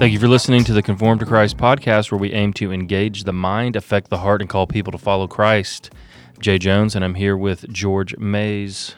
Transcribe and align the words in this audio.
Thank 0.00 0.14
you 0.14 0.18
for 0.18 0.28
listening 0.28 0.64
to 0.64 0.72
the 0.72 0.82
Conformed 0.82 1.20
to 1.20 1.26
Christ 1.26 1.58
podcast, 1.58 2.10
where 2.10 2.18
we 2.18 2.32
aim 2.32 2.54
to 2.54 2.72
engage 2.72 3.24
the 3.24 3.34
mind, 3.34 3.76
affect 3.76 4.08
the 4.08 4.16
heart, 4.16 4.40
and 4.40 4.48
call 4.48 4.66
people 4.66 4.90
to 4.92 4.96
follow 4.98 5.28
Christ. 5.28 5.90
I'm 6.36 6.40
Jay 6.40 6.56
Jones, 6.58 6.96
and 6.96 7.04
I'm 7.04 7.16
here 7.16 7.36
with 7.36 7.70
George 7.70 8.16
Mays. 8.16 8.94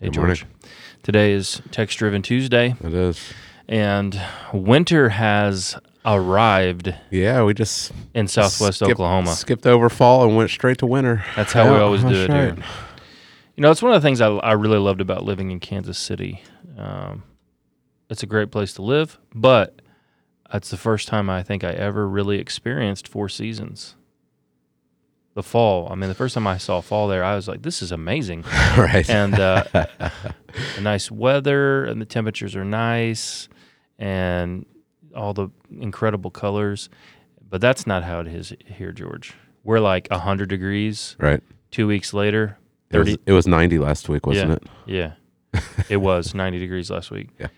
Hey, 0.00 0.08
Good 0.08 0.16
morning. 0.16 0.38
Today 1.04 1.30
is 1.32 1.62
Text 1.70 1.98
Driven 1.98 2.20
Tuesday, 2.20 2.74
It 2.82 2.92
is. 2.92 3.32
and 3.68 4.20
winter 4.52 5.10
has 5.10 5.76
arrived 6.04 6.92
Yeah, 7.12 7.44
we 7.44 7.54
just 7.54 7.92
in 8.12 8.26
southwest 8.26 8.78
skipped- 8.78 8.90
Oklahoma. 8.90 9.36
Skipped 9.36 9.68
over 9.68 9.88
fall 9.88 10.24
and 10.24 10.36
went 10.36 10.50
straight 10.50 10.78
to 10.78 10.86
winter. 10.86 11.24
That's 11.36 11.52
how 11.52 11.72
we 11.72 11.78
always 11.78 12.02
do 12.02 12.08
it 12.08 12.28
right. 12.28 12.54
here. 12.56 12.64
You 13.54 13.62
know, 13.62 13.70
it's 13.70 13.82
one 13.82 13.92
of 13.94 14.02
the 14.02 14.04
things 14.04 14.20
I, 14.20 14.26
I 14.30 14.52
really 14.54 14.78
loved 14.78 15.00
about 15.00 15.22
living 15.22 15.52
in 15.52 15.60
Kansas 15.60 15.96
City. 15.96 16.42
Um, 16.76 17.22
it's 18.10 18.24
a 18.24 18.26
great 18.26 18.50
place 18.50 18.74
to 18.74 18.82
live, 18.82 19.16
but 19.32 19.80
it's 20.56 20.70
the 20.70 20.76
first 20.76 21.08
time 21.08 21.28
I 21.28 21.42
think 21.42 21.64
I 21.64 21.72
ever 21.72 22.08
really 22.08 22.38
experienced 22.38 23.08
four 23.08 23.28
seasons. 23.28 23.96
The 25.34 25.42
fall. 25.42 25.88
I 25.90 25.96
mean, 25.96 26.08
the 26.08 26.14
first 26.14 26.34
time 26.34 26.46
I 26.46 26.58
saw 26.58 26.80
fall 26.80 27.08
there, 27.08 27.24
I 27.24 27.34
was 27.34 27.48
like, 27.48 27.62
"This 27.62 27.82
is 27.82 27.90
amazing," 27.90 28.42
right. 28.78 29.08
and 29.10 29.34
uh, 29.34 29.64
the 29.72 30.80
nice 30.80 31.10
weather, 31.10 31.84
and 31.84 32.00
the 32.00 32.06
temperatures 32.06 32.54
are 32.54 32.64
nice, 32.64 33.48
and 33.98 34.64
all 35.14 35.34
the 35.34 35.48
incredible 35.80 36.30
colors. 36.30 36.88
But 37.50 37.60
that's 37.60 37.84
not 37.86 38.04
how 38.04 38.20
it 38.20 38.28
is 38.28 38.52
here, 38.66 38.92
George. 38.92 39.34
We're 39.64 39.80
like 39.80 40.08
hundred 40.12 40.50
degrees. 40.50 41.16
right. 41.18 41.42
Two 41.72 41.88
weeks 41.88 42.14
later, 42.14 42.56
It 42.92 42.98
was, 42.98 43.08
30 43.08 43.22
it 43.26 43.32
was 43.32 43.46
90 43.48 43.78
last 43.80 44.08
week, 44.08 44.26
wasn't 44.26 44.50
Yeah. 44.86 45.10
it? 45.10 45.16
Yeah. 45.54 45.62
it 45.88 45.96
was 45.96 46.32
90 46.34 46.60
degrees 46.60 46.90
last 46.90 47.10
week. 47.10 47.30
Yeah. 47.40 47.48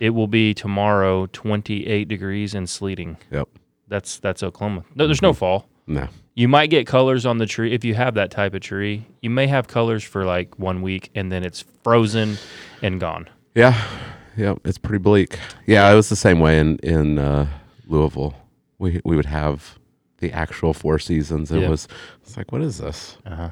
It 0.00 0.10
will 0.10 0.26
be 0.26 0.54
tomorrow 0.54 1.26
28 1.32 2.08
degrees 2.08 2.54
and 2.54 2.68
sleeting. 2.68 3.18
Yep. 3.30 3.48
That's 3.88 4.18
that's 4.18 4.42
Oklahoma. 4.42 4.84
No, 4.94 5.06
there's 5.06 5.22
no 5.22 5.32
fall. 5.32 5.68
No. 5.86 6.08
You 6.34 6.48
might 6.48 6.70
get 6.70 6.86
colors 6.86 7.26
on 7.26 7.38
the 7.38 7.46
tree 7.46 7.72
if 7.74 7.84
you 7.84 7.94
have 7.94 8.14
that 8.14 8.30
type 8.30 8.54
of 8.54 8.60
tree. 8.62 9.04
You 9.20 9.30
may 9.30 9.46
have 9.48 9.68
colors 9.68 10.02
for 10.04 10.24
like 10.24 10.58
one 10.58 10.80
week 10.80 11.10
and 11.14 11.30
then 11.30 11.44
it's 11.44 11.64
frozen 11.84 12.38
and 12.82 12.98
gone. 13.00 13.28
Yeah. 13.54 13.74
Yeah. 14.36 14.54
It's 14.64 14.78
pretty 14.78 15.02
bleak. 15.02 15.38
Yeah, 15.66 15.90
it 15.92 15.94
was 15.96 16.08
the 16.08 16.16
same 16.16 16.40
way 16.40 16.58
in 16.58 16.78
in 16.78 17.18
uh, 17.18 17.46
Louisville. 17.86 18.34
We 18.78 19.00
we 19.04 19.16
would 19.16 19.26
have 19.26 19.78
the 20.18 20.32
actual 20.32 20.72
four 20.72 20.98
seasons. 20.98 21.50
It 21.50 21.60
Yeah. 21.60 21.68
was 21.68 21.88
it's 22.22 22.36
like 22.36 22.52
what 22.52 22.62
is 22.62 22.78
this? 22.78 23.18
Uh-huh. 23.26 23.50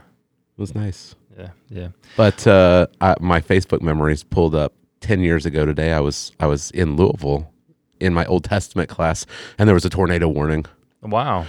It 0.56 0.60
was 0.60 0.74
nice. 0.74 1.14
Yeah. 1.36 1.50
Yeah. 1.69 1.88
But 2.16 2.46
uh, 2.46 2.86
I, 3.00 3.16
my 3.20 3.41
Facebook 3.41 3.82
memories 3.82 4.22
pulled 4.24 4.54
up 4.54 4.72
ten 5.00 5.20
years 5.20 5.46
ago 5.46 5.64
today. 5.64 5.92
I 5.92 6.00
was 6.00 6.32
I 6.41 6.46
was 6.46 6.70
in 6.72 6.96
Louisville 6.96 7.52
in 8.00 8.14
my 8.14 8.24
Old 8.27 8.44
Testament 8.44 8.88
class, 8.88 9.27
and 9.58 9.66
there 9.68 9.74
was 9.74 9.84
a 9.84 9.91
tornado 9.91 10.28
warning. 10.28 10.64
Wow. 11.02 11.46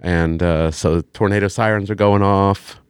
and 0.00 0.42
uh, 0.42 0.70
so 0.70 1.00
tornado 1.12 1.48
sirens 1.48 1.90
are 1.90 1.94
going 1.94 2.22
off. 2.22 2.80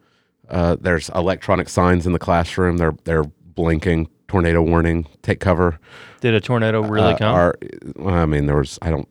Uh, 0.48 0.76
there's 0.80 1.08
electronic 1.10 1.68
signs 1.68 2.06
in 2.06 2.12
the 2.12 2.18
classroom. 2.18 2.76
They're 2.78 2.94
they're 3.04 3.24
blinking. 3.24 4.08
Tornado 4.28 4.60
warning. 4.60 5.06
Take 5.22 5.40
cover. 5.40 5.80
Did 6.20 6.34
a 6.34 6.40
tornado 6.40 6.82
really 6.82 7.14
Uh, 7.14 7.16
come? 7.16 7.34
Our, 7.34 7.58
I 8.06 8.26
mean, 8.26 8.44
there 8.44 8.56
was. 8.56 8.78
I 8.82 8.90
don't. 8.90 9.08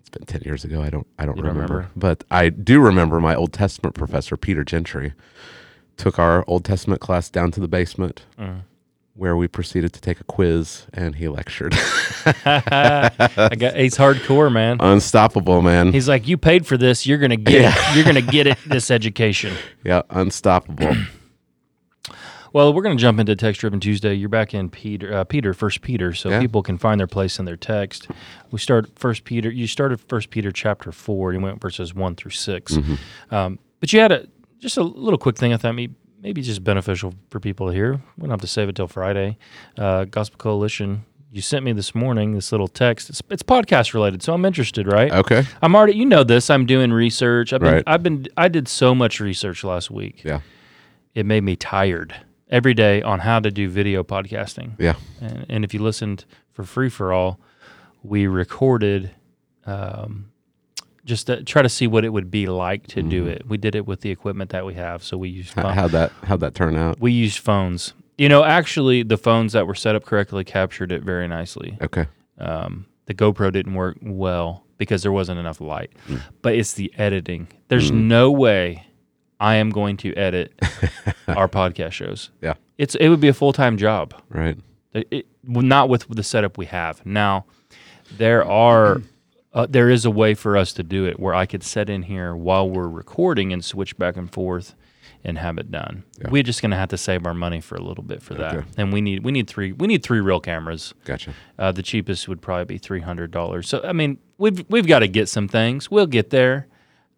It's 0.00 0.10
been 0.10 0.26
ten 0.26 0.42
years 0.44 0.62
ago. 0.62 0.82
I 0.82 0.90
don't. 0.90 1.06
I 1.18 1.24
don't 1.24 1.36
don't 1.36 1.46
remember. 1.46 1.74
remember? 1.76 1.90
But 1.96 2.24
I 2.30 2.50
do 2.50 2.78
remember 2.80 3.18
my 3.18 3.34
Old 3.34 3.54
Testament 3.54 3.94
professor 3.94 4.36
Peter 4.36 4.62
Gentry 4.62 5.14
took 5.96 6.18
our 6.18 6.44
Old 6.46 6.66
Testament 6.66 7.00
class 7.00 7.30
down 7.30 7.50
to 7.52 7.60
the 7.60 7.68
basement. 7.68 8.24
Mm. 8.38 8.60
Where 9.14 9.36
we 9.36 9.46
proceeded 9.46 9.92
to 9.92 10.00
take 10.00 10.20
a 10.20 10.24
quiz, 10.24 10.86
and 10.94 11.14
he 11.16 11.28
lectured. 11.28 11.74
I 12.46 13.54
got 13.58 13.76
he's 13.76 13.96
hardcore, 13.98 14.50
man. 14.50 14.78
unstoppable, 14.80 15.60
man. 15.60 15.92
He's 15.92 16.08
like, 16.08 16.26
"You 16.26 16.38
paid 16.38 16.66
for 16.66 16.78
this. 16.78 17.06
You're 17.06 17.18
gonna 17.18 17.36
get. 17.36 17.60
Yeah. 17.60 17.94
You're 17.94 18.04
gonna 18.06 18.22
get 18.22 18.46
it. 18.46 18.56
This 18.66 18.90
education." 18.90 19.54
yeah, 19.84 20.02
unstoppable. 20.10 20.94
Well, 22.54 22.74
we're 22.74 22.82
going 22.82 22.98
to 22.98 23.00
jump 23.00 23.18
into 23.18 23.34
Text 23.34 23.62
Driven 23.62 23.80
Tuesday. 23.80 24.12
You're 24.12 24.28
back 24.28 24.52
in 24.52 24.68
Peter, 24.68 25.10
uh, 25.14 25.24
Peter, 25.24 25.54
First 25.54 25.80
Peter, 25.80 26.12
so 26.12 26.28
Yeah. 26.28 26.38
people 26.38 26.62
can 26.62 26.76
find 26.76 27.00
their 27.00 27.06
place 27.06 27.38
in 27.38 27.46
their 27.46 27.56
text. 27.56 28.08
We 28.50 28.58
start 28.58 28.90
First 28.98 29.24
Peter. 29.24 29.50
You 29.50 29.66
started 29.66 30.02
First 30.02 30.28
Peter 30.28 30.52
chapter 30.52 30.92
four. 30.92 31.32
You 31.32 31.40
went 31.40 31.62
verses 31.62 31.94
one 31.94 32.14
through 32.14 32.32
6 32.32 32.76
Um, 33.30 33.58
but 33.80 33.90
you 33.94 34.00
had 34.00 34.12
a 34.12 34.26
just 34.58 34.76
a 34.76 34.82
little 34.82 35.16
quick 35.18 35.38
thing 35.38 35.54
I 35.54 35.56
thought 35.56 35.72
maybe 35.74 35.94
maybe 36.22 36.40
just 36.42 36.62
beneficial 36.64 37.14
for 37.30 37.40
people 37.40 37.66
to 37.68 37.72
hear. 37.74 37.94
We 38.16 38.22
don't 38.22 38.30
have 38.30 38.40
to 38.40 38.46
save 38.46 38.68
it 38.68 38.76
till 38.76 38.88
Friday. 38.88 39.36
Uh, 39.76 40.04
Gospel 40.04 40.38
Coalition. 40.38 41.04
You 41.30 41.40
sent 41.40 41.64
me 41.64 41.72
this 41.72 41.94
morning 41.94 42.34
this 42.34 42.52
little 42.52 42.68
text. 42.68 43.08
It's, 43.08 43.22
it's 43.30 43.42
podcast 43.42 43.94
related, 43.94 44.22
so 44.22 44.34
I'm 44.34 44.44
interested, 44.44 44.86
right? 44.86 45.10
okay. 45.10 45.44
I'm 45.62 45.74
already. 45.74 45.94
You 45.96 46.04
know 46.04 46.24
this. 46.24 46.50
I'm 46.50 46.66
doing 46.66 46.92
research. 46.92 47.52
I've 47.52 47.60
been. 47.60 47.74
Right. 47.74 47.84
I've 47.86 48.02
been. 48.02 48.26
I 48.36 48.48
did 48.48 48.68
so 48.68 48.94
much 48.94 49.18
research 49.18 49.64
last 49.64 49.90
week 49.90 50.22
Yeah. 50.24 50.40
it 51.14 51.24
made 51.26 51.42
me 51.42 51.56
tired 51.56 52.14
every 52.50 52.74
day 52.74 53.00
on 53.00 53.20
how 53.20 53.40
to 53.40 53.50
do 53.50 53.68
video 53.70 54.04
podcasting. 54.04 54.72
Yeah. 54.78 54.96
And, 55.22 55.46
and 55.48 55.64
if 55.64 55.72
you 55.72 55.80
listened 55.80 56.26
for 56.52 56.64
free 56.64 56.90
for 56.90 57.14
all, 57.14 57.40
we 58.02 58.26
recorded 58.26 59.10
um, 59.64 60.26
just 61.04 61.26
to 61.26 61.42
try 61.42 61.62
to 61.62 61.68
see 61.68 61.86
what 61.86 62.04
it 62.04 62.10
would 62.10 62.30
be 62.30 62.46
like 62.46 62.86
to 62.88 63.02
do 63.02 63.22
mm-hmm. 63.22 63.32
it. 63.32 63.48
We 63.48 63.56
did 63.56 63.74
it 63.74 63.86
with 63.86 64.00
the 64.00 64.10
equipment 64.10 64.50
that 64.50 64.64
we 64.64 64.74
have, 64.74 65.02
so 65.02 65.16
we 65.16 65.28
used 65.28 65.54
How, 65.54 65.68
how'd 65.68 65.90
that 65.92 66.12
how'd 66.24 66.40
that 66.40 66.54
turn 66.54 66.76
out? 66.76 67.00
we 67.00 67.12
used 67.12 67.38
phones. 67.38 67.94
You 68.18 68.28
know, 68.28 68.44
actually, 68.44 69.02
the 69.02 69.16
phones 69.16 69.52
that 69.54 69.66
were 69.66 69.74
set 69.74 69.96
up 69.96 70.04
correctly 70.04 70.44
captured 70.44 70.92
it 70.92 71.02
very 71.02 71.26
nicely. 71.26 71.76
Okay. 71.80 72.06
Um, 72.38 72.86
the 73.06 73.14
GoPro 73.14 73.52
didn't 73.52 73.74
work 73.74 73.98
well 74.00 74.64
because 74.78 75.02
there 75.02 75.12
wasn't 75.12 75.38
enough 75.40 75.60
light. 75.60 75.92
Mm. 76.08 76.22
But 76.40 76.54
it's 76.54 76.74
the 76.74 76.92
editing. 76.98 77.48
There's 77.68 77.90
mm. 77.90 78.04
no 78.04 78.30
way 78.30 78.86
I 79.40 79.56
am 79.56 79.70
going 79.70 79.96
to 79.98 80.14
edit 80.14 80.52
our 81.28 81.48
podcast 81.48 81.92
shows. 81.92 82.30
Yeah. 82.40 82.54
It's 82.78 82.94
it 82.96 83.08
would 83.08 83.20
be 83.20 83.28
a 83.28 83.34
full 83.34 83.52
time 83.52 83.76
job. 83.76 84.14
Right. 84.28 84.58
It, 84.92 85.08
it- 85.10 85.26
not 85.44 85.88
with 85.88 86.06
the 86.08 86.22
setup 86.22 86.56
we 86.56 86.66
have 86.66 87.04
now. 87.04 87.46
There 88.16 88.44
are 88.44 89.02
uh, 89.54 89.66
there 89.68 89.90
is 89.90 90.04
a 90.04 90.10
way 90.10 90.34
for 90.34 90.56
us 90.56 90.72
to 90.74 90.82
do 90.82 91.04
it 91.06 91.20
where 91.20 91.34
I 91.34 91.46
could 91.46 91.62
set 91.62 91.90
in 91.90 92.02
here 92.04 92.34
while 92.34 92.68
we're 92.68 92.88
recording 92.88 93.52
and 93.52 93.64
switch 93.64 93.96
back 93.98 94.16
and 94.16 94.30
forth 94.32 94.74
and 95.24 95.38
have 95.38 95.56
it 95.58 95.70
done. 95.70 96.02
Yeah. 96.20 96.30
We're 96.30 96.42
just 96.42 96.62
gonna 96.62 96.76
have 96.76 96.88
to 96.88 96.98
save 96.98 97.26
our 97.26 97.34
money 97.34 97.60
for 97.60 97.76
a 97.76 97.80
little 97.82 98.02
bit 98.02 98.22
for 98.22 98.34
that, 98.34 98.54
Okay. 98.54 98.66
and 98.76 98.92
we 98.92 99.00
need 99.00 99.22
we 99.24 99.30
need 99.30 99.46
three 99.48 99.72
we 99.72 99.86
need 99.86 100.02
three 100.02 100.20
real 100.20 100.40
cameras. 100.40 100.94
Gotcha. 101.04 101.32
Uh, 101.58 101.70
the 101.70 101.82
cheapest 101.82 102.26
would 102.28 102.40
probably 102.42 102.64
be 102.64 102.78
three 102.78 103.00
hundred 103.00 103.30
dollars. 103.30 103.68
So 103.68 103.80
I 103.84 103.92
mean, 103.92 104.18
we've 104.38 104.64
we've 104.68 104.86
got 104.86 105.00
to 105.00 105.08
get 105.08 105.28
some 105.28 105.46
things. 105.48 105.90
We'll 105.90 106.06
get 106.06 106.30
there. 106.30 106.66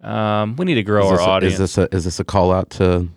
Um, 0.03 0.57
we 0.57 0.67
need 0.67 0.75
to 0.75 0.83
grow 0.83 1.07
Is 1.07 1.13
our 1.13 1.17
this, 1.17 1.27
a, 1.27 1.31
audience. 1.31 1.53
is 1.55 1.59
this 1.61 1.79
a 1.79 1.95
is 1.97 2.05
this 2.05 2.21
a 2.21 2.25
call 2.25 2.53
out 2.53 2.69
to 2.71 3.09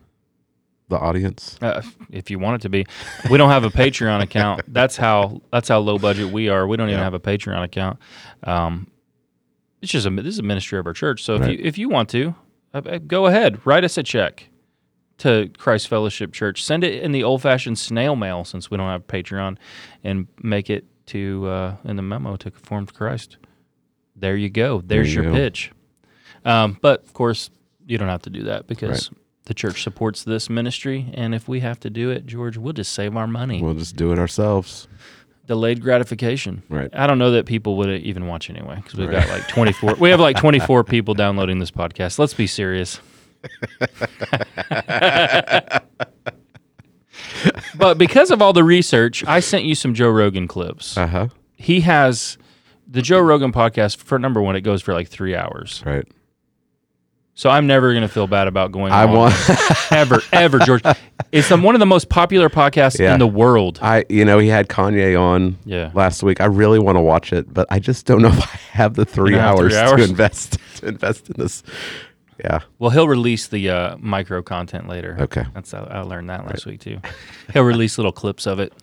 the 0.88 0.97
audience? 0.97 1.57
uh, 1.61 1.81
if 2.09 2.29
you 2.31 2.39
want 2.39 2.55
it 2.55 2.61
to 2.61 2.69
be, 2.69 2.85
we 3.29 3.38
don't 3.38 3.49
have 3.49 3.66
a 3.66 3.69
Patreon 3.69 4.22
account. 4.22 4.61
That's 4.72 4.95
how 4.95 5.41
that's 5.51 5.67
how 5.67 5.79
low 5.79 5.97
budget 5.97 6.31
we 6.31 6.47
are. 6.47 6.66
We 6.66 6.78
don't 6.78 6.88
even 6.88 6.99
Yeah. 6.99 7.03
have 7.03 7.13
a 7.13 7.19
Patreon 7.19 7.61
account. 7.63 7.99
Um, 8.44 8.88
it's 9.82 9.92
just 9.92 10.06
a 10.06 10.10
this 10.10 10.26
is 10.36 10.40
a 10.40 10.44
ministry 10.44 10.80
of 10.80 10.88
our 10.88 10.94
church. 10.94 11.24
So 11.24 11.36
if 11.36 11.42
Right. 11.42 11.60
you 11.60 11.66
if 11.66 11.78
you 11.78 11.90
want 11.90 12.10
to, 12.10 12.36
uh, 12.74 12.82
uh, 12.86 12.98
go 13.00 13.26
ahead, 13.28 13.66
write 13.66 13.84
us 13.84 13.98
a 13.98 14.04
check 14.04 14.50
to 15.20 15.50
Christ 15.58 15.88
Fellowship 15.88 16.32
Church. 16.34 16.64
Send 16.64 16.84
it 16.84 17.02
in 17.02 17.12
the 17.12 17.24
old 17.24 17.42
fashioned 17.42 17.78
snail 17.80 18.16
mail 18.16 18.44
since 18.44 18.70
we 18.70 18.78
don't 18.78 18.88
have 18.90 19.08
Patreon, 19.08 19.58
and 20.04 20.28
make 20.42 20.70
it 20.70 20.86
to 21.08 21.48
uh, 21.48 21.76
in 21.84 21.96
the 21.96 22.02
memo 22.02 22.36
to 22.38 22.52
conform 22.52 22.86
to 22.86 22.94
Christ. 22.94 23.38
There 24.16 24.36
you 24.36 24.50
go. 24.50 24.82
There's 24.86 25.14
you 25.14 25.22
your 25.24 25.32
go. 25.32 25.38
pitch. 25.38 25.72
Um, 26.44 26.78
but 26.82 27.03
of 27.03 27.14
course, 27.14 27.50
you 27.85 27.97
don't 27.97 28.08
have 28.08 28.22
to 28.23 28.30
do 28.30 28.44
that 28.44 28.68
because 28.68 29.09
the 29.46 29.53
church 29.53 29.84
supports 29.84 30.23
this 30.23 30.50
ministry, 30.50 31.09
and 31.14 31.34
if 31.35 31.47
we 31.47 31.59
have 31.62 31.80
to 31.82 31.90
do 31.90 32.09
it, 32.09 32.26
George, 32.26 32.58
we'll 32.58 32.73
just 32.73 32.94
save 32.94 33.16
our 33.16 33.28
money. 33.28 33.62
We'll 33.62 33.73
just 33.76 33.96
do 33.96 34.12
it 34.12 34.20
ourselves. 34.20 34.88
Delayed 35.47 35.82
gratification. 35.82 36.61
Right. 36.70 36.90
I 36.94 37.08
don't 37.08 37.17
know 37.17 37.32
that 37.32 37.46
people 37.46 37.78
would 37.78 37.90
even 37.90 38.28
watch 38.28 38.49
anyway 38.49 38.76
because 38.76 38.96
we've 38.96 39.09
Right. 39.09 39.26
got 39.26 39.29
like 39.29 39.47
24. 39.47 39.96
we 39.96 40.09
have 40.09 40.20
like 40.20 40.38
24 40.38 40.84
people 40.84 41.14
downloading 41.14 41.59
this 41.59 41.72
podcast. 41.72 42.20
Let's 42.20 42.34
be 42.34 42.47
serious. 42.47 42.99
but 47.78 47.97
because 47.97 48.32
of 48.32 48.41
all 48.41 48.53
the 48.53 48.64
research, 48.64 49.23
I 49.26 49.40
sent 49.40 49.64
you 49.64 49.76
some 49.76 49.94
Joe 49.94 50.09
Rogan 50.09 50.47
clips. 50.47 50.97
Uh 50.97 51.08
huh. 51.08 51.28
he 51.55 51.82
has 51.82 52.38
the 52.88 53.02
Joe 53.02 53.20
Rogan 53.20 53.52
podcast. 53.52 53.97
For 53.97 54.20
number 54.20 54.41
one, 54.41 54.55
it 54.55 54.61
goes 54.61 54.82
for 54.82 54.94
like 54.94 55.08
three 55.08 55.35
hours. 55.35 55.84
Right. 55.85 56.08
So 57.37 57.51
I'm 57.51 57.67
never 57.67 57.93
going 57.93 58.01
to 58.01 58.07
feel 58.07 58.25
bad 58.25 58.47
about 58.47 58.72
going. 58.72 58.91
I 58.91 59.05
want. 59.05 59.35
ever, 59.91 60.22
ever, 60.34 60.57
George. 60.57 60.81
It's 61.31 61.51
one 61.51 61.75
of 61.75 61.79
the 61.79 61.85
most 61.85 62.09
popular 62.09 62.49
podcasts 62.49 62.97
Yeah. 62.97 63.13
in 63.13 63.19
the 63.19 63.28
world. 63.28 63.78
I 63.79 64.05
you 64.09 64.25
know 64.25 64.39
he 64.39 64.47
had 64.47 64.69
Kanye 64.69 65.19
on 65.19 65.55
Yeah. 65.63 65.91
last 65.93 66.23
week. 66.23 66.41
I 66.41 66.45
really 66.45 66.79
want 66.79 66.95
to 66.95 67.01
watch 67.01 67.31
it, 67.34 67.53
but 67.53 67.67
I 67.69 67.78
just 67.78 68.07
don't 68.07 68.23
know 68.23 68.29
if 68.29 68.39
I 68.41 68.57
have 68.72 68.95
the 68.95 69.05
three, 69.05 69.34
don't 69.34 69.39
have 69.41 69.57
three 69.59 69.75
hours? 69.78 70.03
to 70.03 70.09
invest 70.09 70.57
to 70.78 70.87
invest 70.87 71.29
in 71.29 71.35
this 71.37 71.61
Yeah. 72.39 72.59
Well, 72.78 72.91
he'll 72.91 73.07
release 73.07 73.47
the 73.47 73.69
uh, 73.69 73.97
micro 73.97 74.41
content 74.41 74.87
later. 74.87 75.17
Okay. 75.19 75.45
That's 75.53 75.73
I, 75.73 75.79
I 75.84 75.99
learned 76.01 76.29
that 76.29 76.45
last 76.45 76.66
week 76.66 76.81
too. 76.81 76.99
He'll 77.53 77.63
release 77.63 77.97
little 77.97 78.11
clips 78.11 78.45
of 78.45 78.59
it. 78.59 78.73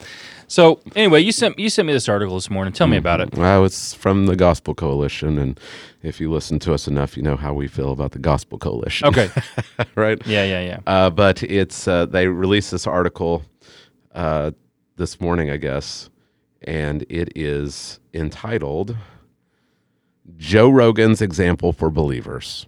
So 0.47 0.81
anyway, 0.95 1.21
you 1.21 1.33
sent 1.33 1.59
you 1.59 1.69
sent 1.71 1.87
me 1.87 1.93
this 1.93 2.09
article 2.09 2.35
this 2.35 2.51
morning. 2.51 2.73
Tell 2.73 2.87
me 2.87 2.97
about 2.97 3.21
it. 3.21 3.35
Well, 3.35 3.65
it's 3.65 3.95
from 3.95 4.27
the 4.27 4.37
Gospel 4.37 4.75
Coalition, 4.75 5.39
and 5.39 5.59
if 6.03 6.21
you 6.21 6.31
listen 6.31 6.59
to 6.61 6.75
us 6.75 6.87
enough, 6.87 7.17
you 7.17 7.23
know 7.23 7.37
how 7.37 7.55
we 7.55 7.67
feel 7.67 7.93
about 7.93 8.13
the 8.13 8.19
Gospel 8.19 8.59
Coalition. 8.59 9.09
Okay. 9.09 9.31
right. 9.95 10.25
Yeah, 10.27 10.45
yeah, 10.45 10.61
yeah. 10.61 10.79
Uh, 10.87 11.11
but 11.11 11.43
it's 11.43 11.89
uh, 11.89 12.07
they 12.07 12.29
released 12.29 12.71
this 12.71 12.87
article 12.87 13.43
uh, 14.15 14.51
this 14.97 15.21
morning, 15.21 15.51
I 15.51 15.57
guess, 15.57 16.11
and 16.63 17.05
it 17.09 17.33
is 17.37 18.01
entitled 18.13 18.97
"Joe 20.37 20.69
Rogan's 20.69 21.23
Example 21.23 21.73
for 21.73 21.91
Believers." 21.91 22.67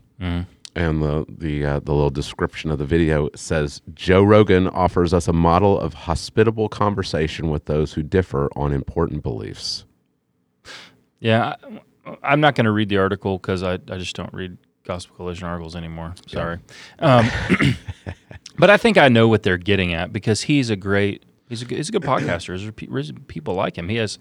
And 0.77 1.03
the 1.03 1.25
the 1.27 1.65
uh, 1.65 1.81
the 1.81 1.95
little 1.95 2.11
description 2.11 2.71
of 2.71 2.77
the 2.77 2.85
video 2.85 3.31
says 3.35 3.81
Joe 3.95 4.23
Rogan 4.23 4.69
offers 4.69 5.15
us 5.15 5.27
a 5.27 5.33
model 5.33 5.81
of 5.81 5.95
hospitable 5.95 6.69
conversation 6.69 7.49
with 7.49 7.65
those 7.65 7.95
who 7.95 8.03
differ 8.03 8.51
on 8.55 8.75
important 8.75 9.23
beliefs. 9.23 9.87
Yeah, 11.19 11.55
I, 12.05 12.17
I'm 12.23 12.43
not 12.43 12.57
going 12.57 12.67
to 12.67 12.73
read 12.73 12.91
the 12.91 12.99
article 12.99 13.39
because 13.39 13.63
I, 13.63 13.75
I 13.75 13.97
just 13.97 14.15
don't 14.15 14.33
read 14.35 14.59
Gospel 14.85 15.17
Collision 15.17 15.49
articles 15.49 15.75
anymore. 15.75 16.15
Sorry. 16.27 16.59
Um, 16.99 17.27
but 18.59 18.69
I 18.69 18.77
think 18.77 18.99
I 18.99 19.09
know 19.09 19.29
what 19.29 19.45
they're 19.45 19.57
getting 19.57 19.95
at 19.95 20.13
because 20.13 20.43
he's 20.43 20.69
a 20.69 20.77
great 20.77 21.25
he's 21.49 21.63
a 21.63 21.65
good, 21.65 21.77
he's 21.77 21.89
a 21.89 21.93
good 21.93 22.03
podcaster. 22.13 22.49
There's 22.49 23.13
people 23.29 23.55
like 23.55 23.79
him. 23.79 23.89
He 23.89 23.97
has 23.97 24.19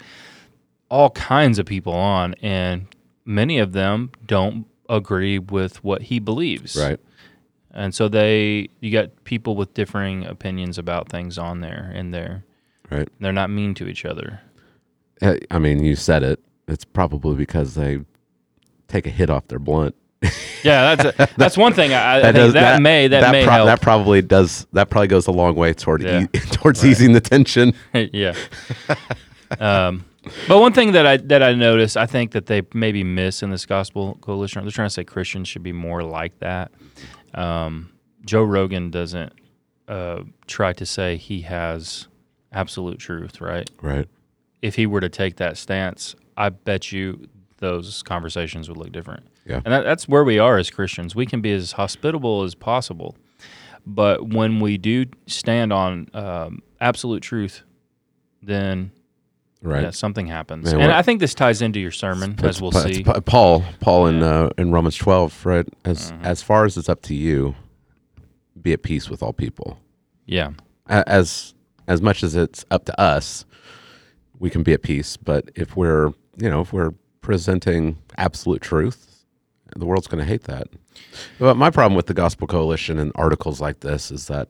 all 0.90 1.10
kinds 1.10 1.58
of 1.58 1.66
people 1.66 1.92
on, 1.92 2.34
and 2.40 2.86
many 3.26 3.58
of 3.58 3.72
them 3.72 4.10
don't 4.24 4.66
agree 4.88 5.38
with 5.38 5.82
what 5.84 6.02
he 6.02 6.18
believes. 6.18 6.76
Right. 6.76 6.98
And 7.72 7.94
so 7.94 8.08
they 8.08 8.68
you 8.80 8.90
got 8.90 9.24
people 9.24 9.54
with 9.56 9.74
differing 9.74 10.24
opinions 10.24 10.78
about 10.78 11.08
things 11.10 11.36
on 11.38 11.60
there, 11.60 11.92
and 11.94 12.12
they're 12.14 12.44
Right. 12.90 13.08
they're 13.20 13.32
not 13.32 13.50
mean 13.50 13.74
to 13.74 13.88
each 13.88 14.04
other. 14.04 14.40
I 15.50 15.58
mean, 15.58 15.82
you 15.82 15.96
said 15.96 16.22
it. 16.22 16.40
It's 16.68 16.84
probably 16.84 17.34
because 17.36 17.74
they 17.74 18.00
take 18.88 19.06
a 19.06 19.10
hit 19.10 19.28
off 19.30 19.48
their 19.48 19.58
blunt. 19.58 19.94
Yeah, 20.62 20.94
that's 20.94 21.18
a, 21.20 21.28
that's 21.36 21.56
one 21.56 21.72
thing. 21.74 21.92
I, 21.92 22.18
I 22.18 22.22
think 22.22 22.34
does- 22.36 22.52
that, 22.54 22.80
may 22.82 23.08
that, 23.08 23.30
may 23.32 23.44
pro- 23.44 23.52
help. 23.52 23.66
that 23.66 23.80
probably 23.82 24.22
does 24.22 24.66
that 24.72 24.88
probably 24.90 25.08
goes 25.08 25.26
a 25.26 25.32
long 25.32 25.54
way 25.54 25.72
toward 25.74 26.02
Yeah. 26.02 26.24
e- 26.34 26.38
towards 26.52 26.84
easing 26.84 27.12
the 27.12 27.20
tension. 27.20 27.74
yeah. 27.92 28.34
um, 29.60 30.04
but 30.48 30.58
one 30.58 30.72
thing 30.72 30.92
that 30.92 31.06
I 31.06 31.16
that 31.18 31.42
I 31.42 31.54
notice, 31.54 31.96
I 31.96 32.06
think 32.06 32.32
that 32.32 32.46
they 32.46 32.62
maybe 32.74 33.04
miss 33.04 33.42
in 33.42 33.50
this 33.50 33.66
gospel 33.66 34.18
coalition. 34.20 34.62
They're 34.62 34.70
trying 34.70 34.88
to 34.88 34.94
say 34.94 35.04
Christians 35.04 35.48
should 35.48 35.62
be 35.62 35.72
more 35.72 36.02
like 36.02 36.38
that. 36.40 36.72
Um, 37.34 37.92
Joe 38.24 38.42
Rogan 38.42 38.90
doesn't 38.90 39.32
uh, 39.88 40.22
try 40.46 40.72
to 40.74 40.86
say 40.86 41.16
he 41.16 41.42
has 41.42 42.08
absolute 42.52 42.98
truth, 42.98 43.40
right? 43.40 43.70
Right. 43.80 44.08
If 44.62 44.74
he 44.74 44.86
were 44.86 45.00
to 45.00 45.08
take 45.08 45.36
that 45.36 45.56
stance, 45.56 46.16
I 46.36 46.48
bet 46.48 46.90
you 46.92 47.28
those 47.58 48.02
conversations 48.02 48.68
would 48.68 48.78
look 48.78 48.92
different. 48.92 49.26
Yeah. 49.44 49.60
And 49.64 49.72
that, 49.72 49.84
that's 49.84 50.08
where 50.08 50.24
we 50.24 50.38
are 50.38 50.58
as 50.58 50.70
Christians. 50.70 51.14
We 51.14 51.26
can 51.26 51.40
be 51.40 51.52
as 51.52 51.72
hospitable 51.72 52.42
as 52.42 52.54
possible. 52.54 53.16
But 53.86 54.28
when 54.30 54.58
we 54.58 54.78
do 54.78 55.06
stand 55.26 55.72
on 55.72 56.08
um, 56.12 56.62
absolute 56.80 57.22
truth, 57.22 57.62
then 58.42 58.90
Right. 59.66 59.82
yeah, 59.82 59.90
something 59.90 60.26
happens. 60.26 60.72
Man, 60.72 60.80
and 60.82 60.92
I 60.92 61.02
think 61.02 61.20
this 61.20 61.34
ties 61.34 61.60
into 61.60 61.80
your 61.80 61.90
sermon, 61.90 62.36
as 62.42 62.62
we'll 62.62 62.72
see. 62.72 63.02
Pa- 63.02 63.20
Paul, 63.20 63.64
Paul 63.80 64.06
in 64.06 64.22
uh, 64.22 64.50
in 64.56 64.70
Romans 64.72 64.96
twelve, 64.96 65.44
right? 65.44 65.66
As 65.84 66.12
Mm-hmm. 66.12 66.24
as 66.24 66.42
far 66.42 66.64
as 66.64 66.76
it's 66.76 66.88
up 66.88 67.02
to 67.02 67.14
you, 67.14 67.54
be 68.60 68.72
at 68.72 68.82
peace 68.82 69.10
with 69.10 69.22
all 69.22 69.32
people. 69.32 69.78
yeah. 70.26 70.50
As 70.88 71.52
as 71.88 72.00
much 72.00 72.22
as 72.22 72.36
it's 72.36 72.64
up 72.70 72.84
to 72.84 73.00
us, 73.00 73.44
we 74.38 74.50
can 74.50 74.62
be 74.62 74.72
at 74.72 74.82
peace. 74.82 75.16
But 75.16 75.50
if 75.56 75.76
we're 75.76 76.08
you 76.36 76.48
know 76.48 76.60
if 76.60 76.72
we're 76.72 76.92
presenting 77.20 77.98
absolute 78.18 78.62
truth, 78.62 79.24
the 79.74 79.84
world's 79.84 80.06
going 80.06 80.20
to 80.24 80.28
hate 80.28 80.44
that. 80.44 80.68
But 81.40 81.56
my 81.56 81.70
problem 81.70 81.96
with 81.96 82.06
the 82.06 82.14
Gospel 82.14 82.46
Coalition 82.46 82.98
and 82.98 83.10
articles 83.16 83.60
like 83.60 83.80
this 83.80 84.10
is 84.12 84.28
that 84.28 84.48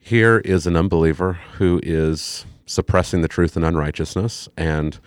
here 0.00 0.38
is 0.38 0.66
an 0.66 0.74
unbeliever 0.76 1.34
who 1.58 1.78
is 1.82 2.44
suppressing 2.68 3.22
the 3.22 3.28
truth 3.28 3.56
and 3.56 3.64
unrighteousness 3.64 4.48
and 4.56 5.00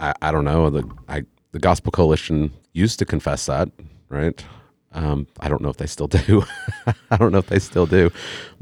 I, 0.00 0.14
I 0.22 0.32
don't 0.32 0.44
know 0.44 0.70
the 0.70 0.88
I, 1.08 1.22
the 1.52 1.58
Gospel 1.58 1.90
Coalition 1.90 2.52
used 2.72 2.98
to 2.98 3.04
confess 3.04 3.46
that, 3.46 3.70
right? 4.08 4.42
Um, 4.92 5.26
I 5.40 5.48
don't 5.48 5.60
know 5.62 5.68
if 5.68 5.76
they 5.76 5.86
still 5.86 6.06
do. 6.26 6.44
I 7.10 7.16
don't 7.16 7.32
know 7.32 7.38
if 7.38 7.46
they 7.46 7.58
still 7.58 7.86
do. 7.86 8.10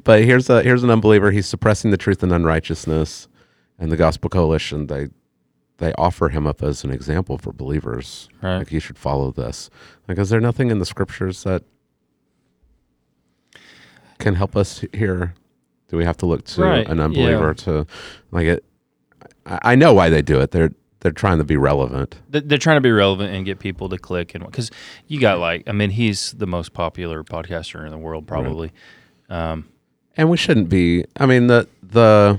But 0.02 0.24
here's 0.24 0.48
a 0.48 0.62
here's 0.62 0.82
an 0.82 0.90
unbeliever. 0.90 1.30
He's 1.30 1.46
suppressing 1.46 1.90
the 1.90 1.96
truth 1.96 2.22
and 2.22 2.32
unrighteousness, 2.32 3.28
and 3.78 3.92
the 3.92 3.96
Gospel 3.96 4.30
Coalition 4.30 4.86
they 4.86 5.08
they 5.78 5.92
offer 5.94 6.30
him 6.30 6.46
up 6.46 6.62
as 6.62 6.84
an 6.84 6.90
example 6.90 7.36
for 7.36 7.52
believers. 7.52 8.28
Right. 8.42 8.58
Like 8.58 8.72
you 8.72 8.80
should 8.80 8.98
follow 8.98 9.30
this. 9.30 9.68
Like, 10.08 10.18
is 10.18 10.30
there 10.30 10.40
nothing 10.40 10.70
in 10.70 10.78
the 10.78 10.86
scriptures 10.86 11.42
that 11.44 11.64
can 14.18 14.34
help 14.36 14.56
us 14.56 14.84
here? 14.94 15.34
Do 15.88 15.96
we 15.96 16.04
have 16.04 16.16
to 16.18 16.26
look 16.26 16.44
to 16.46 16.62
Right, 16.62 16.88
an 16.88 16.98
yeah. 16.98 17.04
unbeliever 17.04 17.54
to 17.54 17.86
like 18.30 18.46
it? 18.46 18.64
I 19.46 19.76
know 19.76 19.94
why 19.94 20.08
they 20.10 20.22
do 20.22 20.40
it. 20.40 20.50
They're 20.50 20.72
they're 21.00 21.12
trying 21.12 21.38
to 21.38 21.44
be 21.44 21.56
relevant. 21.56 22.16
They're 22.30 22.58
trying 22.58 22.78
to 22.78 22.80
be 22.80 22.90
relevant 22.90 23.32
and 23.32 23.44
get 23.46 23.60
people 23.60 23.88
to 23.90 23.98
click. 23.98 24.34
And 24.34 24.44
because 24.44 24.70
you 25.06 25.20
got 25.20 25.38
like, 25.38 25.62
I 25.68 25.72
mean, 25.72 25.90
he's 25.90 26.32
the 26.32 26.46
most 26.48 26.72
popular 26.72 27.22
podcaster 27.22 27.84
in 27.84 27.90
the 27.92 27.98
world, 27.98 28.26
probably. 28.26 28.72
Um, 29.28 29.68
and 30.16 30.30
we 30.30 30.36
shouldn't 30.38 30.68
be 30.70 31.04
i 31.16 31.26
mean 31.26 31.46
the 31.46 31.68
the 31.82 32.38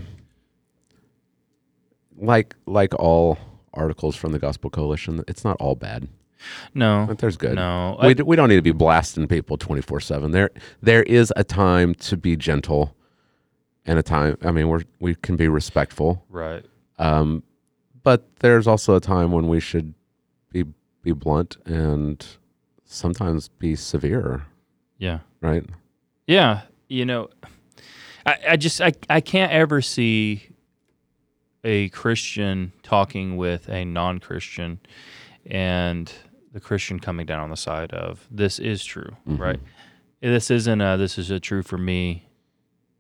like 2.18 2.56
like 2.66 2.94
all 2.96 3.38
articles 3.74 4.16
from 4.16 4.32
the 4.32 4.40
gospel 4.40 4.70
coalition 4.70 5.24
it's 5.28 5.44
not 5.44 5.56
all 5.60 5.76
bad 5.76 6.08
no, 6.74 7.06
like 7.10 7.18
there's 7.18 7.36
good 7.36 7.56
no. 7.56 7.98
we, 8.02 8.10
I- 8.16 8.22
we 8.24 8.36
don't 8.36 8.48
need 8.50 8.56
to 8.56 8.62
be 8.62 8.72
blasting 8.72 9.28
people 9.28 9.58
24-7 9.58 10.32
there 10.32 10.50
there 10.82 11.04
is 11.04 11.34
a 11.36 11.44
time 11.44 11.94
to 11.96 12.16
be 12.18 12.36
gentle 12.36 12.96
and 13.88 13.98
a 13.98 14.04
time 14.04 14.38
i 14.44 14.52
mean 14.52 14.68
we're 14.68 14.84
we 15.00 15.16
can 15.16 15.36
be 15.36 15.48
respectful 15.48 16.24
right. 16.30 16.64
um 17.00 17.42
but 18.04 18.28
there's 18.40 18.68
also 18.68 18.96
a 18.96 19.00
time 19.02 19.32
when 19.32 19.48
we 19.48 19.60
should 19.60 19.94
be 20.52 20.64
be 21.02 21.12
blunt 21.12 21.58
and 21.66 22.26
sometimes 22.86 23.48
be 23.48 23.76
severe 23.76 24.46
Yeah. 24.98 25.20
right 25.42 25.66
Yeah, 26.28 26.62
you 26.90 27.06
know, 27.06 27.30
I, 28.26 28.38
I 28.50 28.56
just 28.58 28.82
I, 28.82 28.92
I 29.10 29.22
can't 29.22 29.52
ever 29.52 29.82
see 29.82 30.50
a 31.64 31.90
Christian 31.90 32.72
talking 32.84 33.36
with 33.38 33.68
a 33.70 33.84
non-Christian 33.86 34.80
and 35.46 36.12
the 36.54 36.60
Christian 36.60 37.00
coming 37.00 37.26
down 37.26 37.40
on 37.42 37.50
the 37.50 37.58
side 37.58 37.92
of 37.94 38.26
this 38.32 38.60
is 38.60 38.84
true, 38.84 39.16
right? 39.26 39.60
This 40.22 40.50
isn't 40.52 40.82
a 40.82 40.98
this 40.98 41.18
is 41.18 41.30
a 41.32 41.40
true 41.40 41.64
for 41.64 41.78
me 41.78 42.27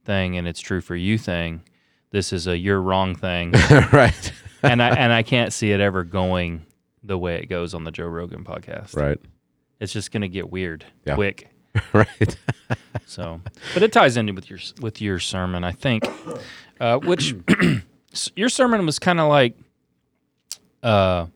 thing 0.07 0.37
and 0.37 0.47
it's 0.47 0.59
true 0.59 0.81
for 0.81 0.95
you 0.95 1.19
thing. 1.19 1.61
This 2.09 2.33
is 2.33 2.47
a 2.47 2.57
you're 2.57 2.81
wrong 2.81 3.13
thing. 3.13 3.51
right 3.91 4.31
and 4.63 4.81
I 4.81 4.89
and 4.95 5.13
I 5.13 5.21
can't 5.21 5.53
see 5.53 5.71
it 5.71 5.79
ever 5.79 6.03
going 6.03 6.65
the 7.03 7.17
way 7.17 7.35
it 7.35 7.45
goes 7.47 7.73
on 7.75 7.83
the 7.83 7.91
Joe 7.91 8.07
Rogan 8.07 8.43
podcast. 8.43 8.95
right 8.95 9.19
It's 9.79 9.93
just 9.93 10.11
going 10.11 10.21
to 10.23 10.27
get 10.29 10.49
weird 10.49 10.85
Yeah. 11.05 11.13
quick. 11.15 11.49
right 11.93 12.35
So, 13.05 13.39
but 13.75 13.83
it 13.83 13.91
ties 13.93 14.17
in 14.17 14.33
with 14.33 14.49
your 14.49 14.59
with 14.81 14.99
your 15.01 15.19
sermon, 15.19 15.63
I 15.63 15.71
think. 15.73 16.03
Uh, 16.79 16.97
which 16.99 17.35
your 18.35 18.49
sermon 18.49 18.85
was 18.85 18.97
kind 18.99 19.19
of 19.19 19.29
like 19.29 19.55
uh, 20.83 21.27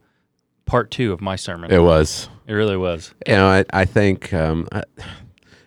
part 0.65 0.91
two 0.91 1.13
of 1.13 1.21
my 1.21 1.35
sermon. 1.35 1.71
it 1.71 1.79
was 1.79 2.29
It 2.47 2.53
really 2.53 2.77
was. 2.77 3.13
you 3.27 3.35
know, 3.35 3.47
I, 3.47 3.65
I 3.71 3.85
think 3.85 4.33
um, 4.33 4.67
I, 4.71 4.83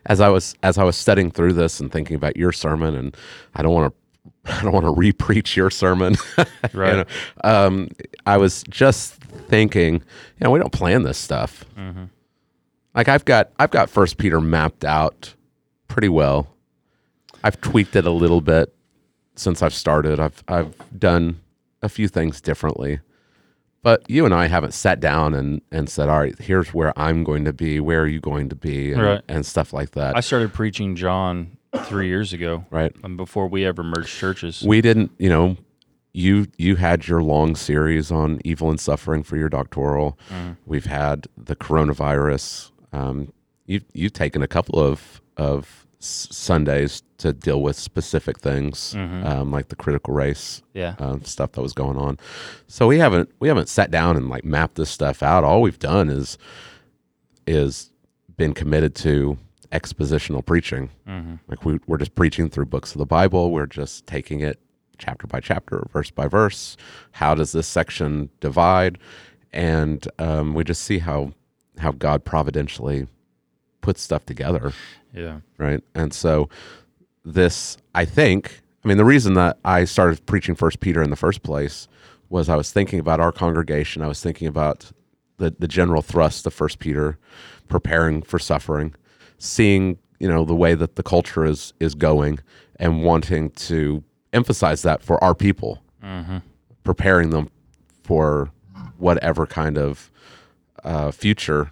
as 0.07 0.21
I 0.21 0.29
was 0.29 0.55
as 0.63 0.79
I 0.79 0.85
was 0.85 0.97
studying 0.97 1.31
through 1.31 1.53
this 1.55 1.81
and 1.81 1.91
thinking 1.91 2.17
about 2.17 2.37
your 2.37 2.53
sermon, 2.53 2.95
and 2.95 3.17
I 3.55 3.63
don't 3.63 3.73
want 3.75 3.93
to 3.95 4.53
I 4.59 4.63
don't 4.63 4.73
want 4.73 4.85
to 4.87 4.93
re-preach 4.93 5.57
your 5.57 5.71
sermon. 5.71 6.17
you 6.39 6.45
Right. 6.73 6.97
know, 6.97 7.05
um, 7.45 7.89
I 8.27 8.37
was 8.37 8.63
just 8.69 9.15
thinking, 9.49 9.95
you 9.95 10.01
know, 10.41 10.51
we 10.51 10.59
don't 10.59 10.73
plan 10.73 11.03
this 11.03 11.19
stuff. 11.19 11.65
Like 12.95 13.09
I've 13.09 13.25
got 13.25 13.51
I've 13.59 13.71
got 13.71 13.91
First 13.91 14.19
Peter 14.19 14.41
mapped 14.41 14.85
out 14.85 15.35
pretty 15.89 16.09
well. 16.09 16.49
I've 17.43 17.61
tweaked 17.61 17.97
it 17.97 18.07
a 18.07 18.11
little 18.11 18.41
bit 18.41 18.75
since 19.37 19.63
I've 19.63 19.75
started. 19.75 20.21
I've 20.21 20.43
I've 20.49 20.75
done 20.99 21.41
a 21.83 21.89
few 21.89 22.09
things 22.09 22.41
differently. 22.41 23.01
But 23.85 24.03
you 24.09 24.25
and 24.25 24.33
I 24.33 24.47
haven't 24.47 24.73
sat 24.73 24.99
down 24.99 25.35
and, 25.35 25.61
and 25.71 25.91
said, 25.91 26.09
all 26.09 26.19
right, 26.21 26.37
here's 26.41 26.73
where 26.73 26.99
I'm 26.99 27.23
going 27.23 27.45
to 27.45 27.53
be. 27.53 27.81
Where 27.81 28.01
are 28.01 28.07
you 28.09 28.19
going 28.19 28.49
to 28.49 28.57
be? 28.57 28.93
And, 28.93 29.03
Right. 29.03 29.21
and 29.29 29.45
stuff 29.45 29.75
like 29.75 29.91
that. 29.91 30.17
I 30.17 30.21
started 30.21 30.55
preaching 30.55 30.97
John 30.97 31.59
three 31.85 32.09
years 32.09 32.33
ago, 32.33 32.65
right. 32.71 32.97
um, 33.05 33.19
before 33.19 33.47
we 33.47 33.67
ever 33.67 33.83
merged 33.83 34.09
churches. 34.17 34.63
We 34.67 34.81
didn't, 34.81 35.11
you 35.19 35.29
know, 35.29 35.59
you 36.15 36.47
you 36.57 36.77
had 36.77 37.07
your 37.09 37.23
long 37.23 37.57
series 37.57 38.11
on 38.11 38.41
evil 38.45 38.71
and 38.71 38.81
suffering 38.81 39.23
for 39.23 39.37
your 39.37 39.49
doctoral. 39.51 40.19
Mm. 40.31 40.57
We've 40.65 40.87
had 40.87 41.27
the 41.37 41.57
coronavirus. 41.57 42.71
Um, 42.93 43.33
you've 43.67 43.85
you've 43.93 44.13
taken 44.13 44.43
a 44.43 44.47
couple 44.49 44.79
of 44.81 45.21
of 45.37 45.84
s- 46.05 46.29
Sundays 46.31 47.03
to 47.19 47.33
deal 47.33 47.63
with 47.63 47.77
specific 47.77 48.39
things, 48.39 48.95
Mhm. 48.97 49.25
um, 49.25 49.51
like 49.51 49.69
the 49.69 49.77
critical 49.77 50.13
race 50.15 50.63
Yeah. 50.75 50.95
um, 50.99 51.25
stuff 51.25 51.53
that 51.53 51.63
was 51.63 51.73
going 51.73 51.97
on. 51.97 52.19
So 52.67 52.87
we 52.87 52.99
haven't 52.99 53.31
we 53.41 53.49
haven't 53.49 53.69
sat 53.69 53.91
down 53.91 54.17
and 54.17 54.29
like 54.29 54.45
mapped 54.45 54.75
this 54.77 54.91
stuff 54.91 55.23
out. 55.23 55.43
All 55.45 55.63
we've 55.63 55.79
done 55.79 56.09
is 56.09 56.39
is 57.47 57.91
been 58.37 58.55
committed 58.55 58.95
to 58.97 59.39
expositional 59.73 60.45
preaching. 60.45 60.91
hmm 61.07 61.35
Like 61.49 61.65
we, 61.65 61.79
we're 61.87 61.99
just 61.99 62.15
preaching 62.15 62.49
through 62.49 62.67
books 62.67 62.93
of 62.93 62.99
the 62.99 63.07
Bible. 63.07 63.51
We're 63.51 63.67
just 63.67 64.07
taking 64.07 64.41
it 64.41 64.61
chapter 64.99 65.27
by 65.27 65.41
chapter, 65.41 65.87
verse 65.93 66.11
by 66.11 66.29
verse. 66.29 66.77
How 67.13 67.35
does 67.35 67.53
this 67.53 67.67
section 67.67 68.31
divide? 68.41 68.99
And 69.53 70.07
um, 70.19 70.55
we 70.55 70.65
just 70.65 70.83
see 70.83 70.99
how 70.99 71.33
how 71.79 71.91
God 71.93 72.25
providentially 72.25 73.09
puts 73.85 74.01
stuff 74.03 74.25
together 74.27 74.73
Yeah. 75.15 75.41
right? 75.59 75.83
And 75.95 76.13
so 76.13 76.49
this, 77.25 77.77
I 77.95 78.05
think, 78.05 78.61
I 78.85 78.89
mean, 78.89 78.97
the 78.97 79.05
reason 79.05 79.35
that 79.35 79.59
I 79.65 79.85
started 79.85 80.25
preaching 80.27 80.55
First 80.55 80.81
Peter 80.81 81.03
in 81.03 81.11
the 81.11 81.17
first 81.17 81.43
place 81.43 81.87
was 82.31 82.49
I 82.49 82.57
was 82.57 82.73
thinking 82.73 82.99
about 82.99 83.21
our 83.21 83.31
congregation. 83.33 84.03
I 84.03 84.09
was 84.09 84.21
thinking 84.23 84.49
about 84.49 84.91
the 85.37 85.55
the 85.59 85.69
general 85.69 86.03
thrust 86.03 86.47
of 86.47 86.55
First 86.55 86.79
Peter, 86.79 87.19
preparing 87.69 88.23
for 88.23 88.39
suffering, 88.39 88.95
seeing 89.39 89.99
you 90.21 90.29
know 90.29 90.45
the 90.45 90.55
way 90.55 90.75
that 90.75 90.97
the 90.97 91.03
culture 91.03 91.45
is 91.45 91.73
is 91.81 91.95
going, 91.95 92.39
and 92.81 93.05
wanting 93.05 93.51
to 93.69 94.03
emphasize 94.33 94.83
that 94.83 95.03
for 95.03 95.23
our 95.23 95.35
people, 95.35 95.83
hmm 96.03 96.39
preparing 96.85 97.31
them 97.31 97.49
for 98.03 98.51
whatever 98.99 99.47
kind 99.47 99.79
of 99.79 100.11
uh, 100.85 101.11
future 101.11 101.71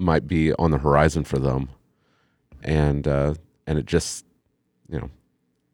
might 0.00 0.26
be 0.26 0.52
on 0.54 0.70
the 0.70 0.78
horizon 0.78 1.24
for 1.24 1.38
them, 1.38 1.68
and 2.62 3.06
uh, 3.06 3.34
and 3.66 3.78
it 3.78 3.86
just 3.86 4.24
you 4.88 4.98
know 4.98 5.10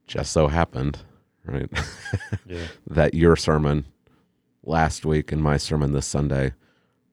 just 0.07 0.33
so 0.33 0.49
happened, 0.49 0.99
right, 1.45 1.69
Yeah. 2.47 2.67
that 2.89 3.15
your 3.15 3.37
sermon 3.37 3.87
last 4.65 5.05
week 5.07 5.33
and 5.33 5.43
my 5.43 5.57
sermon 5.57 5.93
this 5.93 6.07
Sunday 6.07 6.53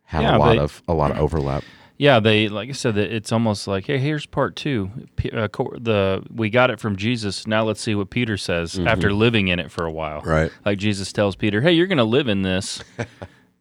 had 0.03 0.21
Yeah, 0.23 0.37
a 0.37 0.39
lot 0.39 0.57
of 0.57 0.81
a 0.87 0.93
lot 0.93 1.11
of 1.11 1.17
overlap. 1.17 1.63
Yeah, 1.97 2.19
they 2.19 2.49
like 2.49 2.69
I 2.69 2.73
said 2.73 2.95
that 2.95 3.13
it's 3.13 3.31
almost 3.31 3.67
like, 3.67 3.85
hey, 3.85 3.99
here's 3.99 4.25
part 4.25 4.55
two. 4.55 4.89
Uh, 5.31 5.47
the 5.79 6.23
we 6.33 6.49
got 6.49 6.71
it 6.71 6.79
from 6.79 6.95
Jesus. 6.95 7.45
Now 7.47 7.63
let's 7.63 7.79
see 7.81 7.95
what 7.95 8.09
Peter 8.09 8.35
says 8.35 8.77
after 8.79 9.13
living 9.13 9.47
in 9.49 9.59
it 9.59 9.71
for 9.71 9.85
a 9.85 9.91
while. 9.91 10.21
Right. 10.21 10.51
Like 10.65 10.79
Jesus 10.79 11.13
tells 11.13 11.35
Peter, 11.35 11.61
hey, 11.61 11.71
you're 11.71 11.87
going 11.87 11.99
to 11.99 12.03
live 12.03 12.27
in 12.27 12.41
this. 12.41 12.83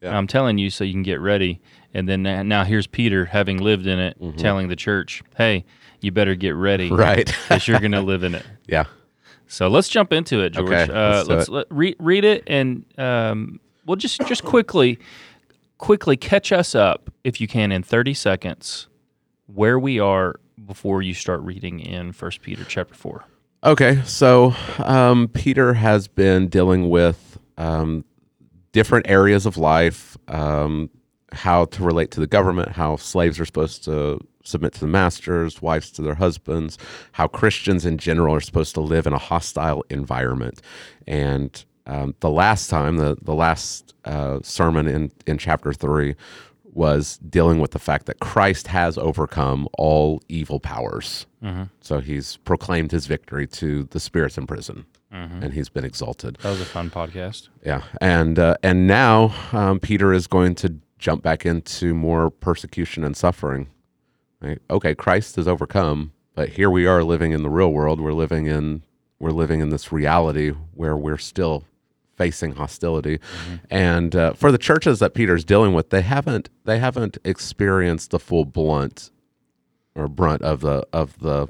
Yeah. 0.03 0.17
I'm 0.17 0.27
telling 0.27 0.59
you 0.59 0.69
so 0.69 0.85
you 0.85 0.93
can 0.93 1.03
get 1.03 1.21
ready. 1.21 1.61
And 1.95 2.09
then 2.09 2.23
now 2.23 2.65
here's 2.65 2.87
Peter 2.87 3.25
having 3.27 3.59
lived 3.59 3.87
in 3.87 3.99
it, 3.99 4.17
telling 4.37 4.69
the 4.69 4.77
church, 4.77 5.23
hey, 5.37 5.65
you 6.01 6.11
better 6.11 6.35
get 6.35 6.55
ready, 6.57 6.91
Right. 6.93 7.33
Because 7.49 7.69
you're 7.69 7.81
going 7.81 7.93
to 7.93 8.01
live 8.03 8.25
in 8.25 8.35
it. 8.35 8.45
Yeah. 8.67 8.85
So 9.47 9.69
let's 9.69 9.89
jump 9.89 10.13
into 10.13 10.41
it, 10.41 10.51
George. 10.51 10.73
Okay, 10.73 10.91
uh, 10.91 11.17
let's 11.17 11.29
let's 11.29 11.49
it. 11.49 11.53
let, 11.53 11.67
re- 11.69 11.97
read 11.99 12.25
it, 12.25 12.43
and 12.47 12.87
um, 12.97 13.61
we'll 13.85 13.97
just 13.97 14.27
just 14.27 14.45
quickly, 14.45 14.99
quickly 15.77 16.17
catch 16.17 16.53
us 16.53 16.75
up 16.75 17.11
if 17.23 17.39
you 17.39 17.47
can 17.47 17.71
in 17.71 17.83
thirty 17.83 18.15
seconds, 18.15 18.89
where 19.47 19.79
we 19.79 20.01
are 20.01 20.37
before 20.67 21.03
you 21.03 21.13
start 21.13 21.43
reading 21.43 21.81
in 21.81 22.13
First 22.13 22.41
Peter 22.41 22.65
chapter 22.65 22.95
four. 22.95 23.25
Okay, 23.63 24.01
so 24.07 24.55
um, 24.79 25.29
Peter 25.29 25.75
has 25.75 26.09
been 26.09 26.49
dealing 26.49 26.89
with 26.89 27.39
um, 27.59 28.07
different 28.73 29.09
areas 29.09 29.47
of 29.47 29.57
life, 29.57 30.17
um, 30.29 30.91
how 31.33 31.65
to 31.67 31.83
relate 31.83 32.11
to 32.11 32.21
the 32.21 32.27
government, 32.27 32.73
how 32.73 32.97
slaves 32.97 33.41
are 33.41 33.47
supposed 33.47 33.85
to 33.85 34.19
submit 34.45 34.73
to 34.75 34.81
the 34.81 34.87
masters, 34.87 35.63
wives 35.63 35.91
to 35.93 36.03
their 36.03 36.17
husbands, 36.17 36.79
how 37.13 37.29
Christians 37.29 37.87
in 37.87 37.97
general 37.97 38.35
are 38.35 38.41
supposed 38.41 38.75
to 38.75 38.81
live 38.81 39.07
in 39.07 39.13
a 39.13 39.19
hostile 39.19 39.85
environment. 39.89 40.61
And 41.07 41.65
um, 41.87 42.15
the 42.21 42.31
last 42.31 42.69
time, 42.69 42.97
the, 42.97 43.17
the 43.23 43.35
last 43.35 43.95
uh, 44.05 44.41
sermon 44.43 44.87
in, 44.87 45.13
in 45.27 45.39
chapter 45.39 45.73
three 45.73 46.17
was 46.75 47.19
dealing 47.19 47.61
with 47.61 47.73
the 47.73 47.79
fact 47.79 48.07
that 48.07 48.19
Christ 48.21 48.67
has 48.69 48.97
overcome 48.97 49.69
all 49.75 50.23
evil 50.29 50.59
powers. 50.59 51.27
So 51.81 52.01
he's 52.01 52.39
proclaimed 52.39 52.93
his 52.93 53.07
victory 53.07 53.47
to 53.49 53.85
the 53.85 54.01
spirits 54.01 54.39
in 54.39 54.47
prison, 54.47 54.87
and 55.13 55.53
he's 55.53 55.69
been 55.69 55.85
exalted. 55.85 56.39
That 56.43 56.51
was 56.51 56.61
a 56.61 56.65
fun 56.65 56.91
podcast. 56.91 57.49
Yeah, 57.65 57.83
and 58.01 58.39
uh, 58.39 58.57
and 58.63 58.87
now 58.87 59.35
um, 59.53 59.79
Peter 59.79 60.13
is 60.13 60.27
going 60.27 60.55
to 60.57 60.79
jump 60.99 61.23
back 61.23 61.45
into 61.45 61.95
more 61.95 62.31
persecution 62.31 63.05
and 63.05 63.17
suffering. 63.17 63.69
Right? 64.41 64.61
Okay, 64.71 64.95
Christ 64.95 65.37
has 65.37 65.47
overcome, 65.47 66.13
but 66.35 66.51
here 66.51 66.71
we 66.71 66.87
are 66.87 67.05
living 67.05 67.33
in 67.33 67.43
the 67.43 67.51
real 67.51 67.73
world. 67.73 68.01
We're 68.01 68.13
living 68.13 68.47
in 68.47 68.83
we're 69.19 69.31
living 69.31 69.61
in 69.61 69.69
this 69.69 69.93
reality 69.93 70.51
where 70.75 70.97
we're 70.97 71.19
still 71.19 71.65
facing 72.17 72.55
hostility, 72.55 73.21
and 73.71 74.17
uh, 74.17 74.33
for 74.33 74.51
the 74.51 74.59
churches 74.59 74.99
that 75.01 75.15
Peter's 75.15 75.45
dealing 75.45 75.75
with, 75.75 75.91
they 75.91 76.03
haven't 76.03 76.49
they 76.65 76.79
haven't 76.79 77.19
experienced 77.25 78.11
the 78.11 78.19
full 78.19 78.45
blunt 78.45 79.11
or 79.95 80.09
brunt 80.09 80.43
of 80.43 80.61
the 80.61 80.87
of 80.93 81.19
the 81.19 81.49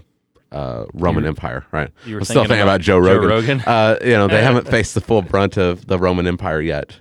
uh, 0.52 0.84
Roman 0.92 1.24
Empire, 1.26 1.64
right? 1.72 1.90
you 2.06 2.14
were 2.14 2.20
I'm 2.20 2.24
still 2.24 2.42
thinking 2.42 2.58
about, 2.60 2.76
about 2.76 2.80
Joe 2.82 3.00
Joe 3.04 3.16
Rogan. 3.16 3.28
Rogan? 3.28 3.60
Uh, 3.66 3.98
you 4.02 4.12
know, 4.12 4.28
they 4.28 4.42
haven't 4.50 4.68
faced 4.68 4.94
the 4.94 5.00
full 5.00 5.22
brunt 5.22 5.56
of 5.56 5.86
the 5.86 5.98
Roman 5.98 6.26
Empire 6.26 6.60
yet, 6.60 6.96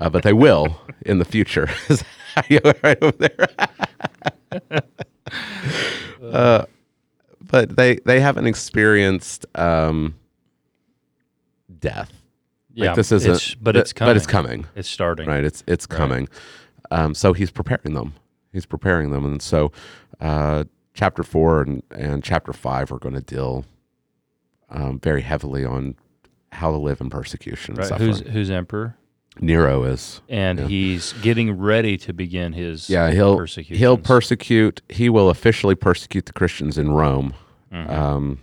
uh, 0.00 0.08
but 0.10 0.22
they 0.24 0.32
will 0.32 0.80
in 1.02 1.18
the 1.18 1.24
future. 1.24 1.68
Is 1.88 2.02
that 2.34 2.50
you 2.50 2.60
right 2.82 2.98
over 3.02 3.16
there? 3.18 3.48
uh, 6.22 6.64
but 7.40 7.76
they 7.76 7.96
they 8.04 8.20
haven't 8.20 8.46
experienced 8.46 9.46
um, 9.54 10.14
death. 11.78 12.12
Yeah, 12.74 12.88
like 12.88 12.96
this 12.96 13.12
isn't, 13.12 13.30
it's- 13.30 13.54
but 13.54 13.76
it's 13.76 13.92
coming. 13.92 14.10
But 14.10 14.16
it's 14.16 14.26
coming 14.26 14.66
It's 14.74 14.88
starting. 14.88 15.26
right? 15.28 15.44
It's 15.44 15.62
it's 15.66 15.86
coming. 15.86 16.28
Um, 16.90 17.14
so 17.14 17.32
he's 17.32 17.50
preparing 17.50 17.94
them. 17.94 18.14
He's 18.52 18.66
preparing 18.66 19.10
them, 19.10 19.24
and 19.24 19.40
so 19.42 19.72
uh, 20.20 20.64
chapter 20.96 21.22
four 21.22 21.60
and, 21.62 21.82
and 21.92 22.24
chapter 22.24 22.52
five 22.52 22.90
are 22.90 22.98
going 22.98 23.14
to 23.14 23.20
deal 23.20 23.64
um, 24.70 24.98
very 24.98 25.22
heavily 25.22 25.64
on 25.64 25.94
how 26.50 26.70
to 26.72 26.76
live 26.78 27.00
in 27.00 27.10
persecution. 27.10 27.78
And 27.78 27.88
Right. 27.90 28.00
Who's 28.00 28.20
who's 28.20 28.50
emperor? 28.50 28.96
Nero 29.38 29.84
is? 29.84 30.22
And 30.30 30.58
Yeah. 30.60 30.66
he's 30.66 31.12
getting 31.20 31.52
ready 31.58 31.98
to 31.98 32.12
begin 32.14 32.54
his 32.54 32.88
Yeah, 32.88 33.10
he'll 33.10 33.38
he'll 33.56 33.98
persecute. 33.98 34.80
He 34.88 35.08
will 35.10 35.28
officially 35.28 35.74
persecute 35.74 36.24
the 36.26 36.32
Christians 36.32 36.78
in 36.78 36.90
Rome. 36.90 37.34
Mhm. 37.70 37.90
Um, 37.90 38.38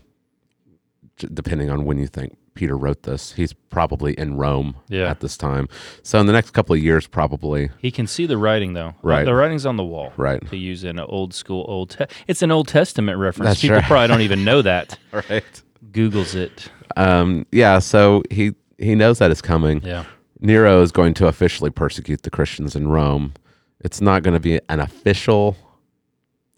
depending 1.33 1.69
on 1.69 1.85
when 1.85 1.97
you 1.97 2.07
think 2.07 2.37
Peter 2.53 2.77
wrote 2.77 3.03
this, 3.03 3.33
he's 3.33 3.53
probably 3.53 4.13
in 4.13 4.35
Rome 4.37 4.75
Yeah. 4.89 5.09
at 5.09 5.19
this 5.21 5.35
time. 5.37 5.67
So 6.03 6.19
in 6.19 6.25
the 6.27 6.33
next 6.33 6.51
couple 6.51 6.75
of 6.75 6.81
years, 6.81 7.07
probably 7.07 7.69
He 7.79 7.91
can 7.91 8.05
see 8.07 8.25
the 8.25 8.37
writing 8.37 8.73
though. 8.73 8.93
Right. 9.01 9.25
The 9.25 9.33
writing's 9.33 9.65
on 9.65 9.77
the 9.77 9.83
wall. 9.83 10.13
right. 10.17 10.45
To 10.49 10.57
use 10.57 10.83
an 10.83 10.99
old 10.99 11.33
school 11.33 11.65
old 11.67 11.91
te- 11.91 12.05
it's 12.27 12.41
an 12.41 12.51
Old 12.51 12.67
Testament 12.67 13.17
reference. 13.17 13.49
That's 13.49 13.61
People 13.61 13.77
right. 13.77 13.85
probably 13.85 14.07
don't 14.07 14.21
even 14.21 14.43
know 14.43 14.61
that. 14.61 14.97
Right. 15.11 15.43
Google's 15.91 16.33
it. 16.35 16.69
Um, 16.95 17.45
yeah, 17.51 17.79
so 17.79 18.23
he 18.31 18.53
he 18.77 18.95
knows 18.95 19.19
that 19.19 19.29
it's 19.31 19.41
coming. 19.41 19.81
Yeah. 19.83 20.05
Nero 20.39 20.81
is 20.81 20.91
going 20.91 21.13
to 21.15 21.27
officially 21.27 21.69
persecute 21.69 22.23
the 22.23 22.29
Christians 22.29 22.75
in 22.75 22.87
Rome. 22.87 23.33
It's 23.79 24.01
not 24.01 24.23
going 24.23 24.33
to 24.33 24.39
be 24.39 24.59
an 24.69 24.79
official 24.79 25.55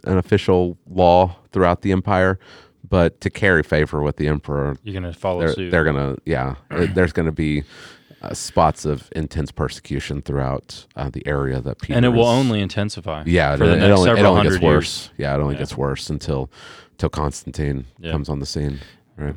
an 0.06 0.18
official 0.18 0.78
law 0.88 1.36
throughout 1.52 1.82
the 1.82 1.92
empire, 1.92 2.40
but 2.96 3.20
to 3.20 3.30
carry 3.30 3.62
favor 3.62 4.02
with 4.02 4.16
the 4.16 4.28
emperor, 4.30 4.78
You're 4.84 4.94
gonna 4.94 5.12
follow 5.12 5.40
they're, 5.42 5.54
suit. 5.54 5.70
they're 5.72 5.84
going 5.84 5.98
to 6.16 6.22
yeah, 6.26 6.56
uh, 6.72 6.88
there's 6.94 7.12
going 7.12 7.26
to 7.26 7.34
be 7.34 7.64
uh, 8.22 8.34
spots 8.34 8.86
of 8.86 9.10
intense 9.14 9.52
persecution 9.52 10.22
throughout 10.22 10.86
uh, 10.96 11.10
the 11.10 11.22
area 11.28 11.60
that 11.60 11.82
Peter 11.82 11.98
and 11.98 12.06
it 12.06 12.10
will 12.10 12.22
is- 12.22 12.40
only 12.46 12.62
intensify. 12.62 13.24
yeah, 13.26 13.58
for 13.58 13.66
it, 13.66 13.68
the 13.68 13.74
it 13.74 13.80
next 13.80 14.00
only, 14.00 14.12
it 14.12 14.16
several 14.16 14.32
only 14.32 14.44
gets 14.44 14.56
hundred 14.56 14.66
worse. 14.66 14.98
years. 15.08 15.10
Yeah, 15.18 15.36
it 15.36 15.40
only 15.42 15.56
Yeah. 15.56 15.60
gets 15.60 15.76
worse 15.78 16.10
until 16.10 16.50
until 16.92 17.10
Constantine 17.10 17.86
Yeah. 18.00 18.12
comes 18.14 18.30
on 18.30 18.40
the 18.40 18.46
scene. 18.46 18.80
Right. 19.18 19.36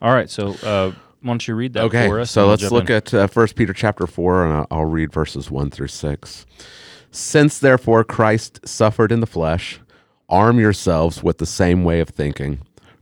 All 0.00 0.14
right, 0.14 0.30
so 0.30 0.54
uh, 0.64 0.92
why 1.20 1.26
don't 1.26 1.46
you 1.46 1.54
read 1.54 1.74
that 1.74 1.84
okay, 1.84 2.08
for 2.08 2.18
us? 2.20 2.30
so 2.30 2.40
and 2.40 2.46
we'll 2.46 2.50
let's 2.56 2.72
look 2.72 2.88
in. 2.88 2.96
at 2.96 3.12
uh, 3.12 3.26
First 3.26 3.56
Peter 3.56 3.74
chapter 3.74 4.06
four, 4.06 4.42
and 4.46 4.54
I'll, 4.54 4.66
I'll 4.70 4.84
read 4.86 5.12
verses 5.12 5.50
one 5.50 5.68
through 5.70 5.88
six. 5.88 6.46
Since 7.10 7.58
therefore 7.58 8.04
Christ 8.04 8.66
suffered 8.66 9.12
in 9.12 9.20
the 9.20 9.26
flesh, 9.26 9.80
arm 10.30 10.58
yourselves 10.60 11.22
with 11.22 11.36
the 11.38 11.44
same 11.46 11.82
way 11.84 12.00
of 12.00 12.08
thinking. 12.08 12.60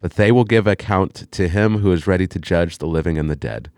But 0.00 0.14
they 0.14 0.32
will 0.32 0.44
give 0.44 0.66
account 0.66 1.30
to 1.32 1.48
him 1.48 1.78
who 1.78 1.92
is 1.92 2.06
ready 2.06 2.26
to 2.26 2.38
judge 2.38 2.78
the 2.78 2.86
living 2.86 3.18
and 3.18 3.30
the 3.30 3.36
dead. 3.36 3.70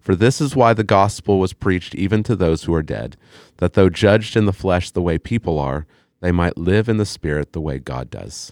For 0.00 0.14
this 0.14 0.40
is 0.40 0.56
why 0.56 0.74
the 0.74 0.84
gospel 0.84 1.38
was 1.38 1.52
preached 1.52 1.94
even 1.94 2.22
to 2.24 2.34
those 2.34 2.64
who 2.64 2.74
are 2.74 2.82
dead, 2.82 3.16
that 3.58 3.74
though 3.74 3.88
judged 3.88 4.36
in 4.36 4.46
the 4.46 4.52
flesh 4.52 4.90
the 4.90 5.02
way 5.02 5.18
people 5.18 5.58
are, 5.58 5.86
they 6.20 6.32
might 6.32 6.56
live 6.56 6.88
in 6.88 6.96
the 6.96 7.06
spirit 7.06 7.52
the 7.52 7.60
way 7.60 7.78
God 7.78 8.10
does. 8.10 8.50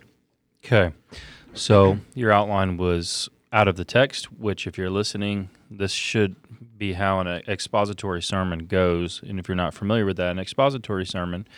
Okay. 0.65 0.93
So 1.55 1.99
your 2.15 2.31
outline 2.31 2.77
was 2.77 3.29
out 3.53 3.69
of 3.69 3.77
the 3.77 3.85
text, 3.85 4.33
which, 4.33 4.67
if 4.67 4.77
you're 4.77 4.91
listening, 4.91 5.49
this 5.71 5.93
should 5.93 6.37
be 6.77 6.93
how 6.93 7.21
an 7.21 7.43
expository 7.49 8.23
sermon 8.23 8.67
goes. 8.67 9.23
And 9.27 9.39
if 9.39 9.49
you're 9.49 9.57
not 9.57 9.73
familiar 9.73 10.05
with 10.05 10.19
that, 10.19 10.33
an 10.33 10.39
expository 10.39 11.07
sermon 11.07 11.49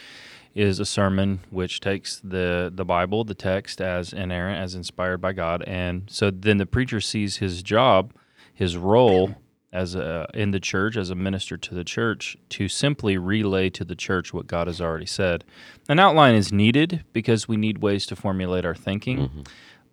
is 0.55 0.81
a 0.81 0.87
sermon 0.87 1.40
which 1.50 1.81
takes 1.81 2.21
the 2.21 2.73
the 2.75 2.85
Bible, 2.85 3.25
the 3.25 3.35
text, 3.35 3.81
as 3.81 4.12
inerrant, 4.12 4.61
as 4.61 4.75
inspired 4.75 5.21
by 5.21 5.33
God, 5.33 5.62
and 5.67 6.09
so 6.09 6.31
then 6.31 6.59
the 6.59 6.67
preacher 6.67 7.00
sees 7.00 7.37
his 7.37 7.62
job, 7.62 8.12
his 8.52 8.76
role 8.76 9.37
as 9.71 9.95
a 9.95 10.26
in 10.33 10.50
the 10.50 10.61
church 10.61 10.97
as 10.97 11.11
a 11.11 11.14
minister 11.14 11.57
to 11.57 11.75
the 11.75 11.85
church 11.85 12.38
to 12.49 12.69
simply 12.69 13.19
relay 13.19 13.69
to 13.69 13.85
the 13.85 13.95
church 13.95 14.33
what 14.33 14.47
God 14.47 14.67
has 14.67 14.81
already 14.81 15.07
said. 15.07 15.45
An 15.88 15.99
outline 15.99 16.35
is 16.35 16.52
needed 16.52 17.05
because 17.12 17.47
we 17.47 17.57
need 17.57 17.78
ways 17.78 18.07
to 18.07 18.17
formulate 18.17 18.64
our 18.64 18.75
thinking. 18.75 19.19
Mm-hmm 19.19 19.43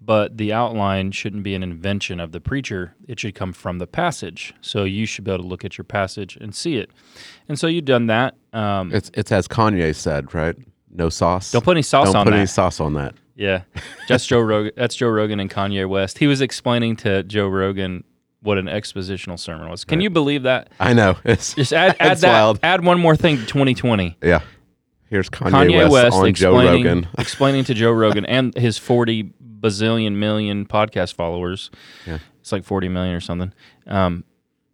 but 0.06 0.38
the 0.38 0.54
outline 0.54 1.12
shouldn't 1.12 1.44
be 1.44 1.56
an 1.56 1.64
invention 1.64 2.20
of 2.20 2.32
the 2.32 2.40
preacher. 2.40 2.96
It 3.08 3.20
should 3.20 3.36
come 3.36 3.54
from 3.54 3.80
the 3.80 3.88
passage. 3.88 4.54
So 4.62 4.84
you 4.84 5.06
should 5.06 5.24
be 5.24 5.32
able 5.32 5.44
to 5.44 5.50
look 5.50 5.66
at 5.66 5.78
your 5.78 5.86
passage 5.86 6.38
and 6.40 6.54
see 6.54 6.78
it. 6.78 6.92
And 7.50 7.58
so 7.58 7.68
you've 7.68 7.86
done 7.86 8.08
that. 8.08 8.36
Um, 8.54 8.94
it's 8.94 9.10
it's 9.14 9.32
as 9.32 9.48
Kanye 9.48 9.96
said, 9.96 10.34
right? 10.34 10.56
No 10.92 11.10
sauce. 11.10 11.52
Don't 11.52 11.64
put 11.64 11.72
any 11.72 11.82
sauce 11.82 12.08
Don't 12.08 12.18
on 12.18 12.26
put 12.26 12.32
that. 12.32 12.38
any 12.38 12.46
sauce 12.46 12.80
on 12.80 12.94
that. 12.94 13.16
Yeah, 13.36 13.64
that's 14.08 14.26
Joe 14.26 14.40
Rogan. 14.42 14.72
That's 14.78 14.96
Joe 14.96 15.10
Rogan 15.10 15.40
and 15.40 15.50
Kanye 15.50 15.88
West. 15.90 16.20
He 16.20 16.28
was 16.28 16.42
explaining 16.42 16.96
to 16.98 17.24
Joe 17.24 17.48
Rogan 17.48 18.04
what 18.42 18.58
an 18.58 18.68
expositional 18.68 19.40
sermon 19.40 19.70
was. 19.70 19.84
Can 19.84 20.00
right. 20.00 20.04
you 20.04 20.10
believe 20.10 20.44
that? 20.44 20.70
I 20.80 20.94
know. 20.94 21.18
It's, 21.26 21.54
Just 21.56 21.74
add 21.74 21.96
add 22.00 22.18
that. 22.20 22.32
Wild. 22.32 22.60
Add 22.64 22.86
one 22.86 23.00
more 23.00 23.16
thing 23.16 23.38
to 23.38 23.46
2020. 23.46 24.18
Yeah. 24.22 24.42
Here's 25.10 25.30
Kanye, 25.30 25.52
Kanye 25.52 25.90
West, 25.90 25.92
West 25.92 26.16
on 26.16 26.34
Joe 26.34 26.58
Rogan. 26.58 27.08
explaining 27.18 27.64
to 27.66 27.74
Joe 27.74 27.92
Rogan 27.92 28.26
and 28.26 28.56
his 28.56 28.78
40 28.78 29.34
bazillion 29.65 30.15
million 30.15 30.65
podcast 30.65 31.13
followers. 31.15 31.72
Yeah. 32.05 32.19
It's 32.39 32.51
like 32.51 32.63
40 32.63 32.89
million 32.89 33.15
or 33.15 33.19
something. 33.19 33.53
Um, 33.88 34.24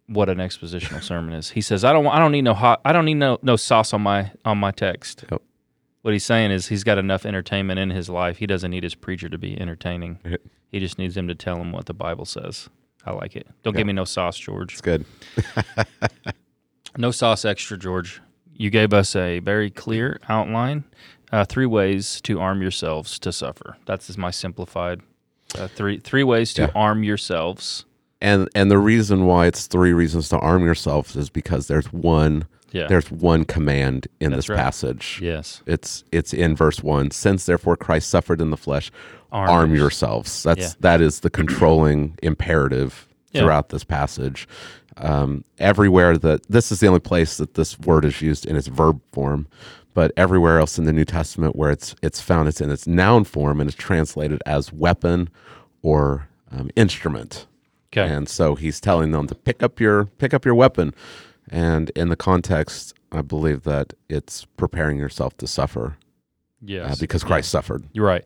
what 0.06 0.28
an 0.28 0.38
expositional 0.38 1.02
sermon 1.02 1.32
is. 1.32 1.50
He 1.50 1.60
says, 1.62 1.84
"I 1.84 1.92
don't, 1.92 2.06
I 2.06 2.18
don't 2.18 2.32
need 2.32 2.42
no 2.42 2.54
hot, 2.54 2.80
I 2.84 2.92
don't 2.92 3.06
need 3.06 3.14
no, 3.14 3.38
no 3.42 3.56
sauce 3.56 3.94
on 3.94 4.02
my, 4.02 4.32
on 4.44 4.58
my 4.58 4.70
text." 4.70 5.24
Yep. 5.30 5.40
What 6.02 6.12
he's 6.12 6.24
saying 6.24 6.50
is 6.50 6.66
he's 6.66 6.84
got 6.84 6.98
enough 6.98 7.24
entertainment 7.24 7.78
in 7.78 7.90
his 7.90 8.08
life. 8.08 8.38
He 8.38 8.46
doesn't 8.46 8.70
need 8.70 8.82
his 8.82 8.96
preacher 8.96 9.28
to 9.28 9.38
be 9.38 9.58
entertaining. 9.58 10.18
He 10.72 10.80
just 10.80 10.98
needs 10.98 11.16
him 11.16 11.28
to 11.28 11.34
tell 11.34 11.56
him 11.56 11.70
what 11.70 11.86
the 11.86 11.94
Bible 11.94 12.24
says. 12.24 12.68
I 13.06 13.12
like 13.12 13.36
it. 13.36 13.46
Don't 13.62 13.76
give 13.76 13.86
me 13.86 13.92
no 13.92 14.04
sauce, 14.04 14.36
George. 14.36 14.72
It's 14.72 14.80
good. 14.80 15.04
no 16.96 17.12
sauce 17.12 17.44
extra, 17.44 17.78
George. 17.78 18.20
You 18.54 18.70
gave 18.70 18.92
us 18.92 19.14
a 19.14 19.38
very 19.38 19.70
clear 19.70 20.18
outline 20.28 20.84
uh, 21.32 21.44
three 21.44 21.66
ways 21.66 22.20
to 22.22 22.40
arm 22.40 22.62
yourselves 22.62 23.18
to 23.20 23.32
suffer. 23.32 23.76
That's 23.86 24.16
my 24.16 24.30
simplified 24.30 25.00
uh, 25.58 25.68
three 25.68 25.98
three 25.98 26.22
ways 26.22 26.54
to 26.54 26.62
yeah. 26.62 26.70
arm 26.74 27.02
yourselves. 27.02 27.84
And 28.20 28.48
and 28.54 28.70
the 28.70 28.78
reason 28.78 29.26
why 29.26 29.46
it's 29.46 29.66
three 29.66 29.92
reasons 29.92 30.28
to 30.28 30.38
arm 30.38 30.64
yourselves 30.64 31.16
is 31.16 31.30
because 31.30 31.66
there's 31.66 31.92
one 31.92 32.46
yeah. 32.72 32.86
there's 32.86 33.10
one 33.10 33.44
command 33.44 34.08
in 34.20 34.30
That's 34.30 34.46
this 34.46 34.48
right. 34.50 34.58
passage. 34.58 35.18
Yes. 35.22 35.62
It's 35.66 36.04
it's 36.12 36.32
in 36.32 36.54
verse 36.56 36.82
1. 36.82 37.10
Since 37.10 37.46
therefore 37.46 37.76
Christ 37.76 38.08
suffered 38.08 38.40
in 38.40 38.50
the 38.50 38.56
flesh, 38.56 38.90
arm, 39.30 39.50
arm 39.50 39.74
yourselves. 39.74 40.42
That's 40.42 40.60
yeah. 40.60 40.72
that 40.80 41.00
is 41.00 41.20
the 41.20 41.30
controlling 41.30 42.18
imperative 42.22 43.08
throughout 43.32 43.70
this 43.70 43.84
passage. 43.84 44.46
Um, 44.98 45.42
everywhere 45.58 46.18
that 46.18 46.46
this 46.48 46.70
is 46.70 46.80
the 46.80 46.86
only 46.86 47.00
place 47.00 47.38
that 47.38 47.54
this 47.54 47.78
word 47.80 48.04
is 48.04 48.20
used 48.20 48.44
in 48.44 48.56
its 48.56 48.66
verb 48.66 49.00
form 49.12 49.48
but 49.94 50.12
everywhere 50.16 50.58
else 50.58 50.78
in 50.78 50.84
the 50.84 50.92
New 50.92 51.04
Testament 51.04 51.56
where 51.56 51.70
it's 51.70 51.94
it's 52.02 52.20
found, 52.20 52.48
it's 52.48 52.60
in 52.60 52.70
its 52.70 52.86
noun 52.86 53.24
form 53.24 53.60
and 53.60 53.68
it's 53.68 53.76
translated 53.76 54.42
as 54.46 54.72
weapon 54.72 55.28
or 55.82 56.28
um, 56.50 56.70
instrument. 56.76 57.46
Okay. 57.92 58.10
And 58.10 58.28
so 58.28 58.54
he's 58.54 58.80
telling 58.80 59.10
them 59.10 59.26
to 59.26 59.34
pick 59.34 59.62
up 59.62 59.78
your 59.78 60.06
pick 60.06 60.32
up 60.32 60.44
your 60.44 60.54
weapon, 60.54 60.94
and 61.50 61.90
in 61.90 62.08
the 62.08 62.16
context, 62.16 62.94
I 63.12 63.20
believe 63.22 63.64
that 63.64 63.92
it's 64.08 64.46
preparing 64.56 64.96
yourself 64.98 65.36
to 65.38 65.46
suffer. 65.46 65.96
Yes, 66.64 66.92
uh, 66.92 66.96
because 67.00 67.24
Christ 67.24 67.50
suffered. 67.50 67.84
You're 67.92 68.06
right. 68.06 68.24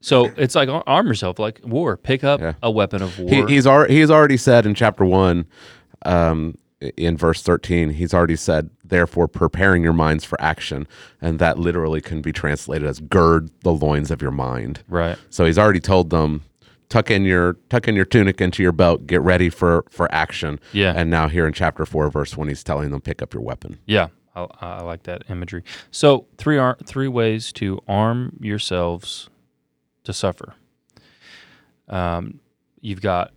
So 0.00 0.26
it's 0.36 0.54
like 0.54 0.68
arm 0.68 1.06
yourself, 1.06 1.38
like 1.38 1.60
war. 1.64 1.96
Pick 1.96 2.24
up 2.24 2.40
yeah. 2.40 2.54
a 2.62 2.70
weapon 2.70 3.00
of 3.00 3.18
war. 3.18 3.30
He, 3.30 3.54
he's 3.54 3.66
already 3.66 3.94
he's 3.94 4.10
already 4.10 4.36
said 4.36 4.66
in 4.66 4.74
chapter 4.74 5.04
one, 5.04 5.46
um, 6.04 6.58
in 6.96 7.16
verse 7.16 7.42
13, 7.42 7.90
he's 7.90 8.14
already 8.14 8.36
said, 8.36 8.70
therefore, 8.84 9.28
preparing 9.28 9.82
your 9.82 9.92
minds 9.92 10.24
for 10.24 10.40
action. 10.40 10.86
And 11.20 11.38
that 11.38 11.58
literally 11.58 12.00
can 12.00 12.22
be 12.22 12.32
translated 12.32 12.88
as 12.88 13.00
gird 13.00 13.50
the 13.60 13.72
loins 13.72 14.10
of 14.10 14.22
your 14.22 14.30
mind. 14.30 14.82
Right. 14.88 15.18
So 15.30 15.44
he's 15.44 15.58
already 15.58 15.80
told 15.80 16.10
them, 16.10 16.42
tuck 16.88 17.10
in 17.10 17.24
your 17.24 17.54
tuck 17.70 17.88
in 17.88 17.94
your 17.94 18.04
tunic 18.04 18.40
into 18.40 18.62
your 18.62 18.72
belt, 18.72 19.06
get 19.06 19.20
ready 19.20 19.50
for 19.50 19.84
for 19.90 20.12
action. 20.14 20.60
Yeah. 20.72 20.92
And 20.94 21.10
now 21.10 21.28
here 21.28 21.46
in 21.46 21.52
chapter 21.52 21.86
four, 21.86 22.10
verse 22.10 22.36
one, 22.36 22.48
he's 22.48 22.62
telling 22.62 22.90
them 22.90 23.00
pick 23.00 23.22
up 23.22 23.34
your 23.34 23.42
weapon. 23.42 23.78
Yeah. 23.86 24.08
I, 24.34 24.46
I 24.60 24.82
like 24.82 25.04
that 25.04 25.22
imagery. 25.28 25.62
So 25.90 26.26
three 26.38 26.58
ar- 26.58 26.78
three 26.84 27.08
ways 27.08 27.52
to 27.54 27.80
arm 27.88 28.36
yourselves 28.40 29.28
to 30.04 30.12
suffer. 30.12 30.54
Um, 31.88 32.40
you've 32.80 33.00
got 33.00 33.32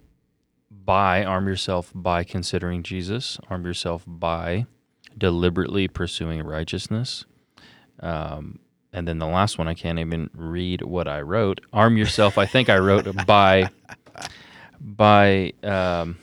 by 0.88 1.26
arm 1.26 1.50
yourself 1.50 1.92
by 1.94 2.24
considering 2.24 2.82
Jesus, 2.82 3.38
arm 3.50 3.66
yourself 3.66 4.06
by 4.08 4.66
deliberately 5.18 5.90
pursuing 5.90 6.42
righteousness. 6.42 7.26
Um, 8.00 8.60
and 8.94 9.06
then 9.06 9.20
the 9.20 9.28
last 9.28 9.58
one, 9.58 9.68
I 9.68 9.74
can't 9.74 10.00
even 10.00 10.30
read 10.34 10.82
what 10.82 11.10
I 11.10 11.20
wrote. 11.22 11.60
Arm 11.74 11.98
yourself. 11.98 12.38
I 12.38 12.46
think 12.46 12.70
I 12.70 12.78
wrote 12.78 13.06
by 13.28 13.70
by 14.80 15.52
um, 15.62 16.18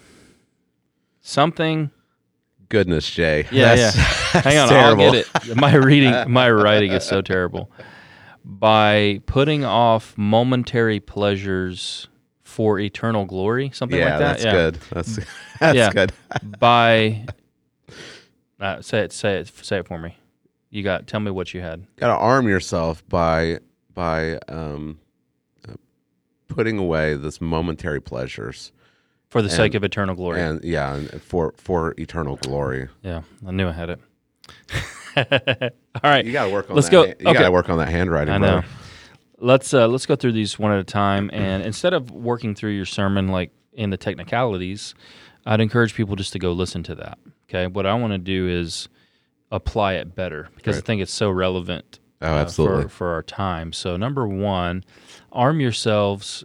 something. 1.20 1.90
Goodness, 2.70 3.08
Jay. 3.10 3.46
Yeah, 3.52 3.74
that's, 3.74 3.96
yeah. 3.96 4.40
Hang 4.40 4.58
on, 4.58 4.68
terrible. 4.70 5.04
I'll 5.04 5.12
get 5.12 5.28
it. 5.46 5.56
My 5.56 5.74
reading, 5.74 6.32
my 6.32 6.50
writing 6.50 6.92
is 6.92 7.04
so 7.04 7.20
terrible. 7.20 7.70
By 8.42 9.20
putting 9.26 9.62
off 9.62 10.16
momentary 10.16 11.00
pleasures 11.00 12.08
for 12.54 12.78
eternal 12.78 13.24
glory, 13.24 13.72
something 13.74 13.98
yeah, 13.98 14.10
like 14.10 14.18
that. 14.20 14.28
That's 14.28 14.44
yeah, 14.44 14.52
good. 14.52 14.74
That's 14.92 15.16
that's 15.58 15.76
yeah. 15.76 15.90
good. 15.90 16.12
By 16.60 17.26
uh, 18.60 18.80
say 18.80 19.00
it, 19.00 19.12
say 19.12 19.38
it, 19.38 19.48
say 19.48 19.78
it 19.78 19.88
for 19.88 19.98
me. 19.98 20.16
You 20.70 20.84
got. 20.84 21.08
Tell 21.08 21.18
me 21.18 21.32
what 21.32 21.52
you 21.52 21.60
had. 21.62 21.84
Got 21.96 22.14
to 22.14 22.14
arm 22.14 22.46
yourself 22.46 23.06
by 23.08 23.58
by 23.92 24.38
um, 24.48 25.00
uh, 25.68 25.74
putting 26.46 26.78
away 26.78 27.14
this 27.14 27.40
momentary 27.40 28.00
pleasures 28.00 28.70
for 29.28 29.42
the 29.42 29.48
and, 29.48 29.56
sake 29.56 29.74
of 29.74 29.82
eternal 29.82 30.14
glory. 30.14 30.40
And 30.40 30.62
yeah, 30.62 30.94
and 30.94 31.20
for 31.22 31.54
for 31.56 31.94
eternal 31.98 32.36
glory. 32.36 32.88
Yeah, 33.02 33.22
I 33.44 33.50
knew 33.50 33.68
I 33.68 33.72
had 33.72 33.90
it. 33.90 34.00
All 36.04 36.10
right, 36.10 36.24
you 36.24 36.32
got 36.32 36.46
to 36.46 36.52
work 36.52 36.70
on. 36.70 36.76
Let's 36.76 36.88
that. 36.88 36.92
go. 36.92 37.04
You 37.04 37.14
okay. 37.30 37.32
got 37.32 37.46
to 37.46 37.52
work 37.52 37.68
on 37.68 37.78
that 37.78 37.88
handwriting. 37.88 38.32
I 38.32 38.38
know. 38.38 38.60
Brother 38.60 38.83
let's 39.44 39.74
uh, 39.74 39.86
let's 39.86 40.06
go 40.06 40.16
through 40.16 40.32
these 40.32 40.58
one 40.58 40.72
at 40.72 40.78
a 40.78 40.84
time. 40.84 41.30
And 41.32 41.62
instead 41.62 41.92
of 41.92 42.10
working 42.10 42.54
through 42.54 42.72
your 42.72 42.86
sermon 42.86 43.28
like 43.28 43.52
in 43.72 43.90
the 43.90 43.96
technicalities, 43.96 44.94
I'd 45.46 45.60
encourage 45.60 45.94
people 45.94 46.16
just 46.16 46.32
to 46.32 46.38
go 46.38 46.52
listen 46.52 46.82
to 46.84 46.94
that. 46.96 47.18
Okay, 47.48 47.66
what 47.66 47.86
I 47.86 47.94
want 47.94 48.12
to 48.12 48.18
do 48.18 48.48
is 48.48 48.88
apply 49.52 49.94
it 49.94 50.14
better 50.14 50.48
because 50.56 50.76
right. 50.76 50.82
I 50.82 50.86
think 50.86 51.02
it's 51.02 51.12
so 51.12 51.30
relevant. 51.30 52.00
Oh, 52.22 52.26
absolutely 52.26 52.78
uh, 52.78 52.82
for, 52.84 52.88
for 52.88 53.08
our 53.12 53.22
time. 53.22 53.72
So 53.72 53.96
number 53.96 54.26
one, 54.26 54.82
arm 55.30 55.60
yourselves 55.60 56.42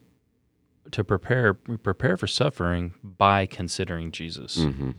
to 0.92 1.04
prepare 1.04 1.54
prepare 1.54 2.18
for 2.18 2.28
suffering 2.28 2.94
by 3.04 3.46
considering 3.46 4.12
Jesus. 4.12 4.58
Mm-hmm. 4.58 4.92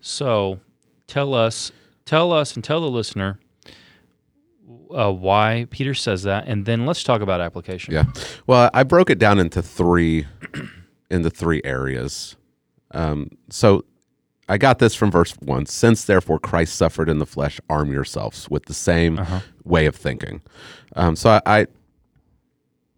So 0.00 0.60
tell 1.06 1.34
us, 1.34 1.70
tell 2.06 2.32
us, 2.32 2.54
and 2.54 2.64
tell 2.64 2.80
the 2.80 2.90
listener 2.90 3.38
uh, 4.94 5.10
why 5.10 5.66
Peter 5.70 5.94
says 5.94 6.22
that, 6.24 6.46
and 6.46 6.64
then 6.64 6.86
let's 6.86 7.02
talk 7.02 7.20
about 7.20 7.40
application. 7.40 7.94
Yeah. 7.94 8.04
Well, 8.46 8.70
I 8.74 8.82
broke 8.82 9.10
it 9.10 9.18
down 9.18 9.38
into 9.38 9.62
three 9.62 10.26
into 11.10 11.30
three 11.30 11.60
areas. 11.64 12.36
Um, 12.92 13.30
so 13.50 13.84
I 14.48 14.58
got 14.58 14.78
this 14.78 14.94
from 14.94 15.10
verse 15.10 15.32
one. 15.40 15.66
Since 15.66 16.04
therefore 16.04 16.38
Christ 16.38 16.76
suffered 16.76 17.08
in 17.08 17.18
the 17.18 17.26
flesh, 17.26 17.60
arm 17.70 17.92
yourselves 17.92 18.48
with 18.50 18.66
the 18.66 18.74
same 18.74 19.18
uh-huh. 19.18 19.40
way 19.64 19.86
of 19.86 19.96
thinking. 19.96 20.42
Um, 20.96 21.16
so 21.16 21.30
I, 21.30 21.60
I 21.60 21.66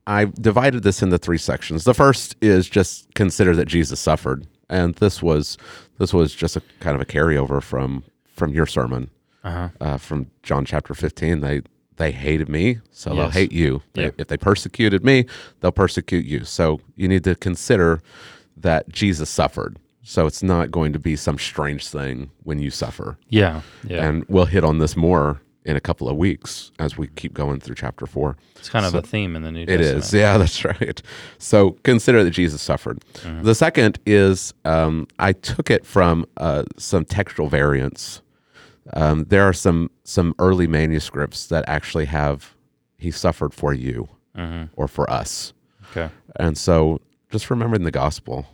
I 0.06 0.24
divided 0.26 0.82
this 0.82 1.02
into 1.02 1.18
three 1.18 1.38
sections. 1.38 1.84
The 1.84 1.94
first 1.94 2.36
is 2.40 2.68
just 2.68 3.12
consider 3.14 3.56
that 3.56 3.66
Jesus 3.66 4.00
suffered, 4.00 4.46
and 4.68 4.94
this 4.96 5.22
was 5.22 5.56
this 5.98 6.12
was 6.12 6.34
just 6.34 6.56
a 6.56 6.62
kind 6.80 6.94
of 6.94 7.00
a 7.00 7.06
carryover 7.06 7.62
from 7.62 8.04
from 8.26 8.52
your 8.52 8.66
sermon. 8.66 9.10
Uh-huh. 9.44 9.68
uh, 9.78 9.98
from 9.98 10.30
John 10.42 10.64
chapter 10.64 10.94
15. 10.94 11.40
They 11.40 11.60
they 11.96 12.10
hated 12.12 12.48
me, 12.48 12.78
so 12.90 13.14
they'll 13.14 13.30
hate 13.30 13.52
you. 13.52 13.82
Yeah. 13.94 14.10
If 14.18 14.26
they 14.28 14.36
persecuted 14.36 15.04
me, 15.04 15.26
they'll 15.60 15.72
persecute 15.72 16.24
you. 16.26 16.44
So 16.44 16.80
you 16.96 17.06
need 17.08 17.24
to 17.24 17.34
consider 17.34 18.00
that 18.56 18.88
Jesus 18.88 19.30
suffered. 19.30 19.78
So 20.02 20.26
it's 20.26 20.42
not 20.42 20.70
going 20.70 20.92
to 20.92 20.98
be 20.98 21.16
some 21.16 21.38
strange 21.38 21.86
thing 21.88 22.30
when 22.42 22.58
you 22.58 22.70
suffer. 22.70 23.16
Yeah. 23.28 23.62
Yeah. 23.86 24.06
And 24.06 24.24
we'll 24.28 24.44
hit 24.44 24.64
on 24.64 24.78
this 24.78 24.96
more 24.96 25.40
in 25.64 25.76
a 25.76 25.80
couple 25.80 26.10
of 26.10 26.16
weeks 26.16 26.72
as 26.78 26.98
we 26.98 27.06
keep 27.06 27.32
going 27.32 27.58
through 27.58 27.74
chapter 27.76 28.04
four. 28.06 28.36
it's 28.56 28.68
kind 28.68 28.84
of 28.84 28.94
a 28.94 29.00
theme 29.00 29.34
in 29.34 29.42
the 29.42 29.50
New 29.50 29.62
It 29.62 29.78
Testament. 29.78 30.04
is. 30.04 30.12
Yeah, 30.12 30.36
that's 30.42 30.62
right. 30.64 31.00
So 31.38 31.72
consider 31.84 32.22
that 32.22 32.30
Jesus 32.32 32.60
suffered. 32.60 33.02
The 33.42 33.54
second 33.54 33.98
is 34.04 34.52
um, 34.66 35.06
I 35.18 35.32
took 35.32 35.70
it 35.70 35.86
from 35.86 36.26
uh, 36.36 36.64
some 36.76 37.04
textual 37.06 37.48
variants. 37.48 38.20
Um, 38.92 39.24
there 39.30 39.44
are 39.48 39.54
some 39.54 39.90
some 40.04 40.34
early 40.38 40.66
manuscripts 40.66 41.46
that 41.46 41.64
actually 41.66 42.04
have 42.06 42.54
he 42.96 43.10
suffered 43.10 43.52
for 43.54 43.72
you 43.72 44.08
Mhm. 44.36 44.68
or 44.76 44.86
for 44.88 45.10
us. 45.10 45.52
Okay. 45.90 46.10
And 46.36 46.56
so 46.56 47.00
just 47.30 47.50
remembering 47.50 47.84
the 47.84 47.90
gospel. 47.90 48.46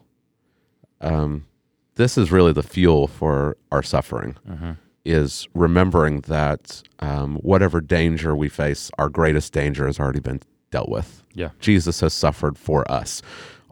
Um, 1.00 1.46
this 1.94 2.16
is 2.18 2.30
really 2.32 2.52
the 2.52 2.62
fuel 2.62 3.06
for 3.06 3.56
our 3.72 3.82
suffering 3.82 4.36
Mhm. 4.48 4.76
is 5.04 5.48
remembering 5.54 6.20
that 6.22 6.82
um, 7.00 7.36
whatever 7.36 7.80
danger 7.80 8.36
we 8.36 8.48
face, 8.48 8.90
our 8.98 9.08
greatest 9.08 9.52
danger 9.52 9.86
has 9.86 9.98
already 9.98 10.20
been 10.20 10.40
dealt 10.70 10.88
with. 10.88 11.22
Yeah. 11.34 11.50
Jesus 11.60 12.00
has 12.00 12.12
suffered 12.12 12.58
for 12.58 12.90
us. 12.90 13.22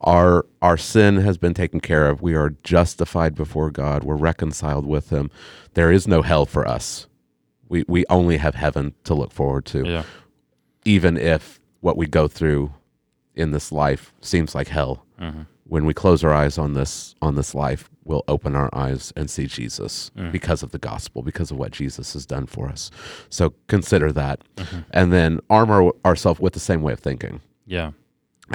Our 0.01 0.47
our 0.63 0.77
sin 0.77 1.17
has 1.19 1.37
been 1.39 1.55
taken 1.55 1.81
care 1.81 2.09
of. 2.09 2.23
We 2.23 2.35
are 2.35 2.55
justified 2.63 3.35
before 3.35 3.71
God. 3.71 4.05
We're 4.05 4.17
reconciled 4.17 4.87
with 4.87 5.11
Him. 5.11 5.29
There 5.75 5.91
is 5.91 6.07
no 6.07 6.23
hell 6.23 6.47
for 6.47 6.67
us. 6.67 7.08
We 7.69 7.85
we 7.89 8.05
only 8.11 8.37
have 8.39 8.55
heaven 8.55 8.95
to 9.05 9.15
look 9.15 9.33
forward 9.33 9.65
to. 9.67 9.87
Yeah. 9.87 10.03
Even 10.85 11.17
if 11.17 11.61
what 11.81 11.97
we 11.97 12.07
go 12.07 12.29
through 12.29 12.73
in 13.35 13.51
this 13.53 13.71
life 13.73 14.13
seems 14.21 14.55
like 14.55 14.69
hell, 14.69 15.05
Mhm. 15.21 15.47
when 15.65 15.85
we 15.85 15.93
close 15.95 16.25
our 16.25 16.33
eyes 16.33 16.59
on 16.59 16.75
this 16.75 17.15
on 17.21 17.35
this 17.35 17.55
life, 17.55 17.91
we'll 18.05 18.25
open 18.27 18.57
our 18.57 18.71
eyes 18.73 19.13
and 19.17 19.29
see 19.31 19.47
Jesus 19.47 20.11
because 20.33 20.63
of 20.63 20.71
the 20.71 20.79
gospel, 20.79 21.23
because 21.23 21.51
of 21.51 21.59
what 21.59 21.73
Jesus 21.73 22.15
has 22.15 22.25
done 22.27 22.47
for 22.47 22.69
us. 22.69 22.91
So 23.29 23.53
consider 23.67 24.13
that, 24.13 24.43
and 24.91 25.13
then 25.13 25.41
armor 25.51 25.91
ourselves 26.05 26.41
with 26.41 26.55
the 26.55 26.61
same 26.61 26.81
way 26.83 26.93
of 26.95 27.01
thinking. 27.01 27.41
Yeah. 27.67 27.91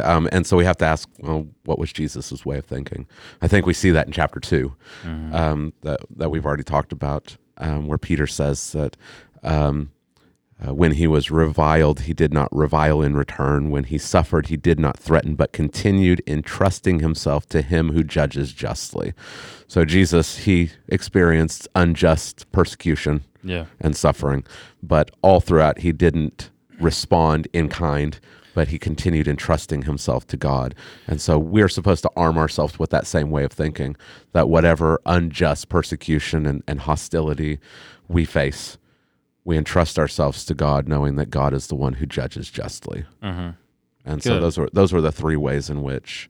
Um, 0.04 0.28
and 0.32 0.48
so 0.48 0.58
we 0.58 0.66
have 0.66 0.78
to 0.78 0.86
ask, 0.86 1.08
well, 1.20 1.46
what 1.66 1.78
was 1.78 1.94
Jesus' 1.94 2.44
way 2.44 2.58
of 2.58 2.66
thinking? 2.66 3.06
I 3.44 3.48
think 3.48 3.68
we 3.68 3.74
see 3.76 3.92
that 3.92 4.08
in 4.08 4.12
chapter 4.12 4.40
2 4.40 4.74
um, 5.32 5.72
that 5.82 6.00
that 6.18 6.32
we've 6.32 6.46
already 6.48 6.64
talked 6.64 6.92
about, 6.92 7.38
um, 7.58 7.88
where 7.88 7.98
Peter 7.98 8.28
says 8.28 8.72
that. 8.74 8.98
Um, 9.44 9.92
uh, 10.66 10.74
when 10.74 10.94
he 10.94 11.08
was 11.08 11.30
reviled, 11.30 12.02
he 12.02 12.14
did 12.14 12.32
not 12.32 12.48
revile 12.56 13.02
in 13.02 13.18
return. 13.18 13.70
When 13.70 13.84
he 13.86 13.98
suffered, 13.98 14.48
he 14.48 14.56
did 14.56 14.80
not 14.80 14.98
threaten, 14.98 15.36
but 15.36 15.52
continued 15.52 16.22
entrusting 16.26 17.00
himself 17.00 17.46
to 17.50 17.62
him 17.62 17.90
who 17.92 18.02
judges 18.04 18.54
justly. 18.54 19.14
So, 19.68 19.84
Jesus, 19.84 20.38
he 20.46 20.70
experienced 20.88 21.68
unjust 21.76 22.50
persecution 22.54 23.24
Yeah. 23.44 23.66
and 23.82 23.94
suffering, 23.94 24.46
but 24.82 25.12
all 25.22 25.42
throughout, 25.42 25.80
he 25.80 25.92
didn't 25.92 26.50
respond 26.80 27.48
in 27.52 27.68
kind, 27.68 28.18
but 28.54 28.68
he 28.70 28.78
continued 28.80 29.28
entrusting 29.28 29.84
himself 29.84 30.26
to 30.28 30.38
God. 30.38 30.76
And 31.08 31.20
so, 31.22 31.38
we're 31.40 31.70
supposed 31.70 32.04
to 32.04 32.12
arm 32.16 32.38
ourselves 32.38 32.78
with 32.80 32.90
that 32.92 33.08
same 33.08 33.30
way 33.32 33.44
of 33.44 33.52
thinking 33.52 33.96
that 34.34 34.50
whatever 34.50 35.02
unjust 35.06 35.70
persecution 35.70 36.46
and, 36.46 36.64
and 36.68 36.82
hostility 36.82 37.60
we 38.08 38.26
face, 38.26 38.78
we 39.46 39.58
entrust 39.58 39.98
ourselves 40.00 40.46
to 40.46 40.54
God, 40.54 40.88
knowing 40.88 41.16
that 41.16 41.30
God 41.30 41.54
is 41.54 41.68
the 41.68 41.76
one 41.76 41.94
who 41.94 42.06
judges 42.06 42.50
justly. 42.50 43.06
hmm 43.22 43.50
And 44.06 44.22
so 44.24 44.40
those 44.40 44.58
were 44.58 44.70
those 44.74 44.92
were 44.94 45.02
the 45.02 45.12
three 45.12 45.38
ways 45.38 45.70
in 45.70 45.82
which 45.82 46.30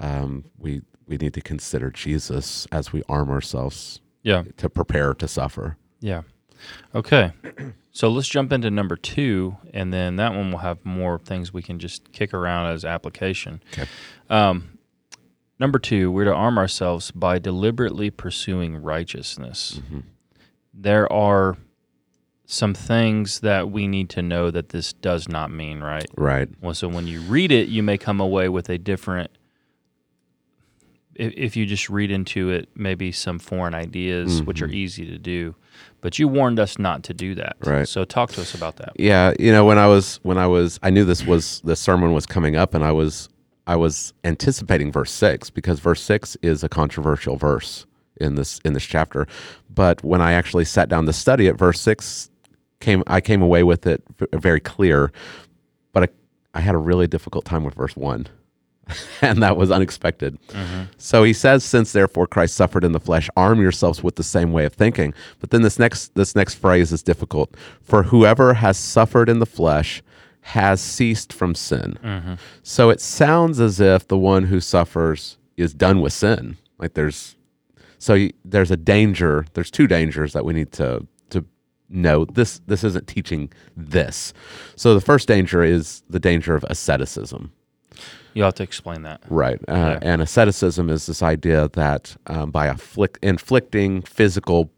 um, 0.00 0.44
we 0.58 0.82
we 1.06 1.16
need 1.18 1.34
to 1.34 1.40
consider 1.40 1.90
Jesus 1.90 2.66
as 2.72 2.92
we 2.92 3.02
arm 3.08 3.28
ourselves 3.30 4.00
Yeah. 4.22 4.44
to 4.56 4.68
prepare 4.70 5.12
to 5.14 5.28
suffer. 5.28 5.76
Yeah. 6.00 6.22
Okay. 6.94 7.32
So 7.94 8.08
let's 8.08 8.26
jump 8.26 8.52
into 8.52 8.72
number 8.72 8.96
two, 8.96 9.56
and 9.72 9.92
then 9.92 10.16
that 10.16 10.34
one 10.34 10.50
will 10.50 10.58
have 10.58 10.84
more 10.84 11.20
things 11.20 11.52
we 11.52 11.62
can 11.62 11.78
just 11.78 12.10
kick 12.10 12.34
around 12.34 12.72
as 12.72 12.84
application. 12.84 13.62
Okay. 13.72 13.86
Um, 14.28 14.80
number 15.60 15.78
two, 15.78 16.10
we're 16.10 16.24
to 16.24 16.34
arm 16.34 16.58
ourselves 16.58 17.12
by 17.12 17.38
deliberately 17.38 18.10
pursuing 18.10 18.82
righteousness. 18.82 19.80
There 20.74 21.10
are 21.12 21.56
some 22.46 22.74
things 22.74 23.40
that 23.40 23.70
we 23.70 23.86
need 23.86 24.10
to 24.10 24.22
know 24.22 24.50
that 24.50 24.70
this 24.70 24.92
does 24.92 25.28
not 25.28 25.52
mean, 25.52 25.78
right? 25.80 26.08
Right. 26.16 26.48
Well, 26.60 26.74
so 26.74 26.88
when 26.88 27.06
you 27.06 27.20
read 27.20 27.52
it, 27.52 27.68
you 27.68 27.84
may 27.84 27.96
come 27.96 28.20
away 28.20 28.48
with 28.48 28.68
a 28.68 28.76
different. 28.76 29.30
If, 31.14 31.32
if 31.36 31.56
you 31.56 31.64
just 31.64 31.88
read 31.88 32.10
into 32.10 32.50
it, 32.50 32.70
maybe 32.74 33.12
some 33.12 33.38
foreign 33.38 33.72
ideas, 33.72 34.42
which 34.42 34.60
are 34.62 34.68
easy 34.68 35.06
to 35.06 35.16
do, 35.16 35.54
but 36.00 36.18
you 36.18 36.28
warned 36.28 36.60
us 36.60 36.78
not 36.78 37.02
to 37.04 37.14
do 37.14 37.34
that. 37.34 37.56
Right. 37.60 37.88
So 37.88 38.04
talk 38.04 38.30
to 38.32 38.40
us 38.40 38.54
about 38.54 38.76
that. 38.76 38.92
Yeah, 38.96 39.32
you 39.38 39.50
know, 39.52 39.64
when 39.64 39.78
I 39.78 39.86
was 39.86 40.20
when 40.22 40.38
I 40.38 40.46
was 40.46 40.78
I 40.82 40.90
knew 40.90 41.04
this 41.04 41.24
was 41.24 41.60
the 41.64 41.76
sermon 41.76 42.12
was 42.12 42.26
coming 42.26 42.56
up 42.56 42.74
and 42.74 42.84
I 42.84 42.92
was 42.92 43.28
I 43.66 43.76
was 43.76 44.12
anticipating 44.24 44.92
verse 44.92 45.10
6 45.10 45.50
because 45.50 45.80
verse 45.80 46.02
6 46.02 46.36
is 46.42 46.62
a 46.62 46.68
controversial 46.68 47.36
verse 47.36 47.86
in 48.20 48.34
this 48.34 48.60
in 48.64 48.74
this 48.74 48.84
chapter. 48.84 49.26
But 49.70 50.04
when 50.04 50.20
I 50.20 50.32
actually 50.32 50.64
sat 50.64 50.88
down 50.88 51.06
to 51.06 51.12
study 51.12 51.46
it, 51.46 51.56
verse 51.56 51.80
6 51.80 52.30
came 52.80 53.02
I 53.06 53.20
came 53.20 53.42
away 53.42 53.62
with 53.62 53.86
it 53.86 54.02
very 54.32 54.60
clear, 54.60 55.12
but 55.92 56.04
I, 56.04 56.08
I 56.58 56.60
had 56.60 56.74
a 56.74 56.78
really 56.78 57.06
difficult 57.06 57.44
time 57.44 57.64
with 57.64 57.74
verse 57.74 57.96
1. 57.96 58.26
and 59.22 59.42
that 59.42 59.56
was 59.56 59.70
unexpected. 59.70 60.38
So 60.98 61.24
he 61.24 61.32
says, 61.32 61.64
"Since 61.64 61.92
therefore 61.92 62.26
Christ 62.26 62.54
suffered 62.54 62.84
in 62.84 62.92
the 62.92 63.00
flesh, 63.00 63.28
arm 63.36 63.60
yourselves 63.60 64.02
with 64.02 64.16
the 64.16 64.22
same 64.22 64.52
way 64.52 64.64
of 64.64 64.72
thinking." 64.72 65.14
But 65.40 65.50
then 65.50 65.62
this 65.62 65.78
next 65.78 66.14
this 66.14 66.34
next 66.34 66.54
phrase 66.54 66.92
is 66.92 67.02
difficult. 67.02 67.56
For 67.82 68.04
whoever 68.04 68.54
has 68.54 68.76
suffered 68.76 69.28
in 69.28 69.38
the 69.38 69.46
flesh 69.46 70.02
has 70.42 70.80
ceased 70.80 71.32
from 71.32 71.54
sin. 71.54 71.98
Mm-hmm. 72.04 72.34
So 72.62 72.90
it 72.90 73.00
sounds 73.00 73.60
as 73.60 73.80
if 73.80 74.06
the 74.08 74.18
one 74.18 74.44
who 74.44 74.60
suffers 74.60 75.38
is 75.56 75.72
done 75.72 76.02
with 76.02 76.12
sin. 76.12 76.58
Like 76.78 76.94
there's 76.94 77.36
so 77.98 78.28
there's 78.44 78.70
a 78.70 78.76
danger. 78.76 79.46
There's 79.54 79.70
two 79.70 79.86
dangers 79.86 80.34
that 80.34 80.44
we 80.44 80.52
need 80.52 80.72
to 80.72 81.06
to 81.30 81.46
know. 81.88 82.26
This 82.26 82.60
this 82.66 82.84
isn't 82.84 83.06
teaching 83.06 83.50
this. 83.74 84.34
So 84.76 84.92
the 84.92 85.00
first 85.00 85.28
danger 85.28 85.62
is 85.62 86.02
the 86.10 86.20
danger 86.20 86.54
of 86.54 86.64
asceticism. 86.68 87.52
You'll 88.34 88.46
have 88.46 88.54
to 88.54 88.62
explain 88.62 89.02
that. 89.02 89.22
Right. 89.28 89.58
Uh, 89.68 89.72
Yeah. 89.74 89.98
And 90.02 90.20
asceticism 90.22 90.90
is 90.90 91.06
this 91.06 91.22
idea 91.22 91.68
that 91.74 92.16
um, 92.26 92.50
by 92.50 92.66
afflict- 92.66 93.18
inflicting 93.22 94.02
physical 94.02 94.70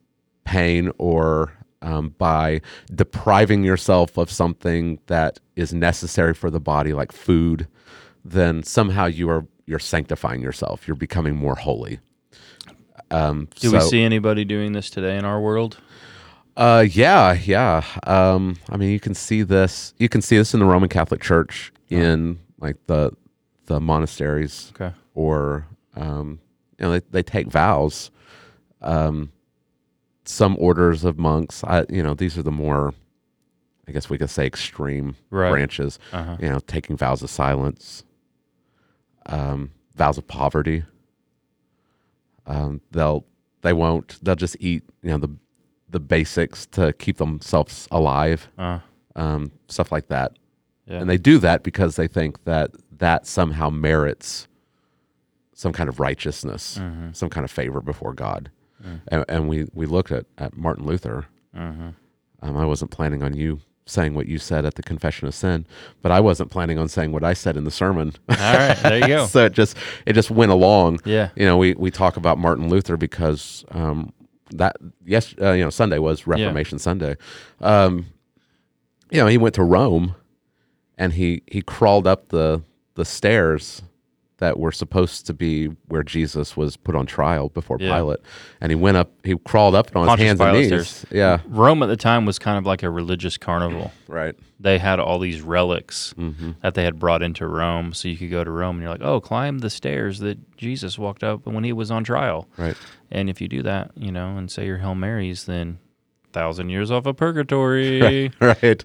pain 0.45 0.93
or 0.99 1.53
um, 1.83 2.15
by 2.19 2.61
depriving 2.95 3.65
yourself 3.65 4.17
of 4.17 4.31
something 4.31 4.99
that 5.07 5.41
is 5.57 5.73
necessary 5.75 6.35
for 6.35 6.51
the 6.51 6.61
body, 6.61 6.93
like 6.93 7.13
food, 7.13 7.67
then 8.25 8.63
somehow 8.63 9.07
you 9.07 9.29
are 9.31 9.47
you're 9.67 9.79
sanctifying 9.81 10.41
yourself. 10.43 10.87
You're 10.87 10.95
becoming 10.97 11.35
more 11.35 11.57
holy. 11.57 11.99
Um, 13.11 13.49
Do 13.57 13.73
we 13.73 13.81
see 13.81 14.03
anybody 14.03 14.45
doing 14.45 14.73
this 14.73 14.91
today 14.91 15.17
in 15.17 15.25
our 15.25 15.41
world? 15.41 15.79
uh, 16.57 16.87
yeah, 16.91 17.35
yeah. 17.35 17.85
Um, 18.07 18.57
I 18.71 18.77
mean, 18.77 18.91
you 18.91 19.01
can 19.01 19.15
see 19.15 19.43
this. 19.43 19.93
You 19.99 20.09
can 20.09 20.23
see 20.23 20.37
this 20.39 20.55
in 20.55 20.61
the 20.61 20.67
Roman 20.67 20.89
Catholic 20.89 21.21
Church 21.21 21.73
in 21.91 22.39
like 22.59 22.77
the 22.87 23.13
the 23.67 23.81
monasteries 23.81 24.73
Okay. 24.75 24.95
or 25.15 25.67
um, 25.95 26.41
you 26.79 26.85
know 26.87 26.93
they, 26.93 27.01
they 27.11 27.23
take 27.23 27.47
vows. 27.49 28.11
Um, 28.83 29.33
some 30.25 30.57
orders 30.59 31.05
of 31.05 31.19
monks, 31.19 31.63
I, 31.65 31.85
you 31.89 32.03
know, 32.03 32.13
these 32.15 32.37
are 32.37 32.43
the 32.43 32.51
more, 32.51 32.93
I 33.89 33.93
guess 33.93 34.11
we 34.11 34.19
could 34.19 34.29
say, 34.31 34.45
extreme 34.47 35.15
Right. 35.31 35.51
branches. 35.51 35.99
Uh-huh. 36.13 36.37
You 36.41 36.49
know, 36.49 36.59
taking 36.61 36.97
vows 36.97 37.23
of 37.23 37.31
silence, 37.31 38.03
um, 39.27 39.71
vows 39.95 40.19
of 40.19 40.27
poverty. 40.27 40.85
Um, 42.47 42.81
they'll 42.93 43.25
they 43.63 43.73
won't 43.73 44.19
they'll 44.23 44.37
just 44.37 44.57
eat 44.61 44.85
you 45.03 45.11
know 45.11 45.19
the 45.19 45.31
the 45.91 46.01
basics 46.01 46.67
to 46.67 46.93
keep 46.95 47.17
themselves 47.19 47.87
alive, 47.91 48.49
Uh, 48.59 48.81
um, 49.15 49.51
stuff 49.69 49.91
like 49.93 50.09
that. 50.09 50.33
yeah. 50.87 50.99
And 51.01 51.09
they 51.09 51.17
do 51.19 51.39
that 51.39 51.63
because 51.63 51.95
they 51.97 52.09
think 52.09 52.43
that 52.45 52.73
that 52.99 53.27
somehow 53.27 53.71
merits 53.71 54.49
some 55.53 55.73
kind 55.73 55.89
of 55.89 55.99
righteousness, 56.01 56.79
Mm-hmm. 56.79 57.13
some 57.13 57.31
kind 57.31 57.45
of 57.45 57.51
favor 57.51 57.81
before 57.81 58.13
God. 58.13 58.51
Mm. 58.85 59.01
And, 59.09 59.25
and 59.29 59.49
we, 59.49 59.67
we 59.73 59.87
looked 59.87 60.13
at, 60.13 60.27
at 60.39 60.57
Martin 60.57 60.85
Luther. 60.85 61.27
Mhm. 61.57 61.95
Um, 62.43 62.57
I 62.57 62.67
wasn't 62.67 62.91
planning 62.91 63.23
on 63.23 63.35
you 63.35 63.61
saying 63.87 64.15
what 64.15 64.27
you 64.27 64.37
said 64.39 64.67
at 64.67 64.75
the 64.75 64.83
confession 64.83 65.27
of 65.29 65.35
sin, 65.35 65.65
but 66.03 66.13
I 66.13 66.21
wasn't 66.21 66.51
planning 66.51 66.77
on 66.79 66.89
saying 66.89 67.13
what 67.13 67.25
I 67.25 67.33
said 67.33 67.57
in 67.57 67.65
the 67.65 67.71
sermon. 67.71 68.13
All 68.29 68.37
right. 68.37 68.77
There 68.83 68.99
you 68.99 69.07
go. 69.07 69.27
so 69.29 69.47
it 69.47 69.53
just 69.55 69.77
it 70.05 70.13
just 70.13 70.31
went 70.31 70.53
along. 70.53 70.99
Yeah. 71.07 71.31
You 71.37 71.47
know, 71.47 71.57
we, 71.57 71.73
we 71.75 71.91
talk 71.91 72.17
about 72.19 72.37
Martin 72.37 72.69
Luther 72.69 72.97
because 72.99 73.65
um, 73.71 74.13
that 74.51 74.77
yes, 75.07 75.35
uh, 75.41 75.53
you 75.53 75.65
know, 75.65 75.71
Sunday 75.71 75.99
was 75.99 76.27
Reformation 76.27 76.79
Sunday. 76.79 77.17
Um, 77.61 78.07
you 79.11 79.21
know, 79.21 79.29
he 79.29 79.39
went 79.39 79.55
to 79.55 79.63
Rome, 79.63 80.15
and 80.99 81.13
he 81.15 81.43
he 81.47 81.63
crawled 81.63 82.07
up 82.07 82.29
the 82.29 82.63
the 82.97 83.05
stairs 83.05 83.83
that 84.39 84.59
were 84.59 84.71
supposed 84.73 85.25
to 85.27 85.33
be 85.33 85.65
where 85.89 86.03
Jesus 86.03 86.59
was 86.59 86.77
put 86.77 86.95
on 86.95 87.07
trial 87.07 87.49
before 87.49 87.79
Yeah. 87.81 87.97
Pilate, 87.97 88.19
and 88.61 88.71
he 88.71 88.77
went 88.77 88.99
up. 88.99 89.11
He 89.25 89.35
crawled 89.39 89.75
up 89.75 89.87
on 89.97 90.07
Pontius 90.07 90.19
his 90.19 90.29
hands 90.29 90.41
and 90.43 90.53
knees. 90.53 90.67
stairs. 90.89 91.07
Yeah, 91.11 91.39
Rome 91.49 91.83
at 91.83 91.87
the 91.87 91.97
time 91.97 92.27
was 92.27 92.39
kind 92.39 92.59
of 92.59 92.67
like 92.67 92.83
a 92.83 92.91
religious 92.91 93.39
carnival. 93.39 93.93
right. 94.09 94.35
They 94.61 94.77
had 94.79 95.01
all 95.01 95.19
these 95.19 95.41
relics 95.41 96.15
Mm-hmm. 96.19 96.51
that 96.63 96.75
they 96.75 96.85
had 96.85 96.99
brought 96.99 97.23
into 97.23 97.47
Rome, 97.47 97.95
so 97.95 98.09
you 98.09 98.17
could 98.19 98.31
go 98.31 98.45
to 98.45 98.51
Rome 98.51 98.77
and 98.77 98.83
you're 98.83 98.91
like, 98.91 99.01
oh, 99.03 99.21
climb 99.21 99.61
the 99.61 99.71
stairs 99.71 100.19
that 100.19 100.57
Jesus 100.59 100.99
walked 100.99 101.25
up 101.25 101.47
when 101.47 101.65
he 101.65 101.73
was 101.73 101.91
on 101.91 102.05
trial. 102.05 102.47
Right. 102.59 102.77
And 103.11 103.31
if 103.31 103.41
you 103.41 103.49
do 103.49 103.63
that, 103.63 103.93
you 103.97 104.13
know, 104.13 104.37
and 104.37 104.51
say 104.51 104.67
your 104.67 104.79
Hail 104.79 104.95
Marys, 104.95 105.45
then 105.47 105.79
thousand 106.35 106.69
years 106.69 106.91
off 106.91 107.07
of 107.07 107.17
purgatory. 107.17 108.31
Right. 108.41 108.85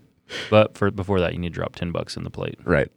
but 0.49 0.77
for 0.77 0.91
before 0.91 1.19
that, 1.19 1.33
you 1.33 1.39
need 1.39 1.49
to 1.49 1.55
drop 1.55 1.75
ten 1.75 1.91
bucks 1.91 2.15
in 2.15 2.23
the 2.23 2.29
plate. 2.29 2.57
Right. 2.63 2.89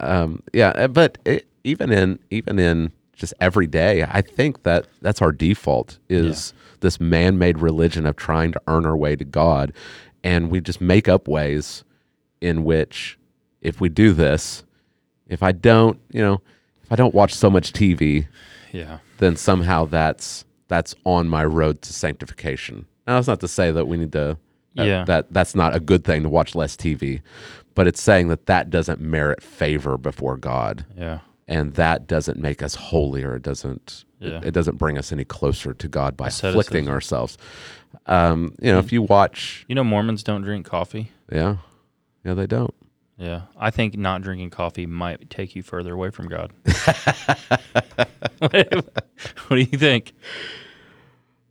Um, 0.00 0.42
yeah, 0.52 0.68
uh, 0.70 0.88
but 0.88 1.18
it, 1.24 1.46
even 1.64 1.90
in 1.92 2.18
even 2.30 2.58
in 2.58 2.92
just 3.14 3.34
every 3.40 3.66
day, 3.66 4.04
I 4.04 4.22
think 4.22 4.62
that 4.62 4.86
that's 5.02 5.20
our 5.20 5.32
default 5.32 5.98
is 6.08 6.52
this 6.80 7.00
man-made 7.00 7.58
religion 7.58 8.06
of 8.06 8.14
trying 8.16 8.52
to 8.52 8.60
earn 8.68 8.86
our 8.86 8.96
way 8.96 9.16
to 9.16 9.24
God, 9.24 9.72
and 10.22 10.50
we 10.50 10.60
just 10.60 10.80
make 10.80 11.08
up 11.08 11.26
ways 11.26 11.82
in 12.40 12.62
which, 12.64 13.18
if 13.60 13.80
we 13.80 13.88
do 13.88 14.12
this, 14.12 14.62
if 15.26 15.42
I 15.42 15.50
don't, 15.50 15.98
you 16.12 16.22
know, 16.22 16.40
if 16.84 16.92
I 16.92 16.96
don't 16.96 17.12
watch 17.14 17.34
so 17.34 17.50
much 17.50 17.72
TV, 17.72 18.28
Yeah. 18.72 18.98
then 19.18 19.34
somehow 19.36 19.84
that's 19.86 20.44
that's 20.68 20.94
on 21.04 21.28
my 21.28 21.44
road 21.44 21.82
to 21.82 21.92
sanctification. 21.92 22.86
Now, 23.06 23.16
that's 23.16 23.26
not 23.26 23.40
to 23.40 23.48
say 23.48 23.72
that 23.72 23.86
we 23.88 23.96
need 23.96 24.12
to. 24.12 24.36
that- 24.76 24.86
Yeah. 24.86 25.04
That 25.04 25.32
that's 25.32 25.56
not 25.56 25.74
a 25.74 25.80
good 25.80 26.04
thing 26.04 26.22
to 26.22 26.28
watch 26.28 26.54
less 26.54 26.76
TV, 26.76 27.20
but 27.78 27.86
it's 27.86 28.02
saying 28.02 28.26
that 28.26 28.46
that 28.46 28.70
doesn't 28.70 29.00
merit 29.00 29.40
favor 29.40 29.96
before 29.96 30.36
God, 30.36 30.84
Yeah. 30.98 31.20
and 31.46 31.74
that 31.74 32.08
doesn't 32.08 32.36
make 32.36 32.60
us 32.60 32.74
holier. 32.74 33.36
It 33.36 33.42
doesn't. 33.44 34.04
Yeah. 34.18 34.38
It, 34.38 34.46
it 34.46 34.50
doesn't 34.50 34.78
bring 34.78 34.98
us 34.98 35.12
any 35.12 35.24
closer 35.24 35.72
to 35.74 35.86
God 35.86 36.16
by 36.16 36.26
afflicting 36.26 36.88
ourselves. 36.88 37.38
Um, 38.06 38.56
you 38.60 38.72
know, 38.72 38.80
if 38.80 38.90
you 38.90 39.02
watch, 39.02 39.64
You 39.68 39.76
know, 39.76 39.84
Mormons 39.84 40.24
don't 40.24 40.42
drink 40.42 40.66
coffee. 40.66 41.12
yeah, 41.30 41.58
yeah, 42.24 42.34
they 42.34 42.48
don't. 42.48 42.74
Yeah, 43.16 43.42
I 43.56 43.70
think 43.70 43.96
not 43.96 44.22
drinking 44.22 44.50
coffee 44.50 44.86
might 44.86 45.30
take 45.30 45.54
you 45.54 45.62
further 45.62 45.94
away 45.94 46.10
from 46.10 46.26
God. 46.26 46.52
what 48.40 48.82
do 49.50 49.56
you 49.56 49.66
think? 49.66 50.14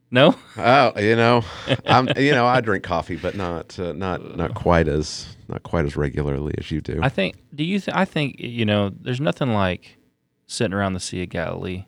No, 0.09 0.35
Oh, 0.57 0.93
you 0.99 1.15
know, 1.17 1.43
I'm 1.85 2.07
you 2.17 2.31
know 2.31 2.45
I 2.45 2.61
drink 2.61 2.83
coffee, 2.83 3.17
but 3.17 3.35
not 3.35 3.77
uh, 3.77 3.91
not 3.93 4.37
not 4.37 4.53
quite 4.53 4.87
as 4.87 5.35
not 5.49 5.63
quite 5.63 5.85
as 5.85 5.97
regularly 5.97 6.53
as 6.57 6.71
you 6.71 6.79
do. 6.81 6.99
I 7.03 7.09
think. 7.09 7.35
Do 7.53 7.63
you? 7.63 7.79
Th- 7.79 7.95
I 7.95 8.05
think 8.05 8.39
you 8.39 8.65
know. 8.65 8.89
There's 9.01 9.19
nothing 9.19 9.53
like 9.53 9.97
sitting 10.45 10.73
around 10.73 10.93
the 10.93 11.01
Sea 11.01 11.23
of 11.23 11.29
Galilee 11.29 11.85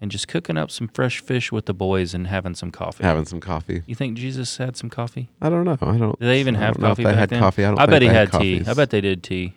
and 0.00 0.10
just 0.10 0.26
cooking 0.26 0.56
up 0.56 0.68
some 0.72 0.88
fresh 0.88 1.20
fish 1.20 1.52
with 1.52 1.66
the 1.66 1.74
boys 1.74 2.12
and 2.12 2.26
having 2.26 2.54
some 2.56 2.72
coffee. 2.72 3.04
Having 3.04 3.26
some 3.26 3.38
coffee. 3.40 3.82
You 3.86 3.94
think 3.94 4.16
Jesus 4.16 4.56
had 4.56 4.76
some 4.76 4.90
coffee? 4.90 5.28
I 5.40 5.48
don't 5.48 5.64
know. 5.64 5.78
I 5.80 5.96
don't. 5.96 6.18
Did 6.18 6.26
they 6.26 6.40
even 6.40 6.56
I 6.56 6.60
have 6.60 6.74
don't 6.74 6.82
know 6.82 6.86
if 6.88 6.90
coffee 6.96 7.04
they 7.04 7.10
back 7.10 7.18
had 7.20 7.30
then? 7.30 7.38
coffee. 7.40 7.64
I 7.64 7.68
don't. 7.68 7.78
I 7.78 7.86
bet 7.86 8.02
he 8.02 8.08
had 8.08 8.26
tea. 8.32 8.32
coffees. 8.32 8.68
I 8.68 8.74
bet 8.74 8.90
they 8.90 9.00
did 9.00 9.22
tea. 9.22 9.54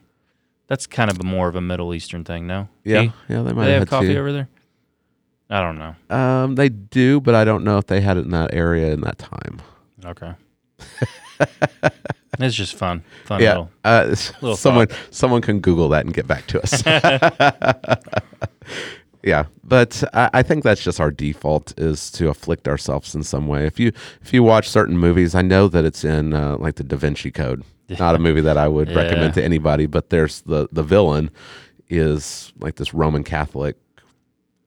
That's 0.67 0.86
kind 0.86 1.10
of 1.10 1.19
a 1.19 1.23
more 1.23 1.47
of 1.47 1.56
a 1.56 1.62
Middle 1.62 1.93
Eastern 1.95 2.23
thing, 2.23 2.45
no? 2.47 2.69
Yeah, 2.84 3.01
Tea? 3.01 3.13
yeah, 3.30 3.41
they 3.43 3.49
Do 3.49 3.56
might 3.56 3.65
they 3.65 3.71
have 3.73 3.82
had 3.82 3.88
coffee 3.88 4.08
tea. 4.10 4.17
over 4.17 4.32
there? 4.34 4.49
I 5.49 5.62
don't 5.62 5.77
know. 5.77 5.95
Um, 6.15 6.55
they 6.55 6.69
do, 6.69 7.21
but 7.21 7.36
I 7.36 7.43
don't 7.43 7.63
know 7.63 7.77
if 7.77 7.86
they 7.88 8.01
had 8.01 8.17
it 8.17 8.25
in 8.25 8.31
that 8.31 8.53
area 8.53 8.91
in 8.93 9.01
that 9.01 9.17
time. 9.19 9.62
Okay. 10.03 10.34
it's 12.39 12.55
just 12.55 12.75
fun. 12.75 13.03
Fun 13.25 13.41
yeah, 13.41 13.49
little. 13.51 13.71
uh, 13.84 14.15
little 14.41 14.58
someone 14.58 14.88
someone 15.12 15.41
can 15.41 15.60
Google 15.60 15.89
that 15.89 16.05
and 16.05 16.13
get 16.13 16.27
back 16.27 16.47
to 16.47 16.62
us. 16.62 16.84
yeah, 19.23 19.45
but 19.63 20.03
I, 20.13 20.29
I 20.34 20.43
think 20.43 20.63
that's 20.63 20.84
just 20.84 20.99
our 20.99 21.12
default 21.12 21.77
is 21.79 22.12
to 22.12 22.29
afflict 22.29 22.67
ourselves 22.67 23.15
in 23.15 23.23
some 23.23 23.47
way. 23.47 23.65
If 23.65 23.79
you 23.79 23.91
if 24.21 24.34
you 24.34 24.43
watch 24.43 24.69
certain 24.69 24.97
movies, 24.97 25.36
I 25.36 25.41
know 25.41 25.67
that 25.67 25.86
it's 25.86 26.03
in 26.03 26.34
uh, 26.34 26.58
like 26.58 26.75
the 26.75 26.84
Da 26.84 26.95
Vinci 26.97 27.31
Code. 27.31 27.63
Not 27.99 28.15
a 28.15 28.19
movie 28.19 28.41
that 28.41 28.58
I 28.58 28.67
would 28.67 28.89
Yeah. 28.89 28.95
recommend 28.97 29.36
to 29.36 29.43
anybody, 29.43 29.86
but 29.86 30.10
there's 30.10 30.41
the 30.41 30.67
the 30.71 30.84
villain 30.84 31.29
is 31.89 32.51
like 32.60 32.75
this 32.75 32.93
Roman 32.93 33.23
Catholic. 33.23 33.77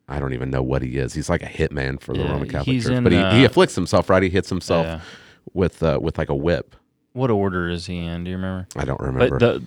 I 0.09 0.19
don't 0.19 0.33
even 0.33 0.51
know 0.51 0.63
what 0.63 0.81
he 0.83 0.97
is. 0.97 1.13
He's 1.15 1.29
like 1.29 1.43
a 1.43 1.47
hitman 1.47 2.01
for 2.01 2.15
the 2.15 2.21
Yeah, 2.21 2.33
Roman 2.33 2.49
Catholic 2.49 2.81
Church, 2.83 3.03
but 3.03 3.13
he, 3.13 3.19
he 3.19 3.43
uh, 3.45 3.47
afflicts 3.47 3.75
himself. 3.75 4.09
Right, 4.09 4.23
he 4.23 4.31
hits 4.31 4.49
himself 4.49 4.87
Yeah. 4.87 5.01
with 5.53 5.83
uh, 5.83 5.99
with 6.01 6.17
like 6.19 6.29
a 6.31 6.35
whip. 6.35 6.75
What 7.13 7.31
order 7.31 7.69
is 7.69 7.87
he 7.87 7.99
in? 7.99 8.25
Do 8.25 8.31
you 8.31 8.37
remember? 8.37 8.69
I 8.77 8.85
don't 8.85 9.01
remember. 9.01 9.39
But 9.39 9.61
the 9.61 9.65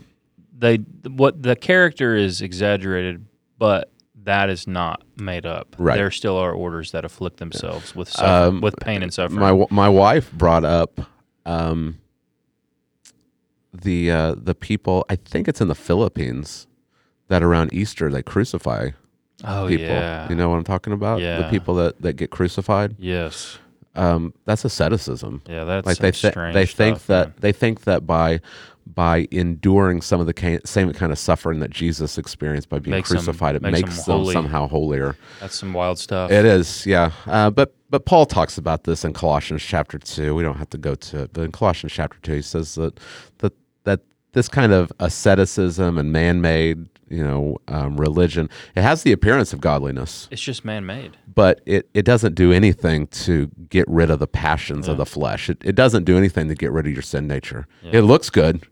they 0.57 1.09
what 1.09 1.41
the 1.43 1.55
character 1.55 2.15
is 2.15 2.41
exaggerated, 2.41 3.25
but 3.57 3.91
that 4.23 4.49
is 4.49 4.67
not 4.67 5.03
made 5.17 5.45
up. 5.45 5.75
Right. 5.79 5.95
There 5.95 6.11
still 6.11 6.37
are 6.37 6.51
orders 6.53 6.91
that 6.91 7.03
afflict 7.05 7.37
themselves 7.37 7.95
with 7.95 8.07
suffer, 8.09 8.47
Um, 8.49 8.61
with 8.61 8.75
pain 8.79 9.03
and 9.03 9.13
suffering. 9.13 9.39
my 9.39 9.65
my 9.69 9.89
wife 9.89 10.31
brought 10.31 10.63
up 10.63 11.01
um, 11.45 11.97
the 13.73 14.11
uh, 14.11 14.35
the 14.37 14.55
people. 14.55 15.05
I 15.09 15.15
think 15.15 15.47
it's 15.47 15.61
in 15.61 15.67
the 15.67 15.75
Philippines 15.75 16.67
that 17.27 17.41
around 17.43 17.73
Easter 17.73 18.09
they 18.11 18.21
crucify 18.23 18.89
oh 19.45 19.67
people. 19.67 19.85
yeah. 19.85 20.29
You 20.29 20.35
know 20.35 20.49
what 20.49 20.57
I'm 20.57 20.63
talking 20.63 20.93
about? 20.93 21.19
Yeah. 21.21 21.41
The 21.43 21.49
people 21.49 21.75
that, 21.75 22.01
that 22.01 22.13
get 22.13 22.29
crucified. 22.31 22.95
yes. 22.99 23.57
Um, 23.93 24.33
that's 24.45 24.63
asceticism. 24.63 25.41
Yeah. 25.49 25.65
That's 25.65 25.85
like 25.85 25.97
they 25.97 26.11
th- 26.11 26.31
strange 26.31 26.53
they 26.53 26.65
think 26.65 26.95
stuff, 26.97 27.07
that 27.07 27.27
man. 27.27 27.35
they 27.39 27.51
think 27.51 27.81
that 27.81 28.07
by 28.07 28.39
by 28.87 29.27
enduring 29.31 30.01
some 30.01 30.19
of 30.21 30.27
the 30.27 30.33
ca- 30.33 30.59
same 30.65 30.91
kind 30.93 31.11
of 31.11 31.19
suffering 31.19 31.59
that 31.59 31.71
Jesus 31.71 32.17
experienced 32.17 32.69
by 32.69 32.79
being 32.79 32.95
Makes 32.95 33.09
them- 33.09 33.17
crucified, 33.17 33.55
it 33.57 33.61
makes 33.61 33.79
them 33.81 33.89
makes 33.89 34.03
them 34.05 34.17
holy. 34.19 34.33
somehow 34.33 34.67
holier. 34.69 35.17
that's 35.41 35.59
some 35.59 35.73
wild 35.73 35.99
stuff. 35.99 36.31
It 36.31 36.45
is, 36.45 36.85
yeah. 36.85 37.11
Uh, 37.27 37.49
but 37.49 37.75
but 37.89 38.05
Paul 38.05 38.25
talks 38.25 38.57
about 38.57 38.85
this 38.85 39.03
in 39.03 39.11
Colossians 39.11 39.61
chapter 39.61 39.99
two. 39.99 40.35
We 40.35 40.43
don't 40.43 40.57
have 40.57 40.69
to 40.69 40.77
go 40.77 40.95
to 40.95 41.23
it, 41.23 41.33
but 41.33 41.41
in 41.41 41.51
Colossians 41.51 41.91
chapter 41.91 42.17
two, 42.21 42.35
he 42.35 42.41
says 42.41 42.75
that 42.75 42.97
that 43.39 43.51
that 43.83 43.99
this 44.31 44.47
kind 44.47 44.71
of 44.71 44.91
asceticism 45.01 45.97
and 45.97 46.13
man-made, 46.13 46.87
you 47.11 47.23
know, 47.23 47.57
um, 47.67 47.97
religion, 47.97 48.49
it 48.75 48.81
has 48.83 49.03
the 49.03 49.11
appearance 49.11 49.53
of 49.53 49.59
godliness, 49.61 50.27
It's 50.31 50.41
just 50.41 50.63
man 50.65 50.85
made. 50.85 51.17
but 51.33 51.61
it, 51.65 51.89
it 51.93 52.03
doesn't 52.05 52.35
do 52.35 52.51
anything 52.51 53.07
to 53.07 53.49
get 53.69 53.85
rid 53.87 54.09
of 54.09 54.19
the 54.19 54.27
passions 54.27 54.87
of 54.87 54.97
the 54.97 55.05
flesh. 55.05 55.49
It, 55.49 55.57
it 55.63 55.75
doesn't 55.75 56.05
do 56.05 56.17
anything 56.17 56.47
to 56.47 56.55
get 56.55 56.71
rid 56.71 56.87
of 56.87 56.93
your 56.93 57.01
sin 57.01 57.27
nature. 57.27 57.67
It 57.83 58.01
looks 58.01 58.29
good, 58.29 58.63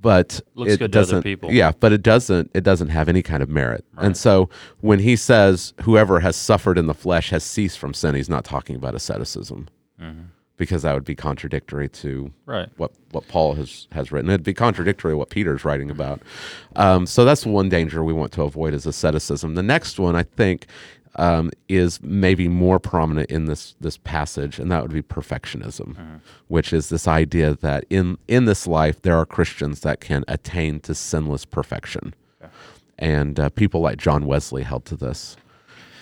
but 0.00 0.40
Looks 0.54 0.72
it 0.72 0.78
good 0.78 0.92
to 0.92 0.98
other 0.98 1.04
doesn't. 1.06 1.22
people. 1.22 1.52
Yeah, 1.52 1.72
but 1.78 1.92
it 1.92 2.02
doesn't. 2.02 2.50
It 2.54 2.64
doesn't 2.64 2.88
have 2.88 3.08
any 3.08 3.22
kind 3.22 3.42
of 3.42 3.48
merit. 3.48 3.84
And 3.96 4.16
so 4.16 4.48
when 4.80 4.98
he 4.98 5.14
says, 5.16 5.74
"Whoever 5.82 6.20
has 6.20 6.34
suffered 6.36 6.76
in 6.76 6.86
the 6.86 6.94
flesh 6.94 7.30
has 7.30 7.44
ceased 7.44 7.78
from 7.78 7.94
sin," 7.94 8.14
he's 8.14 8.28
not 8.28 8.44
talking 8.44 8.74
about 8.76 8.94
asceticism, 8.94 9.68
because 10.56 10.82
that 10.82 10.94
would 10.94 11.04
be 11.04 11.14
contradictory 11.14 11.88
to 11.88 12.32
Right. 12.46 12.68
what 12.76 12.92
what 13.10 13.26
Paul 13.28 13.54
has 13.54 13.88
has 13.92 14.12
written. 14.12 14.30
It'd 14.30 14.44
be 14.44 14.54
contradictory 14.54 15.12
to 15.12 15.16
what 15.16 15.30
Peter's 15.30 15.64
writing 15.64 15.90
about. 15.90 16.20
Um, 16.76 17.06
so 17.06 17.24
that's 17.24 17.44
one 17.46 17.68
danger 17.68 18.02
we 18.04 18.12
want 18.12 18.32
to 18.32 18.42
avoid 18.42 18.74
is 18.74 18.86
asceticism. 18.86 19.54
The 19.54 19.62
next 19.62 19.98
one, 19.98 20.14
I 20.16 20.22
think, 20.22 20.66
um, 21.16 21.50
is 21.68 22.00
maybe 22.02 22.48
more 22.48 22.78
prominent 22.78 23.30
in 23.30 23.44
this 23.46 23.74
this 23.80 23.98
passage, 23.98 24.58
and 24.58 24.70
that 24.70 24.82
would 24.82 24.92
be 24.92 25.02
perfectionism, 25.02 26.20
which 26.48 26.72
is 26.72 26.88
this 26.88 27.06
idea 27.08 27.54
that 27.56 27.84
in 27.90 28.16
in 28.28 28.44
this 28.46 28.66
life 28.66 29.02
there 29.02 29.16
are 29.16 29.26
Christians 29.26 29.80
that 29.80 30.00
can 30.00 30.24
attain 30.28 30.80
to 30.80 30.94
sinless 30.94 31.44
perfection, 31.44 32.14
and 32.98 33.38
uh, 33.40 33.48
people 33.50 33.80
like 33.80 33.98
John 33.98 34.26
Wesley 34.26 34.62
held 34.62 34.84
to 34.86 34.96
this. 34.96 35.36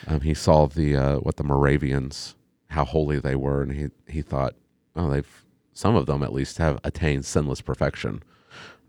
Um, 0.06 0.20
he 0.20 0.34
saw 0.34 0.66
the 0.66 0.96
uh, 0.96 1.16
what 1.18 1.36
the 1.36 1.44
Moravians 1.44 2.34
how 2.70 2.84
holy 2.84 3.18
they 3.20 3.34
were, 3.36 3.62
and 3.62 3.72
he 3.72 3.88
he 4.08 4.22
thought, 4.22 4.54
oh, 4.96 5.10
they've 5.10 5.44
some 5.72 5.94
of 5.96 6.06
them 6.06 6.22
at 6.22 6.32
least 6.32 6.58
have 6.58 6.78
attained 6.84 7.24
sinless 7.24 7.60
perfection. 7.60 8.22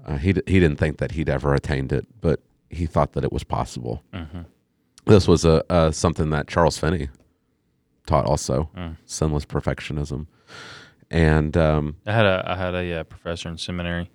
Uh, 0.05 0.17
he 0.17 0.33
d- 0.33 0.41
he 0.47 0.59
didn't 0.59 0.77
think 0.79 0.97
that 0.97 1.11
he'd 1.11 1.29
ever 1.29 1.53
attained 1.53 1.91
it, 1.93 2.07
but 2.21 2.39
he 2.69 2.85
thought 2.85 3.13
that 3.13 3.23
it 3.23 3.31
was 3.31 3.43
possible. 3.43 4.03
This 5.05 5.27
was 5.27 5.45
a, 5.45 5.63
a 5.69 5.91
something 5.93 6.29
that 6.31 6.47
Charles 6.47 6.77
Finney 6.77 7.09
taught 8.07 8.25
also, 8.25 8.69
sinless 9.05 9.45
perfectionism, 9.45 10.27
and 11.09 11.55
um, 11.57 11.95
I 12.05 12.13
had 12.13 12.25
a 12.25 12.43
I 12.45 12.55
had 12.55 12.73
a 12.75 12.99
uh, 12.99 13.03
professor 13.03 13.49
in 13.49 13.57
seminary. 13.57 14.09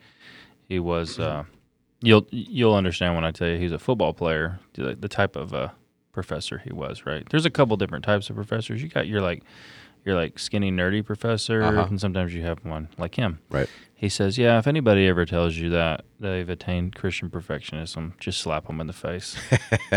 He 0.69 0.79
was 0.79 1.19
uh, 1.19 1.45
you'll 2.03 2.27
you'll 2.31 2.75
understand 2.75 3.15
when 3.15 3.25
I 3.25 3.31
tell 3.33 3.49
you 3.49 3.59
he's 3.59 3.73
a 3.73 3.79
football 3.79 4.13
player. 4.13 4.59
The, 4.75 4.95
the 4.95 5.09
type 5.09 5.35
of 5.37 5.53
uh, 5.55 5.69
professor 6.17 6.59
he 6.59 6.73
was. 6.73 7.07
Right. 7.07 7.25
There's 7.31 7.47
a 7.47 7.51
couple 7.51 7.77
different 7.77 8.05
types 8.05 8.29
of 8.31 8.35
professors. 8.37 8.83
You 8.83 8.89
got 8.89 9.07
your 9.07 9.21
like 9.21 9.45
your 10.05 10.15
like 10.17 10.39
skinny 10.39 10.71
nerdy 10.73 11.05
professor, 11.05 11.63
Uh-huh. 11.63 11.87
and 11.91 12.01
sometimes 12.01 12.33
you 12.35 12.43
have 12.43 12.65
one 12.65 12.89
like 12.97 13.15
him. 13.17 13.39
right, 13.51 13.69
He 13.95 14.09
says, 14.09 14.39
"Yeah, 14.39 14.59
if 14.59 14.67
anybody 14.67 15.07
ever 15.09 15.25
tells 15.27 15.57
you 15.57 15.69
that 15.71 16.05
they've 16.21 16.49
attained 16.49 16.95
Christian 16.95 17.29
perfectionism, 17.29 18.19
just 18.19 18.41
slap 18.41 18.67
them 18.69 18.81
in 18.81 18.87
the 18.87 18.93
face, 18.93 19.37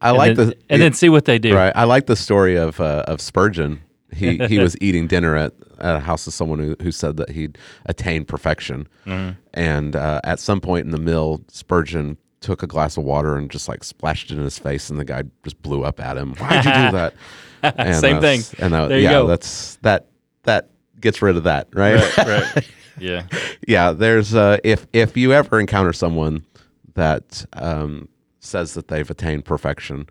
I 0.00 0.10
and 0.10 0.18
like 0.18 0.36
then, 0.36 0.48
the 0.48 0.56
and 0.68 0.82
then 0.82 0.92
see 0.92 1.08
what 1.08 1.24
they 1.24 1.38
do." 1.38 1.54
right. 1.54 1.72
I 1.74 1.84
like 1.84 2.06
the 2.06 2.16
story 2.16 2.56
of 2.56 2.80
uh, 2.80 3.04
of 3.06 3.20
Spurgeon 3.20 3.80
he 4.12 4.38
he 4.48 4.58
was 4.58 4.76
eating 4.80 5.06
dinner 5.06 5.36
at, 5.36 5.52
at 5.78 5.96
a 5.96 6.00
house 6.00 6.26
of 6.26 6.34
someone 6.34 6.58
who, 6.58 6.74
who 6.82 6.90
said 6.90 7.16
that 7.18 7.30
he'd 7.30 7.58
attained 7.86 8.26
perfection, 8.28 8.88
and 9.54 9.94
uh, 9.96 10.20
at 10.24 10.40
some 10.40 10.60
point 10.60 10.84
in 10.84 10.90
the 10.90 10.98
meal, 10.98 11.40
Spurgeon 11.48 12.16
took 12.40 12.62
a 12.62 12.66
glass 12.66 12.96
of 12.96 13.04
water 13.04 13.36
and 13.36 13.50
just 13.50 13.68
like 13.68 13.82
splashed 13.84 14.30
it 14.30 14.38
in 14.38 14.44
his 14.44 14.58
face, 14.58 14.90
and 14.90 14.98
the 14.98 15.04
guy 15.04 15.22
just 15.44 15.60
blew 15.62 15.84
up 15.84 16.00
at 16.00 16.16
him. 16.16 16.34
Why 16.38 16.48
did 16.62 16.64
you 16.64 16.72
do 16.72 16.92
that? 16.92 17.14
And 17.62 17.96
Same 17.96 18.20
thing. 18.20 18.42
And 18.58 18.72
that, 18.72 18.88
There 18.88 18.98
you 18.98 19.04
yeah, 19.04 19.10
go. 19.12 19.26
that's 19.26 19.76
that 19.82 20.06
that 20.44 20.70
gets 21.00 21.20
rid 21.22 21.36
of 21.36 21.44
that, 21.44 21.68
right? 21.72 22.16
right, 22.18 22.26
right. 22.54 22.68
Yeah. 23.00 23.26
yeah, 23.68 23.92
there's 23.92 24.34
uh, 24.34 24.58
if 24.64 24.86
if 24.92 25.16
you 25.16 25.32
ever 25.32 25.60
encounter 25.60 25.92
someone 25.92 26.44
that 26.94 27.44
um, 27.52 28.08
says 28.40 28.74
that 28.74 28.88
they've 28.88 29.08
attained 29.08 29.44
perfection, 29.44 30.08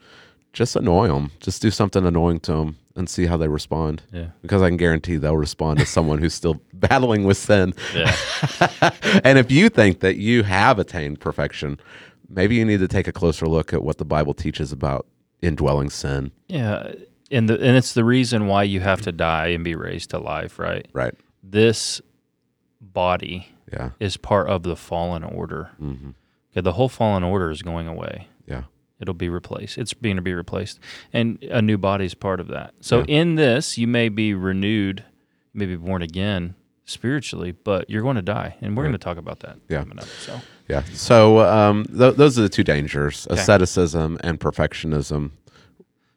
just 0.53 0.73
annoy 0.77 1.09
them. 1.09 1.31
Just 1.41 1.61
do 1.61 1.69
something 1.69 2.05
annoying 2.05 2.39
to 2.41 2.53
them 2.53 2.77
and 2.95 3.09
see 3.09 3.25
how 3.25 3.35
they 3.35 3.49
respond. 3.49 4.03
Yeah. 4.13 4.27
Because 4.41 4.61
I 4.61 4.69
can 4.69 4.77
guarantee 4.77 5.17
they'll 5.17 5.35
respond 5.35 5.79
to 5.79 5.85
someone 5.85 6.19
who's 6.19 6.33
still 6.33 6.61
battling 6.73 7.25
with 7.25 7.35
sin. 7.35 7.73
Yeah. 7.93 8.15
and 9.25 9.37
if 9.37 9.51
you 9.51 9.67
think 9.67 9.99
that 9.99 10.15
you 10.15 10.43
have 10.43 10.79
attained 10.79 11.19
perfection, 11.19 11.77
maybe 12.29 12.55
you 12.55 12.65
need 12.65 12.79
to 12.79 12.87
take 12.87 13.07
a 13.07 13.11
closer 13.11 13.47
look 13.47 13.73
at 13.73 13.83
what 13.83 13.97
the 13.97 14.05
Bible 14.05 14.33
teaches 14.33 14.71
about 14.71 15.05
indwelling 15.41 15.89
sin. 15.89 16.31
Yeah. 16.47 16.93
And 17.31 17.49
the 17.49 17.55
and 17.55 17.75
it's 17.77 17.93
the 17.93 18.03
reason 18.05 18.47
why 18.47 18.63
you 18.63 18.79
have 18.79 19.01
to 19.01 19.11
die 19.11 19.47
and 19.47 19.63
be 19.63 19.75
raised 19.75 20.11
to 20.11 20.19
life, 20.19 20.57
right? 20.59 20.87
Right. 20.93 21.13
This 21.43 22.01
body 22.81 23.49
Yeah. 23.71 23.91
is 23.99 24.17
part 24.17 24.47
of 24.49 24.63
the 24.63 24.75
fallen 24.75 25.23
order. 25.23 25.71
hmm 25.77 26.11
Okay, 26.51 26.61
the 26.61 26.73
whole 26.73 26.89
fallen 26.89 27.23
order 27.23 27.51
is 27.51 27.61
going 27.61 27.87
away. 27.87 28.29
Yeah. 28.47 28.63
It'll 28.99 29.13
be 29.13 29.29
replaced. 29.29 29.77
It's 29.77 29.93
being 29.93 30.15
to 30.15 30.21
be 30.21 30.33
replaced, 30.33 30.79
and 31.13 31.37
a 31.51 31.61
new 31.61 31.77
body 31.77 32.05
is 32.05 32.13
part 32.15 32.39
of 32.39 32.47
that. 32.47 32.73
So 32.79 32.99
Yeah. 32.99 33.05
in 33.19 33.35
this, 33.35 33.77
you 33.77 33.85
may 33.87 34.09
be 34.09 34.33
renewed, 34.33 35.03
you 35.53 35.59
may 35.59 35.65
be 35.65 35.75
born 35.75 36.01
again 36.01 36.55
spiritually, 36.85 37.51
but 37.51 37.89
you're 37.89 38.01
going 38.01 38.15
to 38.15 38.21
die, 38.21 38.55
and 38.61 38.75
we're 38.75 38.83
going 38.83 38.93
to 38.93 38.97
talk 38.97 39.17
about 39.17 39.41
that. 39.41 39.57
Yeah. 39.69 39.79
coming 39.81 39.99
up, 39.99 40.05
so 40.05 40.39
Yeah. 40.67 40.83
So 40.93 41.39
um, 41.39 41.85
th- 41.85 42.15
those 42.15 42.37
are 42.37 42.41
the 42.41 42.49
two 42.49 42.63
dangers: 42.63 43.27
Okay. 43.29 43.39
asceticism 43.39 44.17
and 44.23 44.39
perfectionism. 44.39 45.31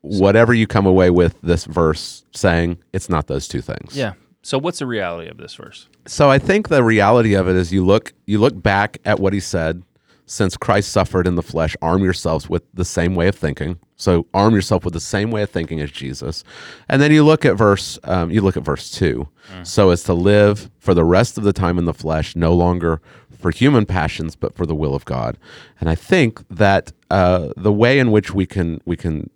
Whatever 0.03 0.55
you 0.55 0.67
come 0.67 0.87
away 0.87 1.11
with 1.11 1.39
this 1.43 1.67
verse 1.67 2.25
saying, 2.33 2.79
it's 2.95 3.11
not 3.11 3.27
those 3.27 3.47
two 3.47 3.61
things. 3.61 3.97
yeah. 3.97 4.15
So 4.43 4.57
what's 4.59 4.79
the 4.79 4.87
reality 4.87 5.29
of 5.29 5.37
this 5.37 5.55
verse? 5.55 5.87
So 6.07 6.31
I 6.31 6.39
think 6.39 6.69
the 6.69 6.83
reality 6.83 7.35
of 7.35 7.47
it 7.47 7.57
is 7.57 7.75
you 7.75 7.85
look 7.85 8.15
you 8.27 8.39
look 8.39 8.63
back 8.63 8.97
at 9.05 9.21
what 9.21 9.35
he 9.35 9.41
said. 9.41 9.83
Since 10.25 10.57
Christ 10.57 10.93
suffered 10.93 11.27
in 11.27 11.35
the 11.35 11.43
flesh, 11.43 11.75
arm 11.83 12.05
yourselves 12.05 12.49
with 12.49 12.63
the 12.73 12.85
same 12.85 13.17
way 13.17 13.27
of 13.27 13.35
thinking. 13.35 13.81
So 13.97 14.27
arm 14.33 14.55
yourself 14.55 14.85
with 14.85 14.95
the 14.95 15.01
same 15.01 15.31
way 15.33 15.43
of 15.43 15.51
thinking 15.51 15.81
as 15.81 15.91
Jesus, 15.91 16.43
and 16.89 17.03
then 17.03 17.11
you 17.13 17.23
look 17.25 17.45
at 17.45 17.57
verse 17.59 17.99
um, 18.05 18.31
you 18.31 18.41
look 18.41 18.57
at 18.57 18.63
verse 18.63 18.91
two. 18.91 19.29
So 19.65 19.91
as 19.91 20.05
to 20.05 20.15
live 20.15 20.71
for 20.79 20.95
the 20.95 21.05
rest 21.05 21.37
of 21.37 21.45
the 21.45 21.53
time 21.53 21.77
in 21.79 21.85
the 21.85 21.93
flesh, 21.93 22.35
no 22.37 22.55
longer 22.55 23.03
for 23.41 23.51
human 23.51 23.87
passions, 23.87 24.37
but 24.37 24.55
for 24.55 24.67
the 24.67 24.75
will 24.75 24.95
of 24.95 25.05
God. 25.05 25.39
And 25.81 25.89
I 25.89 25.95
think 25.95 26.47
that 26.49 26.93
uh, 27.11 27.51
the 27.57 27.73
way 27.73 27.99
in 27.99 28.11
which 28.11 28.33
we 28.35 28.47
can 28.47 28.81
we 28.85 28.97
can 28.97 29.31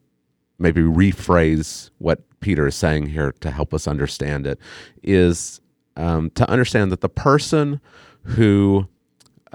maybe 0.58 0.82
rephrase 0.82 1.90
what 1.98 2.20
Peter 2.40 2.66
is 2.66 2.74
saying 2.74 3.06
here 3.06 3.32
to 3.40 3.50
help 3.50 3.74
us 3.74 3.88
understand 3.88 4.46
it 4.46 4.58
is 5.02 5.60
um, 5.96 6.30
to 6.30 6.48
understand 6.48 6.92
that 6.92 7.00
the 7.00 7.08
person 7.08 7.80
who 8.22 8.88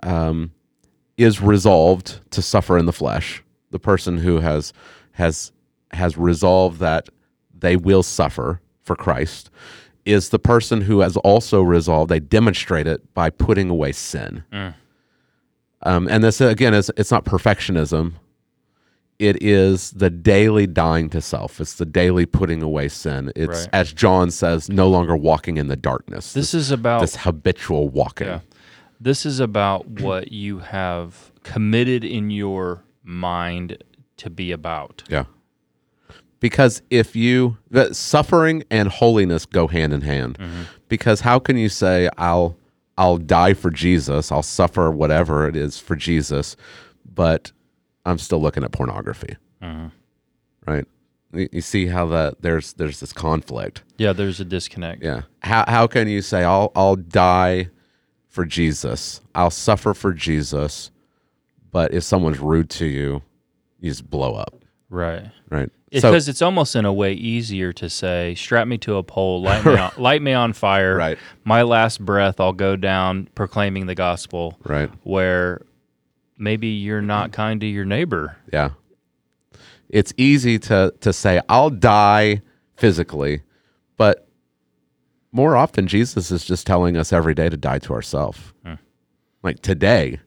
um, 0.03 0.51
is 1.17 1.41
resolved 1.41 2.21
to 2.31 2.41
suffer 2.41 2.77
in 2.77 2.85
the 2.85 2.93
flesh, 2.93 3.43
the 3.71 3.79
person 3.79 4.17
who 4.17 4.39
has 4.39 4.73
has 5.13 5.51
has 5.91 6.17
resolved 6.17 6.79
that 6.79 7.09
they 7.53 7.75
will 7.75 8.03
suffer 8.03 8.61
for 8.81 8.95
Christ, 8.95 9.49
is 10.09 10.29
the 10.29 10.39
person 10.39 10.81
who 10.81 10.99
has 10.99 11.15
also 11.17 11.61
resolved. 11.61 12.09
They 12.09 12.19
demonstrate 12.19 12.87
it 12.87 13.13
by 13.13 13.29
putting 13.29 13.69
away 13.69 13.91
sin. 13.91 14.43
Um, 15.81 16.07
and 16.09 16.23
this 16.23 16.41
again 16.41 16.73
is 16.73 16.91
it's 16.97 17.11
not 17.11 17.23
perfectionism 17.25 18.15
it 19.19 19.43
is 19.43 19.91
the 19.91 20.09
daily 20.09 20.65
dying 20.65 21.09
to 21.09 21.21
self. 21.21 21.59
It's 21.59 21.73
the 21.73 21.85
daily 21.85 22.25
putting 22.25 22.63
away 22.63 22.87
sin. 22.87 23.31
It's 23.35 23.61
Right. 23.61 23.69
as 23.73 23.91
John 23.91 24.31
says, 24.31 24.69
no 24.69 24.87
longer 24.87 25.15
walking 25.15 25.57
in 25.57 25.67
the 25.67 25.75
darkness. 25.75 26.31
This 26.31 26.53
is 26.53 26.71
about 26.71 27.01
this 27.01 27.17
habitual 27.17 27.89
walking. 27.89 28.27
Yeah. 28.27 28.39
This 28.99 29.25
is 29.25 29.41
about 29.41 29.87
what 30.01 30.31
you 30.31 30.59
have 30.59 31.31
committed 31.43 32.05
in 32.05 32.29
your 32.29 32.83
mind 33.03 33.83
to 34.17 34.29
be 34.29 34.53
about. 34.53 35.03
Yeah. 35.09 35.25
Because 36.39 36.81
if 36.89 37.15
you 37.15 37.57
the 37.69 37.93
suffering 37.93 38.63
and 38.71 38.87
holiness 38.89 39.45
go 39.45 39.67
hand 39.67 39.93
in 39.93 40.01
hand. 40.01 40.37
Mm-hmm. 40.37 40.61
Because 40.87 41.21
how 41.21 41.39
can 41.39 41.57
you 41.57 41.69
say 41.69 42.09
I'll 42.17 42.57
I'll 42.97 43.17
die 43.17 43.53
for 43.53 43.69
Jesus, 43.69 44.31
I'll 44.31 44.43
suffer 44.43 44.91
whatever 44.91 45.47
it 45.47 45.55
is 45.55 45.79
for 45.79 45.95
Jesus, 45.95 46.55
but 47.05 47.51
I'm 48.05 48.17
still 48.17 48.41
looking 48.41 48.63
at 48.63 48.71
pornography. 48.71 49.35
Mm-hmm. 49.61 49.87
Right? 50.65 50.85
You 51.33 51.49
you 51.51 51.61
see 51.61 51.87
how 51.87 52.07
that 52.07 52.41
there's 52.41 52.73
there's 52.73 52.99
this 52.99 53.13
conflict. 53.13 53.83
Yeah, 53.97 54.13
there's 54.13 54.39
a 54.39 54.45
disconnect. 54.45 55.03
Yeah. 55.03 55.23
How 55.43 55.65
how 55.67 55.87
can 55.87 56.07
you 56.07 56.21
say 56.21 56.43
I'll 56.43 56.71
I'll 56.75 56.95
die 56.95 57.69
for 58.27 58.45
Jesus. 58.45 59.21
I'll 59.35 59.49
suffer 59.49 59.93
for 59.93 60.13
Jesus, 60.13 60.91
but 61.71 61.93
if 61.93 62.03
someone's 62.03 62.39
rude 62.39 62.69
to 62.71 62.85
you, 62.85 63.21
you 63.79 63.89
just 63.89 64.09
blow 64.09 64.35
up, 64.35 64.63
Right. 64.89 65.29
right? 65.49 65.69
Because 65.91 66.27
it's 66.27 66.41
almost 66.41 66.75
in 66.75 66.85
a 66.85 66.93
way 66.93 67.13
easier 67.13 67.73
to 67.73 67.89
say, 67.89 68.35
strap 68.35 68.67
me 68.67 68.77
to 68.79 68.95
a 68.95 69.03
pole, 69.03 69.41
light 69.43 69.65
me 69.65 69.75
on, 69.75 69.91
light 69.97 70.21
me 70.21 70.33
on 70.33 70.53
fire. 70.53 70.95
Right. 70.95 71.17
My 71.43 71.63
last 71.63 72.03
breath, 72.03 72.39
I'll 72.39 72.53
go 72.53 72.75
down 72.75 73.27
proclaiming 73.35 73.87
the 73.87 73.95
gospel. 73.95 74.57
right. 74.63 74.89
Where 75.03 75.61
maybe 76.37 76.67
you're 76.67 77.01
not 77.01 77.27
mm-hmm. 77.27 77.35
kind 77.35 77.61
to 77.61 77.67
your 77.67 77.85
neighbor. 77.85 78.37
Yeah. 78.51 78.71
It's 79.89 80.13
easy 80.17 80.59
to 80.59 80.93
to 81.01 81.11
say 81.11 81.41
I'll 81.49 81.71
die 81.71 82.43
physically, 82.75 83.41
but 83.97 84.27
more 85.31 85.55
often 85.55 85.87
Jesus 85.87 86.31
is 86.31 86.45
just 86.45 86.65
telling 86.65 86.95
us 86.97 87.11
every 87.11 87.33
day 87.33 87.49
to 87.49 87.57
die 87.57 87.79
to 87.79 87.93
ourselves. 87.93 88.39
Hmm. 88.63 88.75
Like 89.43 89.61
today, 89.61 90.19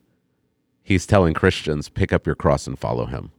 he's 0.82 1.06
telling 1.06 1.34
Christians 1.34 1.88
pick 1.88 2.12
up 2.12 2.26
your 2.26 2.34
cross 2.34 2.66
and 2.66 2.78
follow 2.78 3.06
him. 3.06 3.30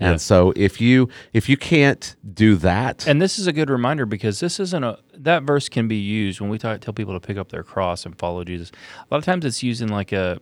Yeah. 0.00 0.10
And 0.12 0.20
so 0.20 0.52
if 0.56 0.80
you 0.80 1.08
if 1.32 1.48
you 1.48 1.56
can't 1.56 2.14
do 2.34 2.54
that, 2.56 3.06
And 3.06 3.20
this 3.20 3.38
is 3.38 3.46
a 3.46 3.52
good 3.52 3.68
reminder 3.70 4.06
because 4.06 4.38
this 4.40 4.60
isn't 4.60 4.84
a 4.84 4.98
that 5.14 5.42
verse 5.42 5.68
can 5.68 5.88
be 5.88 5.96
used 5.96 6.40
when 6.40 6.50
we 6.50 6.58
talk, 6.58 6.80
tell 6.80 6.94
people 6.94 7.14
to 7.18 7.26
pick 7.26 7.36
up 7.36 7.48
their 7.50 7.64
cross 7.64 8.06
and 8.06 8.16
follow 8.18 8.44
Jesus. 8.44 8.70
A 9.00 9.06
lot 9.14 9.18
of 9.18 9.24
times 9.24 9.44
it's 9.44 9.62
used 9.62 9.82
in 9.82 9.88
like 9.88 10.12
a, 10.12 10.38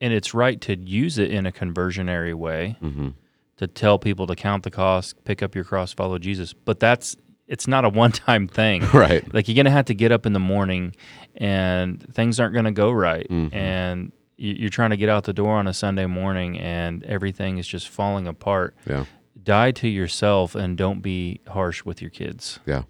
and 0.00 0.12
it's 0.12 0.34
right 0.34 0.60
to 0.62 0.76
use 0.76 1.18
it 1.18 1.30
in 1.30 1.46
a 1.46 1.52
conversionary 1.52 2.34
way 2.34 2.76
Mhm. 2.82 3.14
to 3.58 3.66
tell 3.68 3.98
people 3.98 4.26
to 4.26 4.34
count 4.34 4.64
the 4.64 4.70
cost, 4.70 5.22
pick 5.24 5.40
up 5.42 5.54
your 5.54 5.64
cross, 5.64 5.92
follow 5.92 6.18
Jesus. 6.18 6.52
But 6.52 6.80
that's 6.80 7.16
it's 7.46 7.66
not 7.68 7.84
a 7.84 7.88
one 7.88 8.10
time 8.12 8.48
thing. 8.48 8.82
right. 8.94 9.22
Like 9.32 9.46
you're 9.46 9.56
gonna 9.56 9.70
have 9.70 9.84
to 9.86 9.94
get 9.94 10.10
up 10.10 10.26
in 10.26 10.32
the 10.32 10.40
morning, 10.40 10.94
and 11.36 12.02
things 12.14 12.40
aren't 12.40 12.54
gonna 12.54 12.72
go 12.72 12.90
right, 12.90 13.26
Mhm. 13.30 13.54
and 13.54 14.12
you're 14.40 14.70
trying 14.70 14.90
to 14.90 14.96
get 14.96 15.08
out 15.08 15.24
the 15.24 15.32
door 15.32 15.56
on 15.56 15.66
a 15.66 15.74
Sunday 15.74 16.06
morning, 16.06 16.58
and 16.58 17.04
everything 17.04 17.58
is 17.58 17.66
just 17.66 17.88
falling 17.88 18.26
apart. 18.26 18.74
Yeah. 18.86 19.04
Die 19.42 19.70
to 19.72 19.88
yourself, 19.88 20.54
and 20.54 20.76
don't 20.76 21.00
be 21.00 21.40
harsh 21.48 21.84
with 21.84 22.00
your 22.00 22.10
kids. 22.10 22.58
Yeah. 22.66 22.82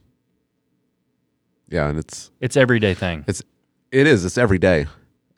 Yeah, 1.68 1.88
and 1.88 1.98
it's 1.98 2.30
It's 2.40 2.56
everyday 2.56 2.94
thing. 2.94 3.24
It's 3.26 3.42
it 3.92 4.06
is. 4.06 4.24
It's 4.24 4.38
every 4.38 4.58
day. 4.58 4.86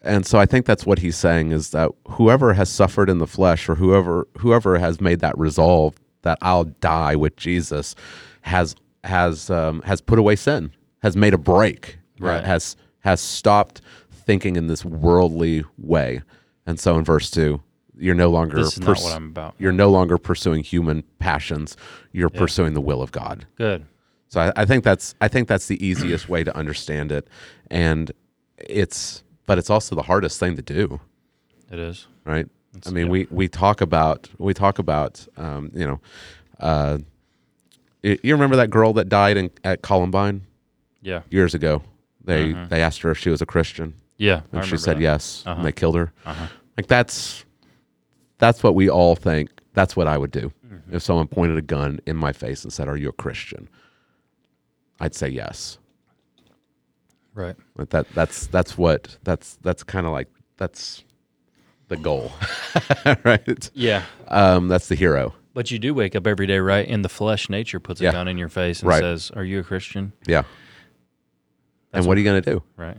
And 0.03 0.27
so 0.27 0.39
I 0.39 0.47
think 0.47 0.67
that's 0.67 0.85
what 0.85 0.99
he's 0.99 1.17
saying 1.17 1.53
is 1.53 1.71
that 1.71 1.91
whoever 2.09 2.55
has 2.55 2.69
suffered 2.69 3.09
in 3.09 3.19
the 3.19 3.27
flesh 3.27 3.69
or 3.69 3.77
whoever 3.77 4.27
whoever 4.39 4.79
has 4.79 5.01
made 5.01 5.21
that 5.21 5.37
resolve 5.39 5.95
that 6.23 6.39
I'll 6.43 6.65
die 6.65 7.15
with 7.17 7.37
Jesus 7.37 7.95
has 8.43 8.75
has 9.05 9.49
um, 9.51 9.81
has 9.83 10.01
put 10.01 10.19
away 10.19 10.37
sin, 10.37 10.73
has 11.03 11.17
made 11.17 11.35
a 11.35 11.39
break, 11.39 11.99
Right. 12.19 12.45
Has 12.45 12.77
has 13.01 13.21
stopped 13.21 13.81
thinking 14.25 14.57
in 14.57 14.67
this 14.67 14.85
worldly 14.85 15.65
way. 15.79 16.23
And 16.67 16.79
so 16.79 16.97
in 16.99 17.05
verse 17.05 17.31
2, 17.31 17.61
you're 17.99 18.15
no 18.15 18.31
longer 18.31 18.57
This 18.57 18.75
is 18.75 18.81
not 18.81 18.99
what 19.01 19.15
I'm 19.15 19.29
about. 19.29 19.55
you're 19.59 19.73
no 19.73 19.91
longer 19.91 20.17
pursuing 20.19 20.63
human 20.63 21.03
passions, 21.19 21.77
you're 22.13 22.31
pursuing 22.31 22.75
the 22.75 22.81
will 22.81 23.03
of 23.03 23.13
God. 23.13 23.47
Good. 23.57 23.85
So 24.29 24.41
I, 24.41 24.53
I 24.57 24.65
think 24.65 24.83
that's 24.83 25.15
I 25.21 25.29
think 25.29 25.47
that's 25.47 25.67
the 25.67 25.85
easiest 25.85 26.29
way 26.29 26.43
to 26.43 26.57
understand 26.57 27.13
it, 27.13 27.29
and 27.71 28.11
it's 28.57 29.23
but 29.47 29.59
it's 29.59 29.69
also 29.69 29.95
the 29.95 30.03
hardest 30.03 30.41
thing 30.41 30.57
to 30.57 30.63
do, 30.63 31.01
It 31.71 31.79
is. 31.79 32.07
right? 32.25 32.49
I 32.87 32.91
mean, 32.91 33.07
yeah. 33.07 33.13
we 33.13 33.27
we 33.31 33.49
talk 33.49 33.83
about 33.83 34.31
we 34.39 34.55
talk 34.55 34.79
about 34.79 35.27
um, 35.37 35.71
you 35.75 35.85
know, 35.87 36.01
uh, 36.61 36.99
you 38.03 38.33
remember 38.35 38.57
that 38.57 38.71
girl 38.71 38.93
that 38.95 39.09
died 39.09 39.37
in, 39.37 39.51
at 39.65 39.83
Columbine 39.83 40.43
Yeah. 41.03 41.23
years 41.31 41.55
ago? 41.55 41.83
They 42.25 42.53
Mhm. 42.55 42.69
they 42.71 42.81
asked 42.83 43.03
her 43.03 43.11
if 43.11 43.19
she 43.19 43.29
was 43.31 43.43
a 43.43 43.47
Christian, 43.47 43.95
Yeah. 44.23 44.43
And 44.53 44.65
she 44.65 44.77
said 44.77 44.97
that. 44.99 45.03
yes, 45.03 45.43
Uh-huh. 45.47 45.57
and 45.57 45.67
they 45.67 45.73
killed 45.73 45.97
her. 45.97 46.13
Uh-huh. 46.25 46.47
Like 46.77 46.87
that's 46.87 47.45
that's 48.39 48.63
what 48.63 48.75
we 48.75 48.89
all 48.89 49.15
think. 49.17 49.51
That's 49.75 49.97
what 49.97 50.07
I 50.07 50.17
would 50.19 50.31
do 50.31 50.53
Mm-hmm. 50.67 50.95
if 50.97 51.03
someone 51.03 51.27
pointed 51.29 51.57
a 51.59 51.63
gun 51.63 52.01
in 52.07 52.17
my 52.17 52.33
face 52.33 52.63
and 52.65 52.73
said, 52.73 52.89
"Are 52.89 52.97
you 52.97 53.09
a 53.09 53.13
Christian?" 53.13 53.69
I'd 55.01 55.15
say 55.15 55.29
yes. 55.29 55.79
Right. 57.35 57.57
But 57.77 57.91
that 57.91 58.07
that's 58.15 58.47
that's 58.49 58.77
what 58.79 59.17
that's 59.25 59.57
that's 59.63 59.83
kind 59.83 60.07
of 60.07 60.13
like 60.13 60.29
that's 60.57 61.03
the 61.89 61.97
goal, 61.97 62.33
right? 63.25 63.71
Yeah. 63.75 64.05
Um, 64.29 64.69
that's 64.69 64.89
the 64.89 64.95
hero. 64.95 65.35
But 65.55 65.71
you 65.71 65.79
do 65.79 65.93
wake 65.95 66.15
up 66.17 66.27
every 66.27 66.47
day, 66.47 66.59
right? 66.59 66.87
And 66.89 67.05
the 67.05 67.09
flesh 67.11 67.49
nature 67.51 67.81
puts 67.81 68.01
a 68.01 68.05
Yeah. 68.05 68.13
gun 68.13 68.29
in 68.29 68.39
your 68.39 68.49
face 68.49 68.81
and 68.81 68.89
Right. 68.89 69.01
says, 69.01 69.31
"Are 69.35 69.45
you 69.45 69.61
a 69.61 69.63
Christian?" 69.65 70.13
Yeah. 70.27 70.45
and 71.95 72.07
what 72.07 72.17
are 72.17 72.21
you 72.21 72.25
going 72.25 72.43
to 72.43 72.51
do? 72.53 72.63
Right. 72.77 72.97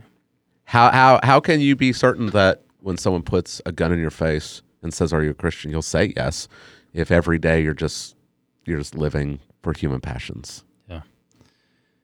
How 0.64 0.90
how 0.90 1.20
how 1.22 1.40
can 1.40 1.60
you 1.60 1.76
be 1.76 1.92
certain 1.92 2.26
that 2.28 2.62
when 2.80 2.96
someone 2.96 3.22
puts 3.22 3.60
a 3.66 3.72
gun 3.72 3.92
in 3.92 3.98
your 3.98 4.10
face 4.10 4.62
and 4.82 4.92
says, 4.92 5.12
"Are 5.12 5.22
you 5.22 5.30
a 5.30 5.34
Christian?" 5.34 5.70
you'll 5.70 5.82
say 5.82 6.12
yes, 6.16 6.48
if 6.92 7.10
every 7.10 7.38
day 7.38 7.62
you're 7.62 7.74
just 7.74 8.16
you're 8.64 8.78
just 8.78 8.94
living 8.94 9.40
for 9.62 9.72
human 9.72 10.00
passions. 10.00 10.64
Yeah. 10.88 11.02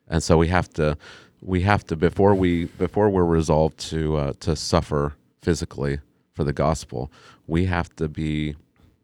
And 0.07 0.21
so 0.21 0.37
we 0.37 0.47
have 0.47 0.69
to 0.73 0.97
we 1.41 1.61
have 1.61 1.83
to 1.85 1.95
before 1.95 2.35
we 2.35 2.65
before 2.65 3.09
we're 3.09 3.25
resolved 3.25 3.77
to 3.89 4.17
uh, 4.17 4.33
to 4.41 4.55
suffer 4.55 5.15
physically 5.41 5.99
for 6.33 6.43
the 6.43 6.53
gospel, 6.53 7.11
we 7.47 7.65
have 7.65 7.95
to 7.95 8.07
be 8.07 8.55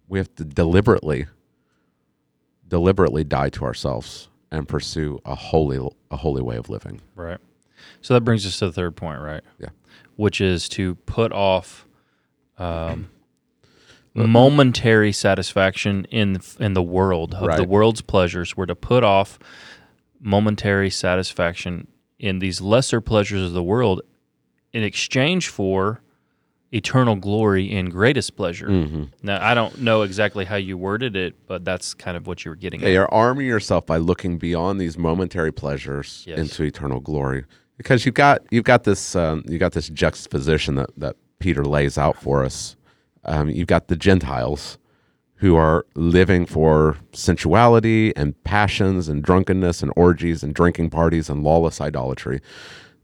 we 0.08 0.20
have 0.20 0.34
to 0.36 0.44
deliberately 0.44 1.26
deliberately 2.68 3.24
die 3.24 3.50
to 3.50 3.64
ourselves 3.64 4.30
and 4.52 4.68
pursue 4.68 5.20
a 5.26 5.36
holy 5.36 5.80
a 6.12 6.18
holy 6.18 6.42
way 6.42 6.58
of 6.58 6.70
living. 6.70 7.02
Right. 7.16 7.40
So 8.02 8.14
that 8.14 8.22
brings 8.22 8.46
us 8.46 8.60
to 8.60 8.68
the 8.68 8.72
third 8.74 8.96
point, 8.96 9.22
right? 9.22 9.44
Yeah. 9.60 9.70
Which 10.16 10.42
is 10.42 10.68
to 10.70 10.96
put 10.96 11.32
off 11.32 11.88
um, 12.58 13.10
momentary 14.14 15.12
satisfaction 15.12 16.06
in 16.06 16.40
in 16.60 16.74
the 16.74 16.82
world 16.84 17.36
of 17.36 17.58
the 17.58 17.64
world's 17.64 18.02
pleasures. 18.02 18.58
We're 18.58 18.66
to 18.66 18.76
put 18.76 19.04
off 19.04 19.38
momentary 20.20 20.90
satisfaction 20.90 21.88
in 22.20 22.40
these 22.40 22.60
lesser 22.62 23.00
pleasures 23.02 23.44
of 23.44 23.54
the 23.54 23.62
world 23.64 24.02
in 24.74 24.84
exchange 24.84 25.50
for 25.50 26.02
eternal 26.74 27.16
glory 27.16 27.72
and 27.72 27.92
greatest 27.92 28.36
pleasure. 28.36 28.68
Mm-hmm. 28.68 29.04
Now, 29.24 29.40
I 29.46 29.54
don't 29.54 29.80
know 29.82 30.02
exactly 30.02 30.44
how 30.44 30.58
you 30.58 30.78
worded 30.78 31.16
it, 31.16 31.36
but 31.48 31.64
that's 31.64 31.94
kind 31.94 32.18
of 32.18 32.28
what 32.28 32.44
you 32.44 32.52
were 32.52 32.56
getting 32.56 32.82
Yeah, 32.82 32.88
at. 32.88 32.92
you're 32.94 33.14
arming 33.14 33.46
yourself 33.48 33.86
by 33.86 33.98
looking 33.98 34.38
beyond 34.38 34.82
these 34.82 34.98
momentary 34.98 35.54
pleasures 35.54 36.26
Yes. 36.28 36.40
into 36.40 36.64
eternal 36.64 37.00
glory, 37.00 37.46
because 37.78 38.06
you've 38.06 38.16
got 38.16 38.42
you've 38.52 38.64
got 38.64 38.84
this 38.84 39.16
um, 39.16 39.44
you 39.48 39.58
got 39.58 39.74
this 39.74 39.90
juxtaposition 39.90 40.76
that 40.76 40.90
that 40.98 41.16
Peter 41.40 41.64
lays 41.64 41.98
out 41.98 42.22
for 42.22 42.44
us. 42.44 42.76
Um, 43.26 43.50
you've 43.50 43.68
got 43.68 43.88
the 43.88 43.96
Gentiles 43.96 44.78
who 45.36 45.56
are 45.56 45.86
living 45.96 46.46
for 46.46 46.98
sensuality 47.14 48.16
and 48.16 48.42
passions 48.44 49.08
and 49.08 49.24
drunkenness 49.24 49.84
and 49.84 49.92
orgies 49.96 50.42
and 50.44 50.54
drinking 50.54 50.90
parties 50.90 51.30
and 51.30 51.44
lawless 51.44 51.80
idolatry. 51.80 52.42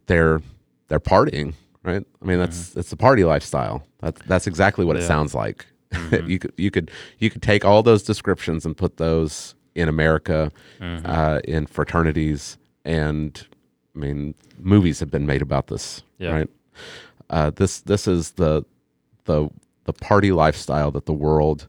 They're 0.07 0.41
they're 0.87 0.99
partying, 0.99 1.53
right? 1.83 2.03
I 2.21 2.25
mean, 2.25 2.39
that's 2.39 2.69
that's 2.69 2.89
the 2.89 2.97
party 2.97 3.23
lifestyle. 3.23 3.85
That's 3.99 4.21
that's 4.25 4.47
exactly 4.47 4.83
what 4.85 4.95
it 4.95 5.03
sounds 5.07 5.35
like. 5.35 5.65
you 6.25 6.39
could 6.39 6.53
you 6.57 6.71
could 6.71 6.89
you 7.19 7.29
could 7.29 7.43
take 7.43 7.63
all 7.63 7.83
those 7.83 8.01
descriptions 8.01 8.65
and 8.65 8.75
put 8.75 8.97
those 8.97 9.53
in 9.75 9.87
America, 9.87 10.51
uh, 11.05 11.39
in 11.45 11.65
fraternities, 11.67 12.57
and 12.85 13.45
I 13.95 13.99
mean, 13.99 14.33
movies 14.59 14.99
have 14.99 15.11
been 15.11 15.25
made 15.25 15.41
about 15.41 15.67
this, 15.67 16.03
Yeah. 16.17 16.31
right? 16.31 16.49
Uh, 17.29 17.49
this 17.51 17.81
this 17.81 18.07
is 18.07 18.31
the 18.31 18.65
the 19.25 19.49
the 19.85 19.93
party 19.93 20.31
lifestyle 20.31 20.91
that 20.91 21.05
the 21.05 21.13
world 21.13 21.67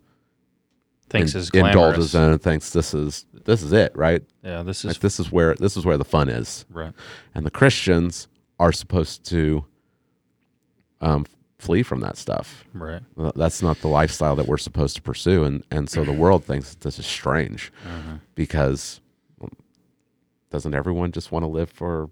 Thinks 1.11 1.35
in- 1.35 1.41
is 1.41 1.51
glamorous. 1.51 1.75
indulges 1.75 2.15
in 2.15 2.23
and 2.23 2.43
thinks 2.43 2.71
this 2.71 2.95
is 2.95 3.27
this 3.45 3.63
is 3.63 3.73
it, 3.73 3.93
right? 3.97 4.23
Yeah, 4.43 4.63
this 4.63 4.79
is 4.85 4.85
Like 4.93 4.99
this 5.01 5.21
is 5.21 5.31
where 5.31 5.55
this 5.55 5.77
is 5.77 5.85
where 5.85 5.99
the 5.99 6.05
fun 6.05 6.29
is, 6.29 6.65
right. 6.71 6.93
and 7.35 7.45
the 7.47 7.51
Christians 7.51 8.27
are 8.59 8.73
supposed 8.73 9.25
to 9.27 9.65
um, 11.01 11.27
flee 11.59 11.83
from 11.83 12.01
that 12.01 12.17
stuff. 12.17 12.65
Right. 12.73 13.03
That's 13.37 13.63
not 13.63 13.79
the 13.81 13.89
lifestyle 13.89 14.37
that 14.37 14.47
we're 14.47 14.57
supposed 14.59 14.97
to 14.97 15.03
pursue, 15.03 15.45
and 15.45 15.63
and 15.71 15.89
so 15.91 16.05
the 16.05 16.13
world 16.13 16.45
thinks 16.45 16.75
this 16.77 16.99
is 16.99 17.07
strange 17.07 17.71
Mm-hmm. 17.87 18.17
because 18.35 19.01
doesn't 20.55 20.73
everyone 20.73 21.11
just 21.11 21.33
want 21.33 21.43
to 21.43 21.49
live 21.49 21.69
for 21.69 22.09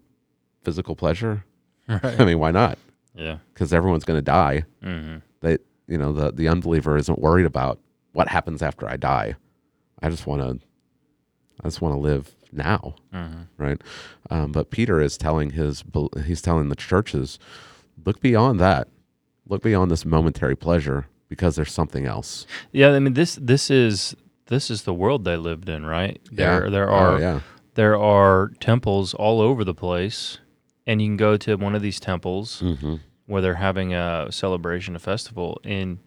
physical 0.64 0.96
pleasure? 0.96 1.44
Right. 1.86 2.04
I 2.20 2.24
mean, 2.24 2.40
why 2.40 2.50
not? 2.50 2.76
Yeah. 3.14 3.38
Because 3.54 3.72
everyone's 3.72 4.04
going 4.04 4.18
to 4.18 4.22
die. 4.22 4.64
hmm 4.82 5.18
They, 5.42 5.58
you 5.86 5.96
know, 5.96 6.12
the 6.12 6.32
the 6.32 6.48
unbeliever 6.48 6.96
isn't 6.96 7.20
worried 7.20 7.46
about 7.46 7.78
what 8.14 8.26
happens 8.26 8.60
after 8.60 8.88
I 8.88 8.96
die. 8.96 9.36
I 10.02 10.08
just 10.10 10.26
want 10.26 10.42
to, 10.42 10.66
I 11.60 11.68
just 11.68 11.80
want 11.80 11.94
to 11.94 12.00
live 12.00 12.34
now, 12.50 12.96
hmm 13.12 13.42
right? 13.58 13.80
Um, 14.28 14.50
but 14.50 14.70
Peter 14.70 15.00
is 15.00 15.16
telling 15.16 15.50
his, 15.50 15.84
he's 16.26 16.42
telling 16.42 16.68
the 16.68 16.74
churches, 16.74 17.38
look 18.04 18.20
beyond 18.20 18.58
that, 18.58 18.88
look 19.46 19.62
beyond 19.62 19.88
this 19.92 20.04
momentary 20.04 20.56
pleasure 20.56 21.06
because 21.28 21.54
there's 21.54 21.72
something 21.72 22.06
else. 22.06 22.44
Yeah, 22.72 22.90
I 22.90 22.98
mean 22.98 23.14
this 23.14 23.36
this 23.40 23.70
is 23.70 24.16
this 24.46 24.68
is 24.68 24.82
the 24.82 24.92
world 24.94 25.24
they 25.24 25.36
lived 25.36 25.68
in, 25.68 25.86
right? 25.86 26.20
There 26.32 26.68
there 26.70 26.90
Oh, 26.90 26.94
are 27.14 27.20
yeah. 27.20 27.40
There 27.74 27.96
are 27.98 28.52
temples 28.60 29.14
all 29.14 29.40
over 29.40 29.64
the 29.64 29.74
place, 29.74 30.38
and 30.86 31.00
you 31.00 31.08
can 31.08 31.16
go 31.16 31.36
to 31.38 31.56
one 31.56 31.74
of 31.74 31.82
these 31.82 31.98
temples 32.00 32.60
Mm-hmm. 32.60 32.96
where 33.26 33.40
they're 33.42 33.54
having 33.54 33.94
a 33.94 34.28
celebration, 34.30 34.94
a 34.96 34.98
festival, 34.98 35.60
and 35.64 35.98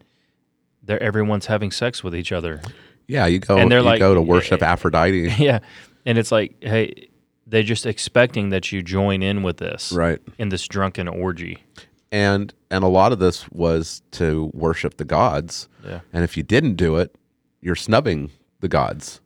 there 0.84 1.02
everyone's 1.02 1.48
having 1.48 1.72
sex 1.72 2.04
with 2.04 2.16
each 2.16 2.32
other. 2.32 2.62
Yeah, 3.08 3.26
you 3.26 3.40
go 3.40 3.58
And 3.58 3.72
they're 3.72 3.80
you 3.80 3.86
like- 3.86 4.00
go 4.00 4.14
to 4.14 4.22
worship 4.22 4.62
Aphrodite. 4.62 5.34
yeah, 5.40 5.60
and 6.06 6.18
it's 6.18 6.32
like, 6.32 6.56
hey, 6.62 7.10
they're 7.48 7.64
just 7.64 7.86
expecting 7.86 8.50
that 8.50 8.72
you 8.72 8.82
join 8.82 9.22
in 9.22 9.44
with 9.44 9.58
this 9.58 9.92
right. 9.92 10.20
in 10.40 10.50
this 10.50 10.68
drunken 10.68 11.08
orgy. 11.08 11.64
And 12.12 12.54
and 12.72 12.84
a 12.84 12.88
lot 12.88 13.12
of 13.12 13.20
this 13.20 13.50
was 13.52 14.02
to 14.12 14.50
worship 14.54 14.98
the 14.98 15.06
gods. 15.06 15.68
Yeah, 15.86 16.00
And 16.14 16.24
if 16.24 16.36
you 16.38 16.44
didn't 16.44 16.76
do 16.76 16.96
it, 16.98 17.16
you're 17.62 17.76
snubbing 17.76 18.32
the 18.62 18.68
gods. 18.68 19.22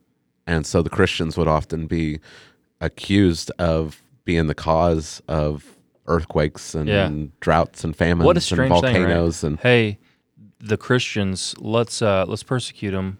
And 0.50 0.66
so 0.66 0.82
the 0.82 0.90
Christians 0.90 1.36
would 1.36 1.46
often 1.46 1.86
be 1.86 2.18
accused 2.80 3.52
of 3.60 4.02
being 4.24 4.48
the 4.48 4.54
cause 4.54 5.22
of 5.28 5.64
earthquakes 6.06 6.74
and 6.74 6.88
Yeah. 6.88 7.08
droughts 7.38 7.84
and 7.84 7.94
famines 7.94 8.24
what 8.26 8.36
a 8.36 8.38
and 8.38 8.42
strange 8.42 8.72
thing, 8.80 8.82
right? 8.82 8.92
volcanoes 8.94 9.44
and 9.44 9.60
hey, 9.60 9.98
the 10.58 10.76
Christians, 10.76 11.54
let's 11.58 12.02
uh, 12.02 12.24
let's 12.26 12.42
persecute 12.42 12.90
them. 12.90 13.18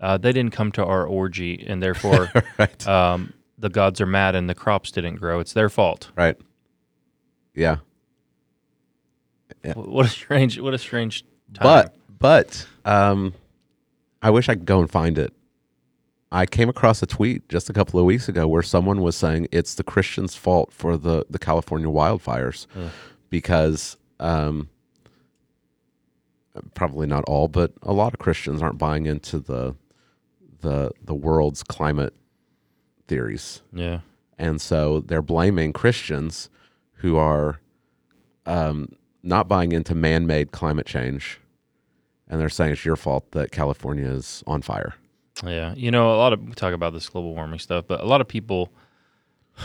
Uh, 0.00 0.16
they 0.18 0.32
didn't 0.32 0.52
come 0.52 0.72
to 0.72 0.84
our 0.84 1.06
orgy, 1.06 1.64
and 1.68 1.80
therefore 1.82 2.32
right. 2.58 2.86
um, 2.88 3.32
the 3.58 3.68
gods 3.68 4.00
are 4.00 4.06
mad, 4.06 4.34
and 4.34 4.48
the 4.50 4.54
crops 4.54 4.90
didn't 4.90 5.16
grow. 5.16 5.38
It's 5.38 5.52
their 5.52 5.68
fault. 5.68 6.10
right. 6.16 6.36
Yeah. 7.54 7.76
Yeah. 9.64 9.74
What 9.74 10.06
a 10.06 10.08
strange, 10.08 10.58
what 10.58 10.74
a 10.74 10.78
strange 10.78 11.22
time. 11.54 11.62
But 11.62 11.94
but 12.18 12.66
um 12.84 13.34
I 14.22 14.30
wish 14.30 14.48
I 14.48 14.54
could 14.54 14.66
go 14.66 14.80
and 14.80 14.90
find 14.90 15.16
it. 15.18 15.32
I 16.32 16.46
came 16.46 16.68
across 16.68 17.02
a 17.02 17.06
tweet 17.06 17.48
just 17.48 17.68
a 17.68 17.72
couple 17.72 17.98
of 17.98 18.06
weeks 18.06 18.28
ago 18.28 18.46
where 18.46 18.62
someone 18.62 19.02
was 19.02 19.16
saying 19.16 19.48
it's 19.50 19.74
the 19.74 19.82
Christians' 19.82 20.36
fault 20.36 20.72
for 20.72 20.96
the, 20.96 21.26
the 21.28 21.38
California 21.38 21.88
wildfires 21.88 22.66
Ugh. 22.76 22.90
because 23.30 23.96
um, 24.20 24.68
probably 26.74 27.06
not 27.06 27.24
all, 27.24 27.48
but 27.48 27.72
a 27.82 27.92
lot 27.92 28.12
of 28.12 28.20
Christians 28.20 28.62
aren't 28.62 28.78
buying 28.78 29.06
into 29.06 29.38
the 29.38 29.74
the 30.60 30.90
the 31.02 31.14
world's 31.14 31.62
climate 31.62 32.14
theories, 33.08 33.62
yeah, 33.72 34.00
and 34.38 34.60
so 34.60 35.00
they're 35.00 35.22
blaming 35.22 35.72
Christians 35.72 36.50
who 36.96 37.16
are 37.16 37.60
um, 38.44 38.94
not 39.22 39.48
buying 39.48 39.72
into 39.72 39.94
man-made 39.94 40.52
climate 40.52 40.86
change, 40.86 41.40
and 42.28 42.38
they're 42.38 42.50
saying 42.50 42.72
it's 42.72 42.84
your 42.84 42.96
fault 42.96 43.30
that 43.30 43.52
California 43.52 44.06
is 44.06 44.44
on 44.46 44.60
fire. 44.60 44.94
Yeah. 45.44 45.74
You 45.76 45.90
know, 45.90 46.14
a 46.14 46.18
lot 46.18 46.32
of 46.32 46.42
we 46.42 46.52
talk 46.52 46.74
about 46.74 46.92
this 46.92 47.08
global 47.08 47.34
warming 47.34 47.58
stuff, 47.58 47.84
but 47.88 48.00
a 48.00 48.04
lot 48.06 48.20
of 48.20 48.28
people 48.28 48.72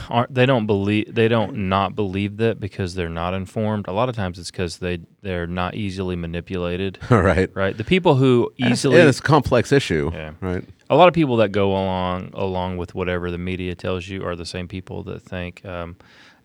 aren't. 0.09 0.33
They 0.33 0.45
don't 0.45 0.65
believe. 0.65 1.13
They 1.13 1.27
don't 1.27 1.69
not 1.69 1.95
believe 1.95 2.37
that 2.37 2.59
because 2.59 2.95
they're 2.95 3.09
not 3.09 3.33
informed. 3.33 3.87
A 3.87 3.91
lot 3.93 4.09
of 4.09 4.15
times, 4.15 4.39
it's 4.39 4.51
because 4.51 4.77
they 4.79 4.99
they're 5.21 5.47
not 5.47 5.75
easily 5.75 6.15
manipulated. 6.15 6.99
right. 7.09 7.49
Right. 7.55 7.75
The 7.77 7.83
people 7.83 8.15
who 8.15 8.51
easily 8.57 8.99
and 8.99 9.09
it's 9.09 9.19
a 9.19 9.23
complex 9.23 9.71
issue, 9.71 10.11
Yeah. 10.13 10.31
right? 10.41 10.63
a 10.87 10.95
lot 10.95 11.07
of 11.07 11.15
people 11.15 11.37
that 11.37 11.51
go 11.51 11.71
along 11.71 12.29
along 12.35 12.77
with 12.77 12.93
whatever 12.93 13.31
the 13.31 13.39
media 13.39 13.73
tells 13.73 14.07
you 14.07 14.23
are 14.23 14.35
the 14.35 14.45
same 14.45 14.67
people 14.67 15.01
that 15.01 15.19
think 15.23 15.65
um, 15.65 15.95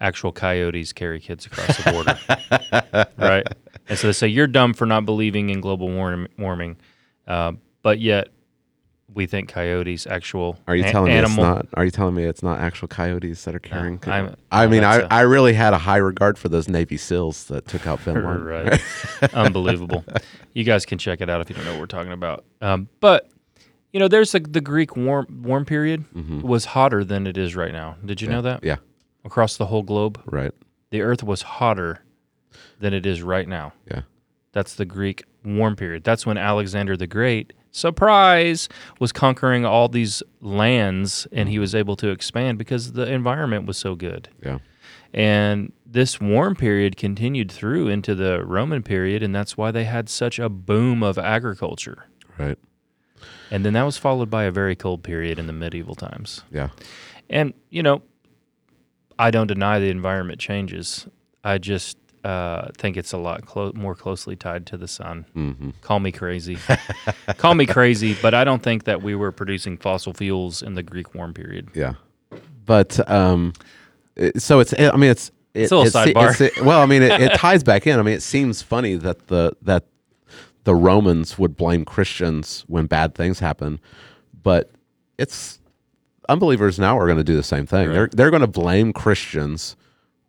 actual 0.00 0.32
coyotes 0.32 0.94
carry 0.94 1.20
kids 1.20 1.44
across 1.44 1.76
the 1.76 1.92
border, 1.92 3.06
right? 3.18 3.46
And 3.88 3.98
so 3.98 4.06
they 4.06 4.12
say 4.14 4.28
you're 4.28 4.46
dumb 4.46 4.72
for 4.72 4.86
not 4.86 5.04
believing 5.04 5.50
in 5.50 5.60
global 5.60 5.88
warm, 5.88 6.26
warming, 6.38 6.78
uh, 7.28 7.52
but 7.82 7.98
yet 8.00 8.28
we 9.14 9.26
think 9.26 9.48
coyotes 9.48 10.06
actual. 10.06 10.58
Are 10.68 10.76
you 10.76 10.84
telling 10.84 11.12
animal, 11.12 11.44
me 11.44 11.50
it's 11.50 11.56
not? 11.56 11.66
Are 11.74 11.84
you 11.84 11.90
telling 11.90 12.14
me 12.14 12.24
it's 12.24 12.42
not 12.42 12.60
actual 12.60 12.88
coyotes 12.88 13.44
that 13.44 13.54
are 13.54 13.58
carrying? 13.60 13.98
co- 13.98 14.10
I'm- 14.10 14.36
I 14.52 14.66
mean, 14.66 14.84
I, 14.84 14.96
a- 15.00 15.06
I 15.10 15.20
really 15.22 15.52
had 15.52 15.72
a 15.72 15.78
high 15.78 15.96
regard 15.96 16.38
for 16.38 16.48
those 16.48 16.68
Navy 16.68 16.96
SEALs 16.96 17.44
that 17.46 17.66
took 17.66 17.86
out 17.86 18.04
Bin 18.04 18.14
Laden. 18.14 18.44
right? 18.44 18.80
Unbelievable. 19.34 20.04
You 20.52 20.64
guys 20.64 20.84
can 20.84 20.98
check 20.98 21.20
it 21.20 21.30
out 21.30 21.40
if 21.40 21.48
you 21.48 21.54
don't 21.54 21.64
know 21.64 21.70
what 21.74 21.80
we're 21.80 21.86
talking 21.86 22.10
about. 22.12 22.44
Um, 22.60 22.88
but 22.98 23.30
You 23.92 24.00
know, 24.00 24.08
there's 24.08 24.34
a, 24.34 24.40
the 24.40 24.60
Greek 24.60 24.96
warm 24.96 25.42
warm 25.44 25.64
period 25.64 26.04
Mhm. 26.12 26.42
was 26.42 26.64
hotter 26.64 27.04
than 27.04 27.26
it 27.28 27.36
is 27.38 27.54
right 27.54 27.70
now. 27.72 27.96
Did 28.04 28.20
you 28.20 28.26
know 28.28 28.42
that? 28.42 28.64
Yeah. 28.64 28.76
Across 29.24 29.58
the 29.58 29.66
whole 29.66 29.84
globe, 29.84 30.20
Right. 30.26 30.50
the 30.90 31.02
Earth 31.02 31.22
was 31.22 31.42
hotter 31.42 32.02
than 32.80 32.92
it 32.94 33.06
is 33.06 33.22
right 33.22 33.46
now. 33.46 33.72
Yeah. 33.88 34.02
That's 34.52 34.74
the 34.74 34.84
Greek 34.84 35.22
warm 35.44 35.76
period. 35.76 36.02
That's 36.02 36.26
when 36.26 36.36
Alexander 36.36 36.96
the 36.96 37.06
Great, 37.06 37.52
surprise, 37.70 38.68
was 38.98 39.12
conquering 39.12 39.64
all 39.64 39.88
these 39.88 40.22
lands 40.40 41.26
and 41.32 41.48
he 41.48 41.58
was 41.58 41.74
able 41.74 41.96
to 41.96 42.08
expand 42.08 42.58
because 42.58 42.92
the 42.92 43.10
environment 43.10 43.66
was 43.66 43.76
so 43.76 43.94
good. 43.94 44.28
Yeah. 44.44 44.58
And 45.12 45.72
this 45.84 46.20
warm 46.20 46.54
period 46.54 46.96
continued 46.96 47.50
through 47.50 47.88
into 47.88 48.14
the 48.14 48.44
Roman 48.44 48.82
period, 48.82 49.24
and 49.24 49.34
that's 49.34 49.56
why 49.56 49.72
they 49.72 49.84
had 49.84 50.08
such 50.08 50.38
a 50.38 50.48
boom 50.48 51.02
of 51.02 51.18
agriculture. 51.18 52.06
Right. 52.38 52.58
And 53.50 53.64
then 53.64 53.72
that 53.72 53.82
was 53.82 53.96
followed 53.96 54.30
by 54.30 54.44
a 54.44 54.52
very 54.52 54.76
cold 54.76 55.02
period 55.02 55.38
in 55.38 55.48
the 55.48 55.52
medieval 55.52 55.96
times. 55.96 56.42
Yeah. 56.52 56.68
And, 57.28 57.54
you 57.70 57.82
know, 57.82 58.02
I 59.18 59.32
don't 59.32 59.48
deny 59.48 59.80
the 59.80 59.90
environment 59.90 60.38
changes. 60.38 61.08
I 61.42 61.58
just 61.58 61.98
uh, 62.24 62.68
think 62.76 62.96
it's 62.96 63.12
a 63.12 63.16
lot 63.18 63.46
clo- 63.46 63.72
more 63.74 63.94
closely 63.94 64.36
tied 64.36 64.66
to 64.66 64.76
the 64.76 64.88
sun. 64.88 65.24
hmm 65.32 65.70
Call 65.80 66.00
me 66.00 66.12
crazy. 66.12 66.58
Call 67.38 67.54
me 67.54 67.66
crazy, 67.66 68.16
but 68.20 68.34
I 68.34 68.44
don't 68.44 68.62
think 68.62 68.84
that 68.84 69.02
we 69.02 69.14
were 69.14 69.32
producing 69.32 69.76
fossil 69.78 70.12
fuels 70.12 70.62
in 70.62 70.74
the 70.74 70.82
Greek 70.82 71.14
warm 71.14 71.32
period. 71.34 71.68
Yeah. 71.74 71.94
But 72.66 73.08
um, 73.10 73.52
so 74.36 74.60
it's. 74.60 74.74
I 74.78 74.96
mean, 74.96 75.10
it's. 75.10 75.30
It, 75.54 75.62
It's 75.62 75.72
a 75.72 75.76
little 75.78 75.88
it's- 76.06 76.14
sidebar. 76.36 76.40
it's- 76.40 76.64
well, 76.64 76.80
I 76.80 76.86
mean, 76.86 77.02
it, 77.02 77.20
it 77.20 77.34
ties 77.34 77.64
back 77.64 77.86
in. 77.86 77.98
I 77.98 78.02
mean, 78.02 78.14
it 78.14 78.22
seems 78.22 78.62
funny 78.62 78.94
that 78.96 79.26
the 79.26 79.56
that 79.62 79.84
the 80.64 80.74
Romans 80.76 81.38
would 81.38 81.56
blame 81.56 81.84
Christians 81.84 82.64
when 82.68 82.86
bad 82.86 83.14
things 83.16 83.40
happen, 83.40 83.80
but 84.42 84.70
it's 85.18 85.58
unbelievers 86.28 86.78
now 86.78 86.96
are 86.98 87.06
going 87.06 87.18
to 87.18 87.24
do 87.24 87.34
the 87.34 87.42
same 87.42 87.66
thing. 87.66 87.88
Right. 87.88 87.94
They're 87.94 88.08
they're 88.12 88.30
going 88.30 88.42
to 88.42 88.46
blame 88.46 88.92
Christians 88.92 89.74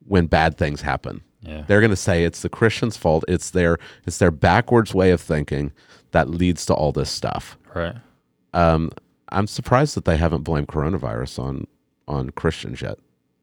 when 0.07 0.25
bad 0.25 0.57
things 0.57 0.81
happen. 0.81 1.21
Yeah. 1.41 1.63
They're 1.67 1.79
going 1.81 1.89
to 1.91 1.95
say 1.95 2.23
it's 2.23 2.41
the 2.41 2.49
Christians' 2.49 2.97
fault. 2.97 3.23
It's 3.27 3.49
their 3.49 3.77
it's 4.05 4.17
their 4.19 4.31
backwards 4.31 4.93
way 4.93 5.11
of 5.11 5.19
thinking 5.21 5.71
that 6.11 6.29
leads 6.29 6.65
to 6.67 6.73
all 6.73 6.91
this 6.91 7.09
stuff. 7.09 7.57
Right. 7.73 7.95
Um, 8.53 8.91
I'm 9.29 9.47
surprised 9.47 9.95
that 9.95 10.05
they 10.05 10.17
haven't 10.17 10.43
blamed 10.43 10.67
coronavirus 10.67 11.39
on 11.39 11.67
on 12.07 12.29
Christians 12.31 12.81
yet. 12.81 12.97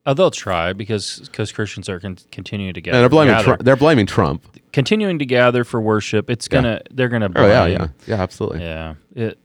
Oh, 0.07 0.15
they'll 0.15 0.31
try 0.31 0.73
because 0.73 1.21
because 1.21 1.51
Christians 1.53 1.89
are 1.89 1.99
con- 2.01 2.19
continuing 2.31 2.73
to 2.75 2.81
gather. 2.81 2.97
And 2.97 3.03
they're 3.03 3.09
blaming. 3.11 3.43
Trump. 3.43 3.63
They're 3.65 3.77
blaming 3.77 4.07
Trump. 4.07 4.45
continuing 4.73 5.19
to 5.19 5.27
gather 5.27 5.65
for 5.65 5.81
worship. 5.81 6.31
It's 6.31 6.49
gonna 6.49 6.81
they're 6.91 7.09
gonna 7.09 7.31
Oh 7.35 7.47
yeah, 7.47 7.67
yeah, 7.67 7.89
yeah, 8.07 8.17
absolutely. 8.23 8.61
yeah. 8.61 8.95
It 9.15 9.39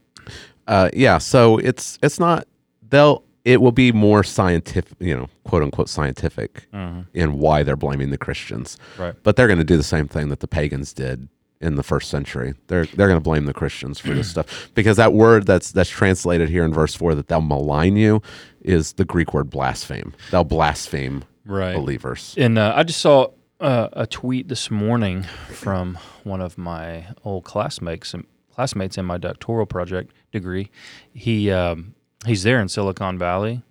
Uh, 0.67 0.89
yeah. 0.93 1.17
So 1.17 1.57
it's 1.57 1.97
it's 2.03 2.19
not 2.19 2.47
they'll 2.89 3.23
it 3.45 3.61
will 3.61 3.71
be 3.73 3.91
more 3.91 4.23
scientific, 4.23 4.93
you 4.99 5.15
know, 5.15 5.27
quote 5.43 5.63
unquote 5.63 5.89
scientific 5.89 6.65
mhm, 6.73 7.05
in 7.13 7.39
why 7.39 7.63
they're 7.63 7.75
blaming 7.75 8.09
the 8.09 8.17
Christians. 8.17 8.77
right. 8.97 9.15
But 9.23 9.35
they're 9.35 9.47
going 9.47 9.59
to 9.59 9.65
do 9.65 9.77
the 9.77 9.83
same 9.83 10.07
thing 10.07 10.29
that 10.29 10.39
the 10.39 10.47
pagans 10.47 10.93
did 10.93 11.27
in 11.59 11.75
the 11.75 11.83
first 11.83 12.09
century. 12.09 12.53
They're 12.67 12.85
they're 12.85 13.07
going 13.07 13.19
to 13.19 13.23
blame 13.23 13.45
the 13.45 13.53
Christians 13.53 13.99
for 13.99 14.13
this 14.13 14.29
stuff 14.33 14.69
because 14.75 14.97
that 14.97 15.13
word 15.13 15.45
that's 15.45 15.71
that's 15.71 15.89
translated 15.89 16.49
here 16.49 16.63
in 16.63 16.73
verse 16.73 16.95
four 16.95 17.15
that 17.15 17.27
they'll 17.27 17.41
malign 17.41 17.95
you 17.97 18.21
is 18.61 18.93
the 18.93 19.05
Greek 19.05 19.33
word 19.33 19.49
blaspheme. 19.49 20.13
They'll 20.31 20.43
blaspheme 20.43 21.23
Right. 21.45 21.75
believers. 21.75 22.35
And 22.37 22.57
uh, 22.57 22.71
I 22.73 22.83
just 22.83 23.01
saw 23.01 23.27
uh, 23.59 23.89
a 23.91 24.07
tweet 24.07 24.47
this 24.47 24.71
morning 24.71 25.23
from 25.49 25.97
one 26.23 26.39
of 26.39 26.57
my 26.57 27.07
old 27.25 27.43
classmates 27.43 28.15
classmates 28.53 28.97
in 28.97 29.03
my 29.05 29.17
doctoral 29.17 29.65
project 29.65 30.13
degree. 30.31 30.69
He 31.13 31.51
um, 31.51 31.95
he's 32.25 32.43
there 32.43 32.59
in 32.61 32.67
Silicon 32.69 33.17
Valley, 33.17 33.61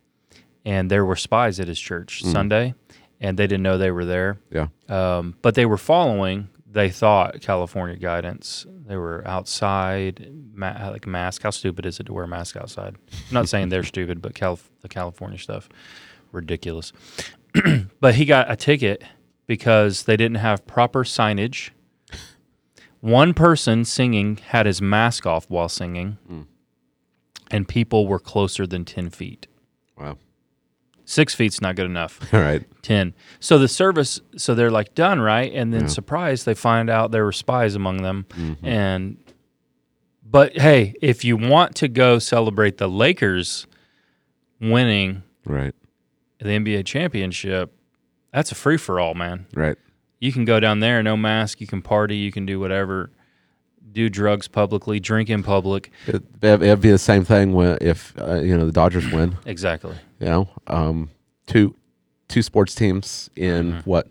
and 0.64 0.90
there 0.90 1.04
were 1.04 1.16
spies 1.16 1.58
at 1.60 1.68
his 1.68 1.78
church 1.80 2.22
Sunday, 2.22 2.74
and 3.20 3.38
they 3.38 3.46
didn't 3.46 3.62
know 3.62 3.78
they 3.78 3.90
were 3.90 4.04
there. 4.04 4.38
Yeah. 4.50 4.68
Um, 4.88 5.34
but 5.42 5.54
they 5.54 5.66
were 5.66 5.78
following. 5.78 6.48
They 6.70 6.88
thought 6.90 7.40
California 7.42 7.96
guidance. 7.96 8.64
They 8.86 8.96
were 8.96 9.22
outside, 9.26 10.26
ma- 10.54 10.88
like 10.90 11.06
mask. 11.06 11.42
How 11.42 11.50
stupid 11.50 11.84
is 11.86 12.00
it 12.00 12.04
to 12.04 12.12
wear 12.14 12.24
a 12.24 12.28
mask 12.28 12.56
outside? 12.56 12.96
I'm 13.12 13.34
not 13.34 13.48
saying 13.48 13.68
they're 13.68 13.82
stupid, 13.94 14.22
but 14.22 14.34
Calif- 14.34 14.70
the 14.80 14.88
California 14.88 15.38
stuff, 15.38 15.68
ridiculous. 16.32 16.92
but 18.00 18.14
he 18.14 18.24
got 18.24 18.50
a 18.50 18.56
ticket 18.56 19.02
because 19.46 20.04
they 20.04 20.16
didn't 20.16 20.38
have 20.38 20.66
proper 20.66 21.04
signage. 21.04 21.70
One 23.00 23.34
person 23.34 23.84
singing 23.84 24.36
had 24.48 24.64
his 24.66 24.80
mask 24.80 25.26
off 25.26 25.46
while 25.50 25.68
singing, 25.68 26.18
Mm. 26.30 26.46
And 27.52 27.68
people 27.68 28.06
were 28.08 28.18
closer 28.18 28.66
than 28.66 28.84
ten 28.84 29.10
feet. 29.10 29.46
Wow. 29.98 30.18
Six 31.04 31.34
feet's 31.34 31.60
not 31.60 31.76
good 31.76 31.86
enough. 31.86 32.18
All 32.34 32.40
right. 32.40 32.64
10. 32.82 33.12
So 33.40 33.58
the 33.58 33.68
service, 33.68 34.20
so 34.36 34.54
they're 34.54 34.70
like 34.70 34.94
done, 34.94 35.20
right? 35.20 35.52
And 35.52 35.72
then 35.74 35.82
Yeah. 35.82 35.86
surprised, 35.88 36.46
they 36.46 36.54
find 36.54 36.88
out 36.88 37.10
there 37.10 37.24
were 37.24 37.32
spies 37.32 37.74
among 37.74 38.02
them. 38.02 38.24
Mhm. 38.30 38.56
And, 38.62 39.16
but 40.24 40.56
hey, 40.58 40.94
if 41.02 41.24
you 41.24 41.36
want 41.36 41.74
to 41.76 41.88
go 41.88 42.18
celebrate 42.18 42.78
the 42.78 42.88
Lakers 42.88 43.66
winning 44.60 45.22
Right. 45.44 45.74
the 46.38 46.48
NBA 46.50 46.84
championship, 46.84 47.72
that's 48.32 48.52
a 48.52 48.54
free 48.54 48.76
for 48.78 48.98
all, 49.00 49.14
man. 49.14 49.46
Right. 49.54 49.76
You 50.20 50.32
can 50.32 50.44
go 50.44 50.60
down 50.60 50.80
there, 50.80 51.02
no 51.02 51.16
mask, 51.16 51.60
you 51.60 51.66
can 51.66 51.82
party, 51.82 52.16
you 52.16 52.30
can 52.32 52.46
do 52.46 52.60
whatever, 52.60 53.10
do 53.92 54.08
drugs 54.08 54.48
publicly, 54.48 54.98
drink 55.00 55.28
in 55.30 55.42
public. 55.42 55.90
It, 56.06 56.22
it'd 56.42 56.80
be 56.80 56.90
the 56.90 56.98
same 56.98 57.24
thing 57.24 57.52
when 57.52 57.78
if 57.80 58.14
uh, 58.18 58.36
you 58.40 58.56
know 58.56 58.66
the 58.66 58.72
Dodgers 58.72 59.10
win. 59.12 59.36
Exactly. 59.46 59.94
You 60.20 60.26
know, 60.26 60.48
um, 60.66 61.10
two 61.46 61.74
two 62.28 62.42
sports 62.42 62.74
teams 62.74 63.28
in 63.36 63.72
Mhm. 63.72 63.86
what 63.86 64.06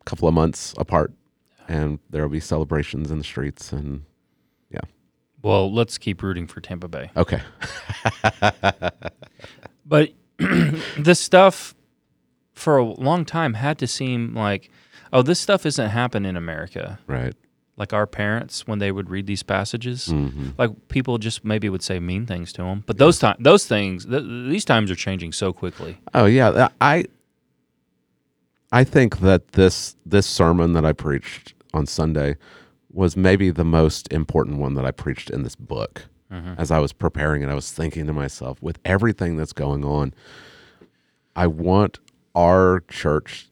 a 0.00 0.04
couple 0.04 0.26
of 0.28 0.34
months 0.34 0.74
apart, 0.78 1.12
and 1.68 1.98
there 2.10 2.22
will 2.22 2.28
be 2.30 2.40
celebrations 2.40 3.10
in 3.10 3.18
the 3.18 3.24
streets. 3.24 3.72
And 3.72 4.02
yeah. 4.70 4.80
Well, 5.42 5.72
let's 5.72 5.96
keep 5.98 6.22
rooting 6.22 6.46
for 6.46 6.60
Tampa 6.60 6.88
Bay. 6.88 7.10
okay, 7.16 7.40
But 9.86 10.10
this 10.98 11.20
stuff 11.20 11.74
for 12.52 12.78
a 12.78 12.84
long 12.84 13.24
time 13.24 13.54
had 13.54 13.78
to 13.78 13.86
seem 13.86 14.34
like, 14.34 14.70
oh, 15.12 15.22
this 15.22 15.38
stuff 15.38 15.64
isn't 15.66 15.90
happening 15.90 16.30
in 16.30 16.36
America. 16.36 16.98
right. 17.06 17.34
Like 17.78 17.92
our 17.92 18.06
parents, 18.06 18.66
when 18.66 18.78
they 18.78 18.90
would 18.90 19.10
read 19.10 19.26
these 19.26 19.42
passages, 19.42 20.06
hmm 20.06 20.50
like 20.58 20.70
people 20.88 21.18
just 21.18 21.44
maybe 21.44 21.68
would 21.68 21.82
say 21.82 21.98
mean 22.00 22.24
things 22.26 22.52
to 22.54 22.62
them. 22.62 22.84
But 22.86 22.96
those 22.98 23.18
time, 23.18 23.36
those 23.38 23.66
things, 23.66 24.06
th- 24.06 24.22
these 24.48 24.64
times 24.64 24.90
are 24.90 24.94
changing 24.96 25.32
so 25.32 25.52
quickly. 25.52 25.98
Oh 26.14 26.24
yeah, 26.24 26.68
I 26.80 27.04
I 28.72 28.84
think 28.84 29.18
that 29.20 29.52
this 29.52 29.94
this 30.06 30.26
sermon 30.26 30.72
that 30.72 30.84
I 30.86 30.92
preached 30.92 31.54
on 31.74 31.86
Sunday 31.86 32.36
was 32.92 33.16
maybe 33.16 33.50
the 33.50 33.64
most 33.64 34.10
important 34.10 34.58
one 34.58 34.74
that 34.74 34.86
I 34.86 34.90
preached 34.90 35.28
in 35.28 35.42
this 35.42 35.54
book. 35.54 36.06
Mhm. 36.32 36.58
As 36.58 36.70
I 36.70 36.78
was 36.78 36.92
preparing 36.94 37.42
it, 37.42 37.48
I 37.48 37.54
was 37.54 37.70
thinking 37.70 38.06
to 38.06 38.12
myself, 38.12 38.60
with 38.62 38.78
everything 38.84 39.36
that's 39.36 39.52
going 39.52 39.84
on, 39.84 40.14
I 41.36 41.46
want 41.46 41.98
our 42.34 42.82
church 42.88 43.48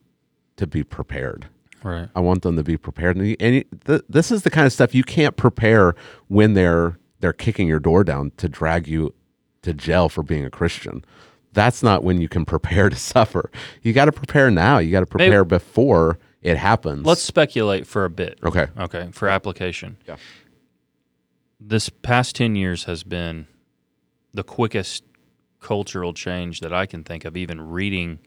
to 0.57 0.65
be 0.67 0.83
prepared. 0.83 1.47
Right. 1.85 2.09
I 2.15 2.19
want 2.19 2.41
them 2.41 2.55
to 2.55 2.63
be 2.63 2.77
prepared. 2.77 3.15
And, 3.15 3.35
and 3.39 3.63
th- 3.85 4.01
this 4.09 4.31
is 4.31 4.41
the 4.41 4.49
kind 4.49 4.65
of 4.65 4.73
stuff 4.73 4.95
you 4.95 5.03
can't 5.03 5.37
prepare 5.37 5.93
when 6.29 6.55
they're 6.55 6.97
they're 7.19 7.31
kicking 7.31 7.67
your 7.67 7.79
door 7.79 8.03
down 8.03 8.31
to 8.37 8.49
drag 8.49 8.87
you 8.87 9.13
to 9.61 9.71
jail 9.71 10.09
for 10.09 10.23
being 10.23 10.43
a 10.43 10.49
Christian. 10.49 11.05
That's 11.53 11.83
not 11.83 12.03
when 12.03 12.19
you 12.19 12.27
can 12.27 12.43
prepare 12.43 12.89
to 12.89 12.95
suffer. 13.13 13.51
You 13.83 13.93
got 13.93 14.05
to 14.05 14.11
prepare 14.11 14.49
now. 14.49 14.79
You 14.79 14.91
got 14.91 15.01
to 15.01 15.05
prepare 15.05 15.45
before 15.45 16.17
it 16.41 16.57
happens. 16.57 17.05
Let's 17.05 17.21
speculate 17.21 17.85
for 17.85 18.03
a 18.03 18.09
bit. 18.09 18.39
Okay. 18.43 18.65
Okay. 18.79 19.09
For 19.11 19.27
application. 19.27 19.97
Yeah. 20.07 20.15
This 21.59 21.89
past 21.89 22.35
10 22.35 22.55
years 22.55 22.85
has 22.85 23.03
been 23.03 23.45
the 24.33 24.43
quickest 24.43 25.03
cultural 25.59 26.13
change 26.13 26.61
that 26.61 26.73
I 26.73 26.87
can 26.87 27.03
think 27.03 27.25
of, 27.25 27.37
even 27.37 27.61
reading. 27.61 28.19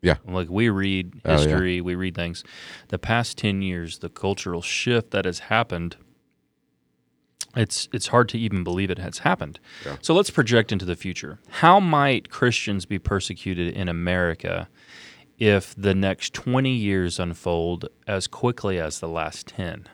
Yeah. 0.00 0.16
Like 0.26 0.48
we 0.48 0.68
read 0.68 1.20
Oh, 1.24 1.32
yeah. 1.32 1.38
history, 1.38 1.80
we 1.80 1.94
read 1.94 2.14
things. 2.14 2.44
The 2.88 2.98
past 2.98 3.36
10 3.38 3.62
years, 3.62 3.98
the 3.98 4.08
cultural 4.08 4.62
shift 4.62 5.10
that 5.10 5.24
has 5.24 5.40
happened, 5.40 5.96
it's 7.56 7.88
it's 7.92 8.08
hard 8.08 8.28
to 8.30 8.38
even 8.38 8.62
believe 8.62 8.90
it 8.90 8.98
has 8.98 9.18
happened. 9.18 9.58
Yeah. 9.84 9.96
So 10.02 10.14
let's 10.14 10.30
project 10.30 10.70
into 10.70 10.84
the 10.84 10.94
future. 10.94 11.38
How 11.48 11.80
might 11.80 12.30
Christians 12.30 12.84
be 12.86 12.98
persecuted 12.98 13.74
in 13.74 13.88
America 13.88 14.68
if 15.38 15.74
the 15.76 15.94
next 15.94 16.34
20 16.34 16.70
years 16.70 17.18
unfold 17.18 17.88
as 18.06 18.26
quickly 18.28 18.78
as 18.78 19.00
the 19.00 19.08
last 19.08 19.46
10? 19.48 19.88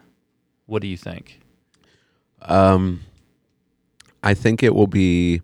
What 0.67 0.83
do 0.83 0.89
you 0.89 0.97
think? 0.97 1.41
Um, 2.43 3.01
I 4.23 4.35
think 4.35 4.63
it 4.63 4.75
will 4.75 4.87
be 4.87 5.41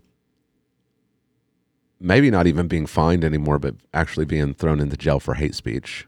maybe 2.01 2.31
not 2.31 2.47
even 2.47 2.67
being 2.67 2.87
fined 2.87 3.25
anymore, 3.25 3.59
but 3.59 3.75
actually 3.95 4.25
being 4.25 4.55
thrown 4.55 4.81
into 4.81 4.97
jail 4.97 5.21
for 5.21 5.35
hate 5.35 5.55
speech. 5.55 6.07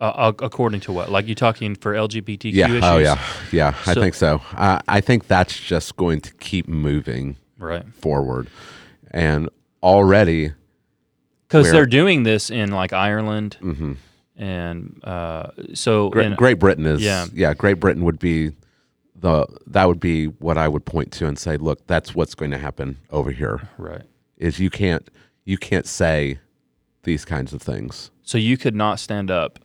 Uh, 0.00 0.32
according 0.38 0.78
to 0.80 0.92
what? 0.92 1.10
Like 1.10 1.26
you're 1.26 1.34
talking 1.34 1.74
for 1.74 1.92
LGBTQ 1.92 2.52
Yeah. 2.52 2.66
issues? 2.68 2.84
Oh 2.84 2.98
yeah. 2.98 3.18
Yeah. 3.50 3.74
I 3.86 3.94
think 3.94 4.14
so. 4.14 4.40
Uh, 4.54 4.78
I 4.86 5.00
think 5.00 5.26
that's 5.26 5.58
just 5.58 5.96
going 5.96 6.20
to 6.20 6.32
keep 6.34 6.68
moving 6.68 7.36
Right. 7.58 7.84
forward, 7.94 8.48
and 9.10 9.48
already. 9.82 10.52
Because 11.48 11.72
they're 11.72 11.86
doing 11.86 12.22
this 12.24 12.50
in 12.50 12.70
like 12.70 12.92
Ireland 12.92 13.56
hmm 13.60 13.94
and 14.36 15.00
uh, 15.02 15.50
so 15.74 16.10
Great, 16.10 16.26
in- 16.26 16.34
Great 16.36 16.60
Britain 16.60 16.86
is 16.86 17.02
yeah. 17.02 17.26
yeah. 17.32 17.54
Great 17.54 17.80
Britain 17.80 18.04
would 18.04 18.20
be 18.20 18.52
the 19.16 19.44
that 19.66 19.86
would 19.88 19.98
be 19.98 20.26
what 20.26 20.56
I 20.56 20.68
would 20.68 20.84
point 20.84 21.10
to 21.14 21.26
and 21.26 21.36
say, 21.36 21.56
look, 21.56 21.84
that's 21.88 22.14
what's 22.14 22.36
going 22.36 22.52
to 22.52 22.58
happen 22.58 22.98
over 23.10 23.32
here. 23.32 23.68
right. 23.78 24.02
Is 24.38 24.58
you 24.58 24.70
can't 24.70 25.08
you 25.44 25.58
can't 25.58 25.86
say 25.86 26.38
these 27.02 27.24
kinds 27.24 27.52
of 27.52 27.60
things. 27.62 28.10
So 28.22 28.38
you 28.38 28.56
could 28.56 28.74
not 28.74 29.00
stand 29.00 29.30
up 29.30 29.58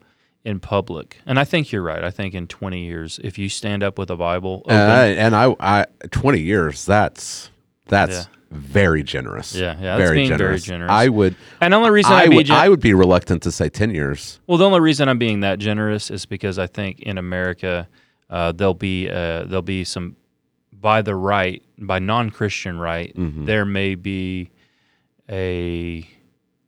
in 0.46 0.60
public, 0.60 1.18
and 1.26 1.40
I 1.40 1.44
think 1.46 1.72
you're 1.72 1.82
right. 1.84 2.04
I 2.04 2.10
think 2.12 2.34
in 2.34 2.48
20 2.48 2.84
years, 2.86 3.20
if 3.24 3.38
you 3.38 3.48
stand 3.50 3.82
up 3.84 3.98
with 3.98 4.10
a 4.10 4.16
Bible, 4.18 4.62
open, 4.66 4.76
And 4.76 4.92
I, 4.92 5.06
and 5.08 5.36
I, 5.36 5.56
I 5.60 5.86
twenty 6.12 6.42
years. 6.42 6.86
That's 6.86 7.50
that's 7.88 8.12
Yeah. 8.14 8.24
very 8.52 9.04
generous. 9.04 9.54
Yeah, 9.56 9.76
yeah, 9.80 9.98
that's 9.98 10.12
being 10.12 10.36
very 10.38 10.60
generous. 10.60 10.92
I 10.92 11.08
would. 11.10 11.36
and 11.62 11.74
the 11.74 11.78
only 11.78 11.92
reason 11.92 12.12
I 12.12 12.28
would. 12.28 12.46
gen- 12.48 12.58
I 12.58 12.68
would 12.70 12.80
be 12.82 12.94
reluctant 12.94 13.44
to 13.44 13.52
say 13.52 13.70
ten 13.70 13.92
years. 13.94 14.40
Well, 14.48 14.58
the 14.58 14.66
only 14.66 14.80
reason 14.80 15.08
I'm 15.08 15.18
being 15.20 15.42
that 15.42 15.60
generous 15.60 16.10
is 16.12 16.26
because 16.26 16.58
I 16.60 16.68
think 16.68 17.00
in 17.02 17.18
America 17.18 17.88
uh, 18.30 18.52
there'll 18.54 18.74
be 18.74 19.10
uh, 19.10 19.44
there'll 19.46 19.62
be 19.62 19.84
some 19.84 20.16
by 20.72 21.02
the 21.02 21.16
right 21.16 21.62
by 21.78 22.00
non-Christian 22.00 22.78
right 22.80 23.16
Mm-hmm. 23.16 23.46
there 23.46 23.64
may 23.66 23.96
be 23.96 24.50
a 25.30 26.08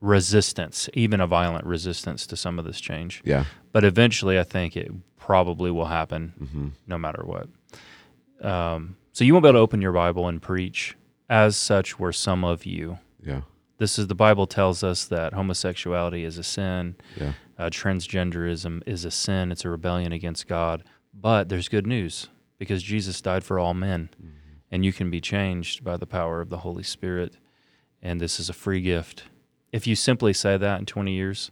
resistance, 0.01 0.89
even 0.93 1.19
a 1.19 1.27
violent 1.27 1.65
resistance 1.65 2.27
to 2.27 2.35
some 2.37 2.59
of 2.59 2.65
this 2.65 2.79
change. 2.79 3.21
Yeah. 3.25 3.45
But 3.71 3.83
eventually, 3.83 4.39
I 4.39 4.43
think 4.43 4.75
it 4.77 4.91
probably 5.17 5.71
will 5.71 5.85
happen, 5.87 6.33
Mm-hmm. 6.41 6.67
no 6.87 6.97
matter 6.97 7.23
what. 7.25 7.47
Um, 8.45 8.97
so 9.13 9.23
you 9.23 9.33
won't 9.33 9.43
be 9.43 9.49
able 9.49 9.59
to 9.59 9.63
open 9.63 9.81
your 9.81 9.91
Bible 9.93 10.27
and 10.27 10.41
preach. 10.41 10.95
As 11.29 11.57
such, 11.57 11.97
were 11.99 12.13
some 12.13 12.43
of 12.43 12.65
you. 12.65 12.99
Yeah. 13.25 13.41
This 13.77 13.97
is 13.97 14.07
the 14.07 14.15
Bible 14.15 14.45
tells 14.47 14.83
us 14.83 15.05
that 15.05 15.33
homosexuality 15.33 16.23
is 16.23 16.37
a 16.37 16.43
sin 16.43 16.95
Yeah. 17.19 17.33
uh, 17.57 17.69
transgenderism 17.69 18.83
is 18.85 19.03
a 19.05 19.11
sin, 19.11 19.51
it's 19.51 19.65
a 19.65 19.69
rebellion 19.69 20.11
against 20.11 20.47
God. 20.47 20.83
But 21.13 21.49
there's 21.49 21.67
good 21.67 21.87
news 21.87 22.27
because 22.59 22.83
Jesus 22.83 23.19
died 23.21 23.43
for 23.43 23.57
all 23.59 23.73
men, 23.73 24.09
and 24.71 24.85
you 24.85 24.93
can 24.93 25.09
be 25.09 25.19
changed 25.19 25.83
by 25.83 25.97
the 25.97 26.05
power 26.05 26.39
of 26.41 26.49
the 26.49 26.57
Holy 26.59 26.83
Spirit. 26.83 27.37
And 28.05 28.21
this 28.21 28.39
is 28.39 28.49
a 28.49 28.53
free 28.53 28.81
gift. 28.81 29.23
If 29.71 29.87
you 29.87 29.95
simply 29.95 30.31
say 30.31 30.57
that 30.57 30.79
in 30.79 30.85
20 30.85 31.11
years, 31.11 31.49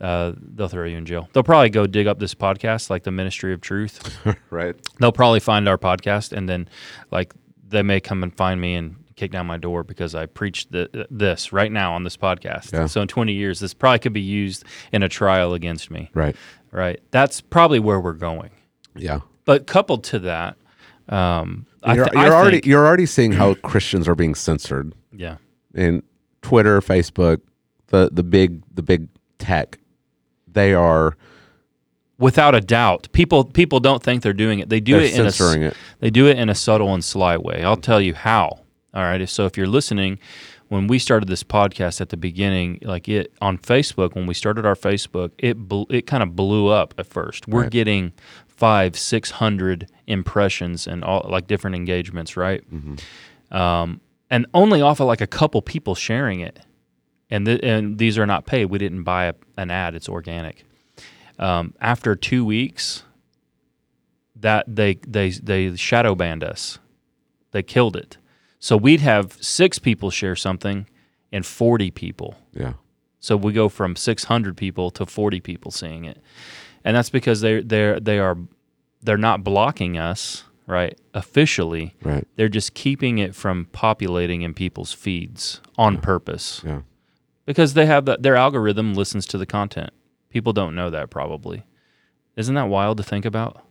uh, 0.00 0.32
they'll 0.36 0.68
throw 0.68 0.86
you 0.86 0.96
in 0.96 1.04
jail. 1.04 1.28
They'll 1.32 1.42
probably 1.42 1.68
go 1.70 1.86
dig 1.86 2.06
up 2.06 2.18
this 2.18 2.34
podcast, 2.34 2.88
like 2.88 3.02
the 3.04 3.10
Ministry 3.10 3.52
of 3.52 3.60
Truth. 3.60 4.16
Right. 4.50 4.74
They'll 4.98 5.12
probably 5.12 5.40
find 5.40 5.68
our 5.68 5.78
podcast, 5.78 6.32
and 6.32 6.48
then, 6.48 6.68
like, 7.10 7.34
they 7.68 7.82
may 7.82 8.00
come 8.00 8.22
and 8.22 8.34
find 8.34 8.60
me 8.60 8.74
and 8.74 8.96
kick 9.16 9.30
down 9.32 9.46
my 9.46 9.56
door 9.58 9.82
because 9.84 10.14
I 10.14 10.26
preached 10.26 10.72
the, 10.72 11.06
this 11.10 11.52
right 11.52 11.70
now 11.70 11.94
on 11.94 12.04
this 12.04 12.16
podcast. 12.16 12.72
Yeah. 12.72 12.86
So 12.86 13.00
in 13.02 13.08
20 13.08 13.32
years, 13.34 13.60
this 13.60 13.72
probably 13.74 13.98
could 14.00 14.12
be 14.14 14.20
used 14.22 14.64
in 14.92 15.02
a 15.02 15.08
trial 15.08 15.52
against 15.54 15.90
me 15.90 16.10
Right. 16.14 16.34
right? 16.70 17.00
That's 17.12 17.40
probably 17.42 17.78
where 17.80 18.00
we're 18.00 18.12
going. 18.14 18.50
Yeah. 18.96 19.20
But 19.44 19.66
coupled 19.66 20.04
to 20.04 20.18
that, 20.20 20.56
um, 21.08 21.66
You're, 21.86 22.04
th- 22.06 22.12
you're 22.14 22.22
I 22.22 22.28
already 22.30 22.56
think- 22.56 22.66
you're 22.66 22.86
already 22.86 23.06
seeing 23.06 23.32
how 23.32 23.54
Christians 23.54 24.08
are 24.08 24.14
being 24.14 24.34
censored 24.34 24.94
yeah, 25.14 25.36
in 25.74 26.02
Twitter, 26.42 26.80
Facebook, 26.80 27.40
the 27.88 28.10
the 28.12 28.22
big 28.22 28.62
the 28.74 28.82
big 28.82 29.08
tech. 29.38 29.78
They 30.46 30.74
are 30.74 31.16
without 32.18 32.54
a 32.54 32.60
doubt, 32.60 33.08
people 33.12 33.44
people 33.44 33.80
don't 33.80 34.02
think 34.02 34.22
they're 34.22 34.32
doing 34.32 34.58
it. 34.58 34.68
They 34.68 34.80
do 34.80 34.98
it 34.98 35.14
in 35.14 35.26
a 35.26 35.32
censoring 35.32 35.62
it. 35.62 35.76
they 36.00 36.10
do 36.10 36.26
it 36.26 36.38
in 36.38 36.48
a 36.48 36.54
subtle 36.54 36.92
and 36.94 37.04
sly 37.04 37.36
way. 37.36 37.62
I'll 37.64 37.76
tell 37.76 38.00
you 38.00 38.14
how. 38.14 38.60
All 38.94 39.02
right. 39.02 39.26
So 39.28 39.46
if 39.46 39.56
you're 39.56 39.66
listening, 39.66 40.18
when 40.68 40.86
we 40.86 40.98
started 40.98 41.28
this 41.28 41.42
podcast 41.42 42.00
at 42.02 42.10
the 42.10 42.16
beginning, 42.16 42.78
like 42.82 43.08
it 43.08 43.32
on 43.40 43.56
Facebook, 43.58 44.14
when 44.14 44.26
we 44.26 44.34
started 44.34 44.66
our 44.66 44.74
Facebook, 44.74 45.30
it 45.38 45.56
bl- 45.58 45.84
it 45.90 46.06
kind 46.06 46.22
of 46.22 46.36
blew 46.36 46.68
up 46.68 46.92
at 46.98 47.06
first. 47.06 47.48
We're 47.48 47.62
Right. 47.62 47.70
getting 47.70 48.12
five, 48.46 48.96
six 48.98 49.30
hundred 49.32 49.88
impressions 50.06 50.86
and 50.86 51.02
all 51.02 51.26
like 51.28 51.46
different 51.46 51.74
engagements, 51.76 52.36
right? 52.36 52.62
Um, 53.50 54.00
and 54.32 54.46
only 54.54 54.80
off 54.80 54.98
of 54.98 55.06
like 55.06 55.20
a 55.20 55.26
couple 55.26 55.60
people 55.60 55.94
sharing 55.94 56.40
it. 56.40 56.58
And 57.30 57.46
th- 57.46 57.60
and 57.62 57.98
these 57.98 58.18
are 58.18 58.26
not 58.26 58.46
paid. 58.46 58.66
We 58.66 58.78
didn't 58.78 59.04
buy 59.04 59.26
a, 59.26 59.34
an 59.56 59.70
ad. 59.70 59.94
It's 59.94 60.08
organic. 60.08 60.64
Um, 61.38 61.74
after 61.80 62.16
two 62.16 62.44
weeks, 62.44 63.04
that 64.34 64.64
they 64.66 64.94
they 65.06 65.30
they 65.30 65.76
shadow 65.76 66.14
banned 66.14 66.42
us. 66.42 66.78
They 67.52 67.62
killed 67.62 67.94
it. 67.94 68.16
So 68.58 68.76
we'd 68.76 69.00
have 69.00 69.36
six 69.40 69.78
people 69.78 70.10
share 70.10 70.36
something 70.36 70.86
and 71.32 71.44
40 71.44 71.90
people. 71.90 72.36
Yeah. 72.52 72.74
So 73.20 73.36
we 73.36 73.52
go 73.52 73.68
from 73.68 73.96
600 73.96 74.56
people 74.56 74.90
to 74.92 75.04
40 75.04 75.40
people 75.40 75.70
seeing 75.70 76.04
it. 76.04 76.22
And 76.84 76.96
that's 76.96 77.10
because 77.10 77.42
they 77.42 77.60
they 77.60 77.98
they 78.00 78.18
are 78.18 78.38
they're 79.02 79.16
not 79.18 79.44
blocking 79.44 79.98
us, 79.98 80.44
right? 80.66 80.98
Officially. 81.14 81.94
Right. 82.02 82.26
They're 82.36 82.48
just 82.48 82.74
keeping 82.74 83.18
it 83.18 83.34
from 83.34 83.66
populating 83.72 84.42
in 84.42 84.54
people's 84.54 84.92
feeds 84.92 85.60
on 85.76 85.98
purpose 85.98 86.62
Yeah. 86.64 86.82
because 87.46 87.74
they 87.74 87.86
have 87.86 88.04
that 88.06 88.22
their 88.22 88.36
algorithm 88.36 88.94
listens 88.94 89.26
to 89.26 89.38
the 89.38 89.46
content. 89.46 89.90
People 90.30 90.52
don't 90.52 90.74
know 90.74 90.90
that 90.90 91.10
probably. 91.10 91.64
Isn't 92.36 92.54
that 92.54 92.68
wild 92.68 92.96
to 92.98 93.02
think 93.02 93.24
about? 93.24 93.62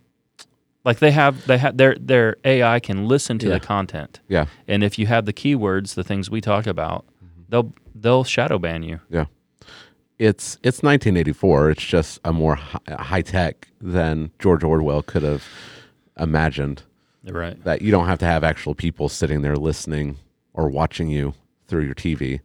Like 0.83 0.99
they 0.99 1.11
have 1.11 1.45
they 1.47 1.57
have 1.57 1.77
their 1.77 1.95
their 1.99 2.37
AI 2.43 2.79
can 2.79 3.07
listen 3.07 3.37
to 3.39 3.47
Yeah. 3.47 3.53
the 3.53 3.59
content. 3.59 4.19
Yeah. 4.27 4.45
And 4.67 4.83
if 4.83 4.97
you 4.99 5.07
have 5.07 5.25
the 5.25 5.33
keywords, 5.33 5.93
the 5.95 6.03
things 6.03 6.29
we 6.29 6.41
talk 6.41 6.65
about, 6.67 7.05
mm-hmm. 7.23 7.43
they'll 7.49 7.73
they'll 7.95 8.23
shadow 8.23 8.57
ban 8.59 8.83
you. 8.83 8.99
Yeah. 9.09 9.25
It's 10.19 10.55
it's 10.63 10.83
1984. 10.83 11.71
It's 11.71 11.83
just 11.85 12.19
a 12.23 12.31
more 12.33 12.55
hi- 12.55 12.79
high 12.99 13.21
tech 13.21 13.67
than 13.79 14.31
George 14.39 14.63
Orwell 14.63 15.01
could 15.01 15.23
have 15.23 15.43
imagined. 16.21 16.83
Right. 17.23 17.61
That 17.63 17.81
you 17.81 17.91
don't 17.91 18.07
have 18.07 18.19
to 18.19 18.25
have 18.25 18.43
actual 18.43 18.73
people 18.73 19.09
sitting 19.09 19.41
there 19.41 19.55
listening 19.55 20.17
or 20.53 20.69
watching 20.69 21.09
you 21.09 21.33
through 21.67 21.83
your 21.83 21.95
TV. 21.95 22.39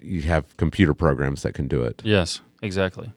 You 0.00 0.22
have 0.22 0.56
computer 0.56 0.94
programs 0.94 1.42
that 1.42 1.54
can 1.54 1.68
do 1.68 1.82
it. 1.82 2.00
Yes, 2.04 2.40
exactly. 2.62 3.12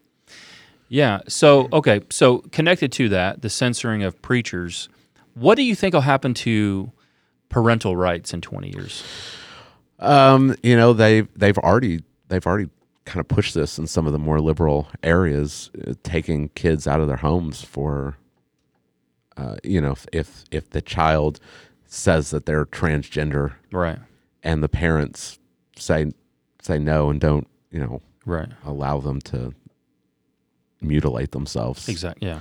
Yeah. 0.90 1.20
So 1.28 1.70
okay. 1.72 2.02
So 2.10 2.40
connected 2.52 2.92
to 2.94 3.10
that, 3.10 3.42
the 3.42 3.50
censoring 3.50 4.04
of 4.04 4.22
preachers. 4.22 4.90
What 5.36 5.56
do 5.56 5.64
you 5.64 5.76
think 5.76 5.94
will 5.94 6.02
happen 6.02 6.34
to 6.34 6.92
parental 7.50 7.96
rights 7.96 8.34
in 8.34 8.42
twenty 8.42 8.72
years? 8.72 9.04
Um, 10.00 10.56
you 10.64 10.76
know, 10.76 10.92
they 10.92 11.22
they've 11.36 11.58
already 11.58 12.02
they've 12.28 12.46
already 12.46 12.70
kind 13.06 13.20
of 13.20 13.28
pushed 13.28 13.54
this 13.54 13.78
in 13.78 13.88
some 13.88 14.06
of 14.06 14.14
the 14.14 14.20
more 14.20 14.40
liberal 14.40 14.88
areas, 15.04 15.70
uh, 15.88 15.94
taking 16.04 16.50
kids 16.50 16.88
out 16.88 17.02
of 17.02 17.08
their 17.08 17.18
homes 17.18 17.64
for, 17.64 18.16
uh, 19.38 19.56
you 19.64 19.80
know, 19.82 19.92
if, 19.92 20.06
if 20.12 20.44
if 20.52 20.70
the 20.72 20.82
child 20.82 21.40
says 21.86 22.30
that 22.32 22.46
they're 22.46 22.66
transgender 22.66 23.54
Right. 23.72 24.00
and 24.44 24.62
the 24.64 24.70
parents 24.70 25.40
say 25.78 26.12
say 26.62 26.78
no 26.80 27.10
and 27.10 27.20
don't, 27.20 27.48
you 27.72 27.80
know, 27.80 28.02
Right. 28.26 28.50
allow 28.66 29.00
them 29.00 29.20
to 29.22 29.54
mutilate 30.82 31.32
themselves, 31.32 31.88
Exactly. 31.88 32.28
Yeah. 32.28 32.40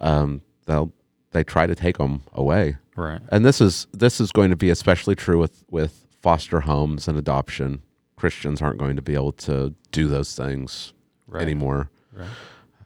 um, 0.00 0.42
they'll 0.66 0.92
they 1.32 1.44
try 1.44 1.66
to 1.66 1.74
take 1.74 1.98
them 1.98 2.22
away 2.32 2.76
Right. 2.96 3.20
and 3.30 3.44
this 3.44 3.60
is 3.60 3.86
this 3.92 4.20
is 4.20 4.32
going 4.32 4.50
to 4.50 4.56
be 4.56 4.70
especially 4.70 5.14
true 5.14 5.38
with 5.38 5.64
with 5.70 6.06
foster 6.22 6.60
homes 6.60 7.08
and 7.08 7.16
adoption 7.16 7.82
christians 8.16 8.60
aren't 8.60 8.78
going 8.78 8.96
to 8.96 9.02
be 9.02 9.14
able 9.14 9.32
to 9.32 9.74
do 9.92 10.06
those 10.08 10.34
things 10.36 10.92
Right. 11.26 11.42
anymore 11.42 11.90
Right. 12.12 12.28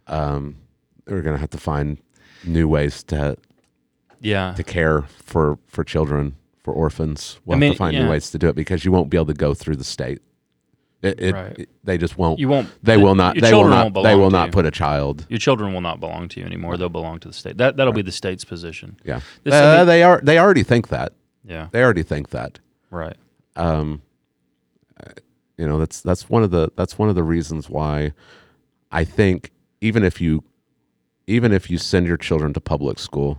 um, 0.07 0.57
they're 1.07 1.23
going 1.23 1.35
to 1.37 1.41
have 1.41 1.51
to 1.51 1.59
find 1.59 1.99
new 2.47 2.69
ways 2.69 3.03
to 3.05 3.37
Yeah. 4.21 4.55
to 4.55 4.63
care 4.63 5.03
for 5.03 5.59
for 5.67 5.85
children 5.85 6.37
for 6.63 6.73
orphans 6.73 7.39
we'll 7.45 7.57
I 7.57 7.61
mean, 7.61 7.71
have 7.71 7.75
to 7.75 7.79
find 7.79 7.95
yeah. 7.97 8.05
new 8.05 8.11
ways 8.11 8.31
to 8.31 8.39
do 8.39 8.49
it 8.49 8.57
because 8.57 8.85
you 8.85 8.93
won't 8.93 9.11
be 9.11 9.17
able 9.17 9.27
to 9.27 9.35
go 9.35 9.53
through 9.55 9.77
the 9.77 9.85
state 9.85 10.21
it, 11.03 11.21
it, 11.21 11.35
Right. 11.35 11.59
it- 11.59 11.69
they 11.85 11.99
just 11.99 12.17
won't 12.17 12.39
You 12.39 12.49
won't. 12.49 12.69
they 12.83 12.97
will 12.97 13.15
not 13.15 13.39
they 13.39 13.53
will 13.53 13.69
not 13.69 13.93
they 13.95 14.15
will 14.15 14.31
not 14.31 14.53
put 14.53 14.65
a 14.65 14.71
child 14.71 15.27
Your 15.29 15.39
children 15.39 15.75
will 15.75 15.83
not 15.83 16.01
belong 16.01 16.29
to 16.29 16.41
you 16.41 16.47
anymore. 16.47 16.79
They'll 16.79 16.89
belong 16.89 17.19
to 17.21 17.29
the 17.29 17.35
state. 17.35 17.59
That 17.59 17.77
that'll 17.77 17.93
be 17.93 18.01
the 18.03 18.13
state's 18.13 18.45
position. 18.45 18.97
yeah 19.05 19.21
This- 19.43 19.53
Uh, 19.53 19.57
I 19.59 19.77
mean- 19.79 19.87
they 19.87 20.03
are 20.03 20.21
they 20.23 20.39
already 20.39 20.63
think 20.63 20.89
that 20.89 21.13
Yeah. 21.45 21.69
they 21.73 21.83
already 21.83 22.03
think 22.03 22.31
that 22.31 22.59
Right. 22.91 23.17
um, 23.57 24.01
you 25.59 25.67
know 25.69 25.79
that's 25.79 26.01
that's 26.01 26.29
one 26.31 26.43
of 26.43 26.51
the 26.51 26.71
that's 26.77 26.99
one 26.99 27.09
of 27.09 27.15
the 27.15 27.23
reasons 27.23 27.69
why 27.69 28.13
I 28.91 29.05
think 29.05 29.51
even 29.81 30.03
if 30.05 30.21
you 30.21 30.43
even 31.27 31.53
if 31.53 31.71
you 31.71 31.79
send 31.79 32.07
your 32.07 32.17
children 32.17 32.53
to 32.53 32.61
public 32.61 32.99
school, 32.99 33.39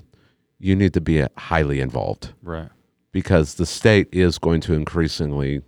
you 0.59 0.75
need 0.75 0.93
to 0.93 1.01
be 1.01 1.25
highly 1.37 1.79
involved 1.81 2.33
Right. 2.41 2.69
because 3.11 3.55
the 3.55 3.65
state 3.65 4.07
is 4.11 4.37
going 4.37 4.61
to 4.61 4.73
increasingly 4.73 5.61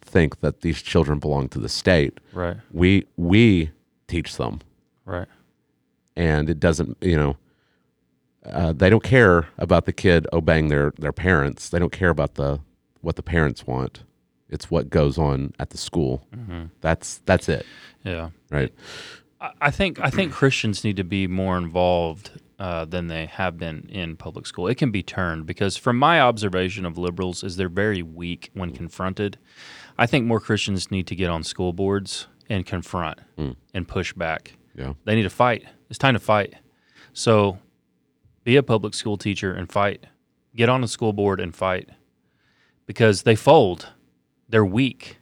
think 0.00 0.40
that 0.40 0.60
these 0.60 0.82
children 0.82 1.18
belong 1.18 1.48
to 1.50 1.58
the 1.58 1.68
state. 1.68 2.18
Right. 2.32 2.56
We 2.72 3.06
we 3.16 3.70
teach 4.08 4.36
them 4.36 4.60
Right. 5.04 5.26
and 6.16 6.48
it 6.48 6.60
doesn't 6.60 6.96
you 7.00 7.16
know 7.16 7.36
uh, 8.44 8.72
they 8.72 8.88
don't 8.88 9.02
care 9.02 9.48
about 9.58 9.84
the 9.86 9.92
kid 9.92 10.26
obeying 10.32 10.68
their 10.68 10.92
their 10.98 11.12
parents 11.12 11.68
they 11.70 11.78
don't 11.80 11.90
care 11.92 12.10
about 12.10 12.34
the 12.34 12.60
what 13.00 13.16
the 13.16 13.22
parents 13.22 13.66
want 13.66 14.04
it's 14.48 14.70
what 14.70 14.90
goes 14.90 15.18
on 15.18 15.52
at 15.58 15.70
the 15.70 15.76
school 15.78 16.24
that's 16.80 17.18
that's 17.26 17.48
it 17.48 17.66
Yeah. 18.04 18.30
right 18.50 18.72
I- 19.40 19.70
think 19.70 19.98
I 20.00 20.10
think 20.10 20.32
Christians 20.32 20.82
need 20.84 20.96
to 20.96 21.04
be 21.04 21.26
more 21.26 21.58
involved 21.58 22.30
uh, 22.58 22.84
than 22.86 23.06
they 23.08 23.26
have 23.26 23.58
been 23.58 23.86
in 23.90 24.16
public 24.16 24.46
school. 24.46 24.66
It 24.66 24.76
can 24.76 24.90
be 24.90 25.02
turned 25.02 25.44
because, 25.46 25.76
from 25.76 25.98
my 25.98 26.20
observation 26.20 26.86
of 26.86 26.96
liberals, 26.96 27.44
is 27.44 27.56
they're 27.56 27.68
very 27.68 28.02
weak 28.02 28.50
when 28.54 28.70
confronted. 28.72 29.36
I 29.98 30.06
think 30.06 30.24
more 30.26 30.40
Christians 30.40 30.90
need 30.90 31.06
to 31.08 31.14
get 31.14 31.28
on 31.28 31.42
school 31.44 31.72
boards 31.74 32.28
and 32.48 32.64
confront 32.64 33.18
and 33.74 33.86
push 33.88 34.12
back. 34.14 34.52
yeah 34.74 34.94
They 35.04 35.14
need 35.16 35.24
to 35.24 35.30
fight. 35.30 35.64
It's 35.90 35.98
time 35.98 36.14
to 36.14 36.20
fight. 36.20 36.54
So, 37.12 37.58
be 38.44 38.56
a 38.56 38.62
public 38.62 38.94
school 38.94 39.16
teacher 39.18 39.52
and 39.52 39.70
fight. 39.70 40.06
Get 40.54 40.68
on 40.70 40.82
a 40.82 40.88
school 40.88 41.12
board 41.12 41.40
and 41.40 41.54
fight 41.54 41.90
because 42.86 43.22
they 43.24 43.36
fold. 43.36 43.88
They're 44.48 44.64
weak. 44.64 45.18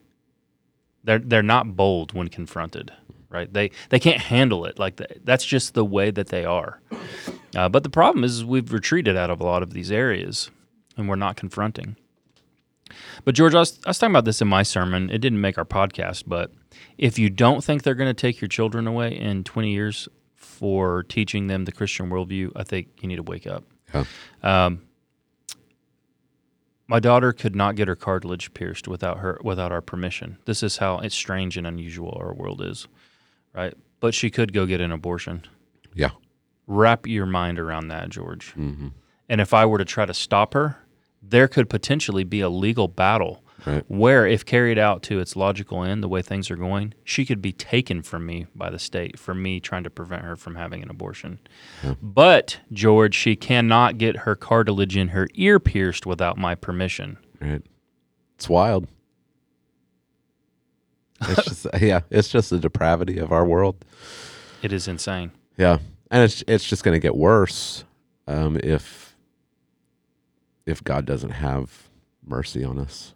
They're 1.03 1.19
they're 1.19 1.43
not 1.43 1.75
bold 1.77 2.13
when 2.13 2.29
confronted. 2.29 2.93
Right? 3.35 3.53
They 3.53 3.73
they 3.89 3.99
can't 3.99 4.21
handle 4.21 4.65
it. 4.65 4.79
Like 4.79 5.01
that's 5.25 5.45
just 5.45 5.75
the 5.75 5.85
way 5.85 6.13
that 6.13 6.29
they 6.29 6.45
are. 6.45 6.81
Uh, 7.57 7.69
but 7.69 7.83
the 7.83 7.91
problem 7.91 8.25
is, 8.25 8.37
is 8.37 8.45
we've 8.45 8.73
retreated 8.73 9.17
out 9.17 9.29
of 9.29 9.41
a 9.41 9.45
lot 9.45 9.63
of 9.63 9.73
these 9.73 9.91
areas, 9.91 10.51
and 10.97 11.09
we're 11.09 11.17
not 11.17 11.37
confronting. 11.37 11.97
But 13.25 13.35
George, 13.35 13.55
I 13.55 13.61
was, 13.61 13.81
I 13.87 13.91
was 13.91 13.99
talking 13.99 14.13
about 14.13 14.25
this 14.25 14.41
in 14.41 14.47
my 14.49 14.63
sermon. 14.63 15.11
It 15.11 15.19
didn't 15.19 15.41
make 15.41 15.59
our 15.59 15.65
podcast, 15.65 16.25
but 16.27 16.53
if 16.97 17.19
you 17.19 17.29
don't 17.29 17.65
think 17.65 17.83
they're 17.83 17.95
going 17.95 18.15
to 18.15 18.21
take 18.21 18.41
your 18.41 18.49
children 18.49 18.87
away 18.87 19.17
in 19.17 19.43
20 19.43 19.73
years 19.73 20.09
for 20.35 21.03
teaching 21.05 21.49
them 21.49 21.65
the 21.65 21.73
Christian 21.73 22.11
worldview, 22.11 22.53
I 22.55 22.63
think 22.63 22.89
you 23.01 23.09
need 23.09 23.17
to 23.17 23.23
wake 23.23 23.47
up. 23.47 23.65
yeah 23.93 24.05
Um, 24.43 24.83
my 26.87 27.01
daughter 27.01 27.33
could 27.33 27.57
not 27.57 27.77
get 27.77 27.89
her 27.89 27.97
cartilage 27.97 28.53
pierced 28.53 28.87
without 28.87 29.19
her 29.19 29.41
without 29.43 29.73
our 29.73 29.81
permission. 29.81 30.37
This 30.45 30.63
is 30.63 30.77
how 30.77 30.99
it's 30.99 31.15
strange 31.15 31.57
and 31.57 31.67
unusual 31.67 32.17
our 32.21 32.35
world 32.35 32.61
is, 32.63 32.87
right? 33.55 33.75
But 34.01 34.15
she 34.15 34.31
could 34.31 34.53
go 34.53 34.67
get 34.67 34.81
an 34.81 34.93
abortion. 34.93 35.43
yeah 35.95 36.11
Wrap 36.67 37.07
your 37.07 37.27
mind 37.27 37.59
around 37.59 37.89
that, 37.89 38.09
George. 38.09 38.53
hmm 38.53 38.89
And 39.29 39.41
if 39.41 39.53
I 39.55 39.67
were 39.67 39.79
to 39.79 39.85
try 39.85 40.07
to 40.07 40.15
stop 40.15 40.55
her, 40.55 40.79
there 41.23 41.49
could 41.49 41.69
potentially 41.71 42.25
be 42.25 42.41
a 42.41 42.49
legal 42.49 42.89
battle 42.89 43.43
right 43.67 43.85
where, 43.89 44.27
if 44.27 44.45
carried 44.45 44.79
out 44.79 45.03
to 45.05 45.21
its 45.21 45.37
logical 45.37 45.83
end, 45.83 46.03
the 46.03 46.09
way 46.09 46.21
things 46.21 46.51
are 46.51 46.57
going, 46.57 46.93
she 47.03 47.25
could 47.25 47.41
be 47.41 47.53
taken 47.53 48.03
from 48.03 48.27
me 48.27 48.47
by 48.55 48.69
the 48.69 48.79
state 48.79 49.19
for 49.19 49.35
me 49.35 49.59
trying 49.61 49.85
to 49.85 49.91
prevent 49.91 50.23
her 50.23 50.37
from 50.37 50.55
having 50.57 50.83
an 50.83 50.91
abortion. 50.91 51.39
But, 52.03 52.61
George, 52.73 53.15
she 53.15 53.37
cannot 53.37 53.97
get 53.97 54.19
her 54.19 54.37
cartilage 54.37 54.97
in 54.99 55.09
her 55.09 55.29
ear 55.35 55.59
pierced 55.61 56.05
without 56.05 56.37
my 56.37 56.55
permission. 56.55 57.17
right 57.41 57.63
it's 58.37 58.49
wild 58.49 58.87
it's 61.23 61.45
just 61.45 61.67
yeah 61.81 62.01
it's 62.11 62.29
just 62.29 62.51
the 62.51 62.59
depravity 62.59 63.19
of 63.19 63.33
our 63.33 63.45
world 63.47 63.85
It 64.63 64.73
is 64.73 64.89
insane. 64.89 65.31
Yeah, 65.57 65.79
and 66.11 66.23
it's 66.25 66.43
it's 66.49 66.65
just 66.65 66.83
going 66.85 66.95
to 66.95 67.01
get 67.01 67.15
worse 67.17 67.85
um, 68.27 68.59
if 68.63 69.17
if 70.67 70.83
God 70.83 71.05
doesn't 71.05 71.31
have 71.31 71.89
mercy 72.27 72.65
on 72.65 72.79
us. 72.79 73.15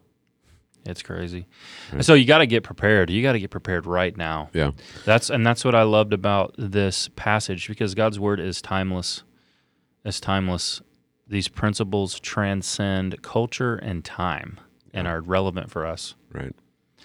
It's 0.86 1.02
crazy. 1.02 1.46
Right. 1.92 2.04
So 2.04 2.14
you 2.14 2.24
got 2.24 2.38
to 2.38 2.46
get 2.46 2.62
prepared. 2.62 3.10
You 3.10 3.22
got 3.22 3.32
to 3.32 3.40
get 3.40 3.50
prepared 3.50 3.84
right 3.86 4.16
now. 4.16 4.48
Yeah, 4.54 4.70
That's 5.04 5.28
and 5.30 5.44
that's 5.44 5.64
what 5.64 5.74
I 5.74 5.82
loved 5.82 6.12
about 6.12 6.54
this 6.56 7.08
passage 7.16 7.68
because 7.68 7.94
God's 7.94 8.18
word 8.20 8.40
is 8.40 8.62
timeless. 8.62 9.22
It's 10.04 10.20
timeless. 10.20 10.80
These 11.26 11.48
principles 11.48 12.18
transcend 12.20 13.20
culture 13.22 13.74
and 13.76 14.02
time 14.04 14.60
and 14.94 15.06
are 15.06 15.20
relevant 15.20 15.70
for 15.70 15.84
us. 15.84 16.14
right. 16.32 16.54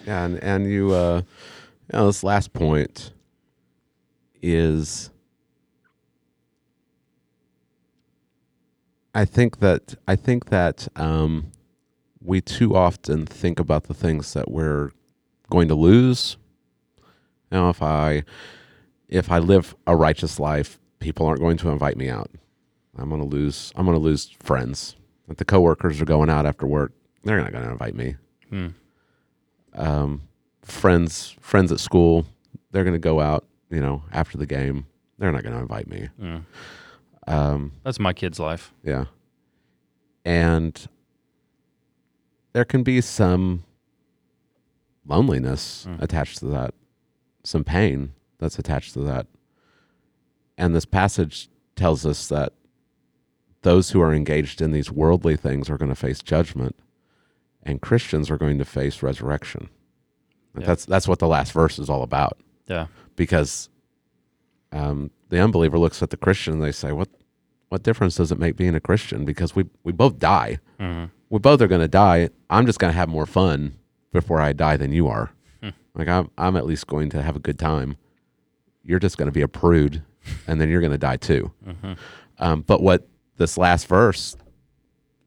And 0.06 0.42
and 0.42 0.70
you, 0.70 0.92
uh, 0.92 1.22
you 1.92 1.98
know, 1.98 2.06
this 2.06 2.22
last 2.22 2.52
point 2.52 3.12
is, 4.42 5.10
I 9.14 9.24
think 9.24 9.60
that 9.60 9.94
I 10.06 10.16
think 10.16 10.46
that 10.46 10.88
um, 10.96 11.52
we 12.20 12.40
too 12.40 12.74
often 12.74 13.26
think 13.26 13.60
about 13.60 13.84
the 13.84 13.94
things 13.94 14.32
that 14.34 14.50
we're 14.50 14.90
going 15.50 15.68
to 15.68 15.74
lose. 15.74 16.36
You 17.50 17.58
know, 17.58 17.68
if 17.70 17.82
I 17.82 18.24
if 19.08 19.30
I 19.30 19.38
live 19.38 19.74
a 19.86 19.94
righteous 19.94 20.40
life, 20.40 20.78
people 20.98 21.26
aren't 21.26 21.40
going 21.40 21.56
to 21.58 21.68
invite 21.68 21.96
me 21.96 22.08
out. 22.08 22.30
I'm 22.96 23.10
to 23.10 23.24
lose. 23.24 23.72
I'm 23.76 23.86
to 23.86 23.98
lose 23.98 24.30
friends. 24.40 24.96
If 25.28 25.36
the 25.36 25.44
coworkers 25.44 26.00
are 26.00 26.04
going 26.04 26.30
out 26.30 26.46
after 26.46 26.66
work, 26.66 26.92
they're 27.22 27.40
not 27.40 27.52
going 27.52 27.64
to 27.64 27.70
invite 27.70 27.94
me. 27.94 28.16
Hmm. 28.50 28.68
Um, 29.74 30.22
friends, 30.62 31.34
friends 31.40 31.72
at 31.72 31.80
school, 31.80 32.26
they're 32.70 32.84
going 32.84 32.94
to 32.94 32.98
go 32.98 33.20
out. 33.20 33.44
You 33.70 33.80
know, 33.80 34.02
after 34.12 34.38
the 34.38 34.46
game, 34.46 34.86
they're 35.18 35.32
not 35.32 35.42
going 35.42 35.54
to 35.54 35.60
invite 35.60 35.88
me. 35.88 36.08
Yeah. 36.18 36.40
Um, 37.26 37.72
That's 37.82 37.98
my 37.98 38.12
kid's 38.12 38.38
life. 38.38 38.72
yeah. 38.84 39.06
And 40.24 40.88
there 42.52 42.64
can 42.64 42.82
be 42.82 43.00
some 43.00 43.64
loneliness 45.06 45.86
Mm. 45.88 46.00
attached 46.02 46.38
to 46.38 46.46
that, 46.46 46.74
some 47.42 47.64
pain 47.64 48.12
that's 48.38 48.58
attached 48.58 48.92
to 48.94 49.00
that. 49.00 49.26
And 50.56 50.74
this 50.74 50.84
passage 50.86 51.48
tells 51.76 52.06
us 52.06 52.28
that 52.28 52.52
those 53.62 53.90
who 53.90 54.00
are 54.00 54.14
engaged 54.14 54.62
in 54.62 54.70
these 54.72 54.90
worldly 54.90 55.36
things 55.36 55.68
are 55.68 55.76
going 55.78 55.88
to 55.90 55.94
face 55.96 56.20
judgment, 56.22 56.76
and 57.64 57.80
Christians 57.80 58.30
are 58.30 58.36
going 58.38 58.58
to 58.58 58.64
face 58.64 59.02
resurrection. 59.02 59.68
Yeah. 60.58 60.66
That's 60.66 60.84
that's 60.84 61.08
what 61.08 61.18
the 61.18 61.26
last 61.28 61.52
verse 61.52 61.78
is 61.78 61.90
all 61.90 62.02
about 62.02 62.38
Yeah. 62.68 62.86
because 63.16 63.68
um, 64.72 65.10
the 65.28 65.40
unbeliever 65.40 65.78
looks 65.78 66.02
at 66.02 66.10
the 66.10 66.16
Christian 66.16 66.54
and 66.54 66.62
they 66.62 66.72
say, 66.72 66.92
"What 66.92 67.08
what 67.68 67.82
difference 67.82 68.16
does 68.16 68.30
it 68.32 68.38
make 68.38 68.56
being 68.56 68.74
a 68.74 68.80
Christian? 68.80 69.24
Because 69.24 69.54
we 69.56 69.64
we 69.82 69.92
both 69.92 70.18
die. 70.18 70.58
hmm 70.78 71.04
We 71.30 71.38
both 71.38 71.60
are 71.60 71.66
going 71.68 71.80
to 71.80 71.88
die. 71.88 72.28
I'm 72.50 72.66
just 72.66 72.78
going 72.78 72.92
to 72.92 72.96
have 72.96 73.08
more 73.08 73.26
fun 73.26 73.74
before 74.12 74.40
I 74.40 74.52
die 74.52 74.76
than 74.76 74.92
you 74.92 75.08
are. 75.08 75.30
Hmm. 75.62 75.70
Like 75.94 76.08
I'm 76.08 76.30
I'm 76.38 76.56
at 76.56 76.66
least 76.66 76.86
going 76.86 77.10
to 77.10 77.22
have 77.22 77.36
a 77.36 77.40
good 77.40 77.58
time. 77.58 77.96
You're 78.84 79.00
just 79.00 79.16
going 79.16 79.26
to 79.28 79.32
be 79.32 79.42
a 79.42 79.48
prude, 79.48 80.02
and 80.46 80.60
then 80.60 80.68
you're 80.68 80.80
going 80.82 80.92
to 80.92 80.98
die 80.98 81.16
too. 81.16 81.52
hmm 81.64 81.92
Um, 82.38 82.62
but 82.62 82.82
what 82.82 83.08
this 83.36 83.56
last 83.58 83.86
verse, 83.88 84.36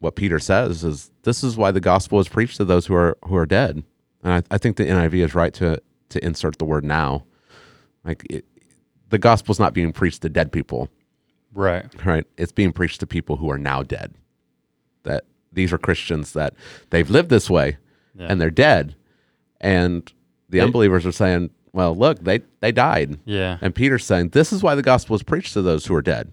what 0.00 0.14
Peter 0.16 0.38
says 0.38 0.84
is, 0.84 1.10
this 1.22 1.42
is 1.42 1.56
why 1.56 1.70
the 1.70 1.80
gospel 1.80 2.20
is 2.20 2.28
preached 2.28 2.56
to 2.58 2.64
those 2.64 2.86
who 2.86 2.94
are 2.94 3.16
who 3.24 3.36
are 3.36 3.46
dead. 3.46 3.82
And 4.22 4.32
I, 4.32 4.42
I 4.54 4.58
think 4.58 4.76
the 4.76 4.84
NIV 4.84 5.14
is 5.24 5.34
right 5.34 5.52
to 5.54 5.80
to 6.10 6.24
insert 6.24 6.58
the 6.58 6.64
word 6.64 6.84
now. 6.84 7.24
Like 8.04 8.24
it, 8.30 8.44
the 9.10 9.18
gospel's 9.18 9.58
not 9.58 9.74
being 9.74 9.92
preached 9.92 10.22
to 10.22 10.28
dead 10.28 10.52
people, 10.52 10.88
Right. 11.54 11.86
right? 12.04 12.24
It's 12.36 12.52
being 12.52 12.72
preached 12.72 13.00
to 13.00 13.06
people 13.06 13.36
who 13.36 13.50
are 13.50 13.58
now 13.58 13.82
dead. 13.82 14.14
That 15.04 15.24
these 15.52 15.72
are 15.72 15.78
Christians 15.78 16.32
that 16.34 16.54
they've 16.90 17.08
lived 17.10 17.30
this 17.30 17.48
way 17.50 17.78
Yeah. 18.14 18.26
and 18.30 18.40
they're 18.40 18.50
dead, 18.50 18.94
and 19.60 20.02
the 20.48 20.58
They- 20.58 20.64
unbelievers 20.64 21.04
are 21.06 21.12
saying, 21.12 21.50
"Well, 21.72 21.94
look, 21.94 22.20
they 22.22 22.40
they 22.60 22.72
died." 22.72 23.18
yeah. 23.24 23.58
And 23.60 23.74
Peter's 23.74 24.04
saying, 24.04 24.30
This 24.30 24.52
is 24.52 24.62
why 24.62 24.74
the 24.74 24.82
gospel 24.82 25.16
is 25.16 25.22
preached 25.22 25.52
to 25.54 25.62
those 25.62 25.86
who 25.86 25.94
are 25.94 26.02
dead. 26.02 26.32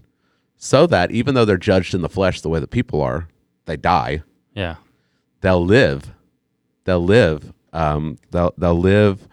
So 0.56 0.86
that 0.86 1.10
even 1.10 1.34
though 1.34 1.44
they're 1.44 1.56
judged 1.58 1.94
in 1.94 2.00
the 2.02 2.08
flesh 2.08 2.40
the 2.40 2.48
way 2.48 2.60
that 2.60 2.70
people 2.70 3.02
are, 3.02 3.28
they 3.66 3.76
die, 3.76 4.22
Yeah. 4.54 4.76
they'll 5.42 5.64
live. 5.64 6.12
They'll 6.84 7.04
live. 7.04 7.52
Um, 7.72 8.16
they'll, 8.30 8.54
they'll 8.56 8.78
live 8.78 9.28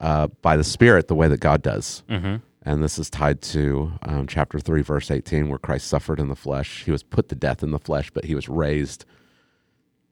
uh, 0.00 0.26
by 0.42 0.56
the 0.56 0.64
Spirit 0.64 1.08
the 1.08 1.14
way 1.14 1.28
that 1.28 1.40
God 1.40 1.62
does. 1.62 2.02
hmm 2.08 2.36
And 2.62 2.82
this 2.82 2.98
is 2.98 3.08
tied 3.08 3.40
to 3.42 3.92
um, 4.02 4.26
chapter 4.26 4.58
3, 4.60 4.82
verse 4.82 5.10
18, 5.10 5.48
where 5.48 5.58
Christ 5.58 5.86
suffered 5.86 6.20
in 6.20 6.28
the 6.28 6.36
flesh. 6.36 6.84
He 6.84 6.90
was 6.90 7.02
put 7.02 7.28
to 7.30 7.34
death 7.34 7.62
in 7.62 7.70
the 7.70 7.78
flesh, 7.78 8.10
but 8.10 8.24
he 8.26 8.34
was 8.34 8.48
raised 8.48 9.04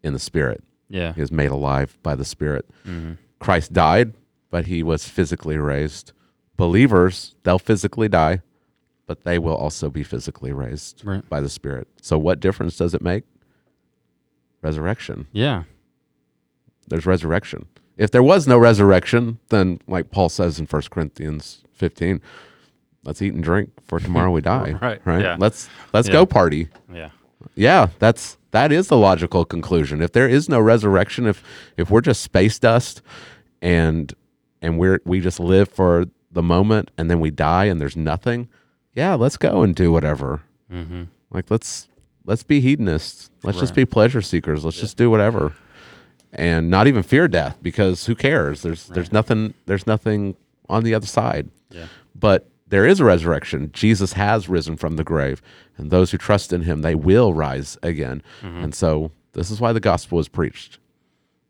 in 0.02 0.12
the 0.12 0.18
Spirit. 0.18 0.62
Yeah. 0.88 1.12
He 1.14 1.20
was 1.20 1.32
made 1.32 1.50
alive 1.50 1.98
by 2.02 2.14
the 2.14 2.24
Spirit. 2.24 2.66
hmm 2.84 3.12
Christ 3.40 3.72
died, 3.74 4.14
but 4.50 4.66
he 4.66 4.82
was 4.82 5.06
physically 5.06 5.58
raised. 5.58 6.12
Believers, 6.56 7.34
they'll 7.42 7.58
physically 7.58 8.08
die, 8.08 8.40
but 9.06 9.24
they 9.24 9.38
will 9.38 9.56
also 9.56 9.90
be 9.90 10.02
physically 10.02 10.52
raised 10.52 11.04
Right. 11.04 11.28
by 11.28 11.40
the 11.42 11.48
Spirit. 11.50 11.88
So, 12.00 12.16
what 12.16 12.40
difference 12.40 12.76
does 12.78 12.94
it 12.94 13.02
make? 13.02 13.24
Resurrection. 14.64 15.26
Yeah. 15.32 15.64
There's 16.88 17.06
resurrection. 17.06 17.66
If 17.96 18.10
there 18.10 18.22
was 18.22 18.46
no 18.48 18.58
resurrection, 18.58 19.38
then, 19.50 19.80
like 19.86 20.10
Paul 20.10 20.28
says 20.28 20.58
in 20.58 20.66
1 20.66 20.82
Corinthians 20.90 21.62
15, 21.74 22.20
let's 23.04 23.22
eat 23.22 23.34
and 23.34 23.42
drink, 23.44 23.70
for 23.84 24.00
tomorrow 24.00 24.30
we 24.30 24.40
die. 24.56 24.76
Right, 24.80 25.00
Right. 25.04 25.22
yeah. 25.22 25.36
Let's 25.38 25.68
let's 25.92 26.08
Yeah. 26.08 26.12
go 26.14 26.26
party. 26.26 26.68
Yeah. 26.92 27.10
Yeah, 27.54 27.88
that's 27.98 28.38
that 28.52 28.72
is 28.72 28.88
the 28.88 28.96
logical 28.96 29.44
conclusion. 29.44 30.00
If 30.02 30.12
there 30.12 30.28
is 30.28 30.48
no 30.48 30.60
resurrection, 30.60 31.26
if 31.26 31.42
if 31.76 31.90
we're 31.90 32.00
just 32.00 32.22
space 32.22 32.58
dust 32.58 33.02
and 33.62 34.12
and 34.62 34.78
we're 34.78 35.00
we 35.04 35.20
just 35.20 35.38
live 35.38 35.68
for 35.68 36.06
the 36.32 36.42
moment 36.42 36.90
and 36.98 37.10
then 37.10 37.20
we 37.20 37.30
die 37.30 37.66
and 37.66 37.80
there's 37.80 37.96
nothing, 37.96 38.48
yeah, 38.94 39.14
let's 39.14 39.36
go 39.36 39.62
and 39.62 39.74
do 39.74 39.92
whatever. 39.92 40.40
Mm-hmm. 40.72 41.04
Like 41.30 41.50
let's 41.50 41.88
let's 42.24 42.42
be 42.42 42.60
hedonists. 42.60 43.30
Let's 43.42 43.60
just 43.60 43.74
be 43.74 43.84
pleasure 43.84 44.22
seekers. 44.22 44.64
Let's 44.64 44.80
just 44.80 44.96
do 44.96 45.10
whatever, 45.10 45.52
and 46.32 46.70
not 46.70 46.86
even 46.86 47.02
fear 47.02 47.28
death 47.28 47.58
because 47.62 48.06
who 48.06 48.14
cares? 48.14 48.62
There's 48.62 48.86
there's 48.88 49.12
nothing 49.12 49.54
there's 49.66 49.86
nothing 49.86 50.36
on 50.68 50.84
the 50.84 50.94
other 50.94 51.06
side. 51.06 51.50
Yeah. 51.70 51.86
But 52.14 52.48
there 52.68 52.86
is 52.86 53.00
a 53.00 53.04
resurrection. 53.04 53.70
Jesus 53.72 54.14
has 54.14 54.48
risen 54.48 54.76
from 54.76 54.96
the 54.96 55.04
grave, 55.04 55.42
and 55.76 55.90
those 55.90 56.10
who 56.10 56.18
trust 56.18 56.52
in 56.52 56.62
Him 56.62 56.82
they 56.82 56.94
will 56.94 57.34
rise 57.34 57.76
again. 57.82 58.22
Mm-hmm. 58.40 58.64
And 58.64 58.74
so 58.74 59.12
this 59.32 59.50
is 59.50 59.60
why 59.60 59.72
the 59.72 59.80
gospel 59.80 60.18
is 60.18 60.28
preached, 60.28 60.78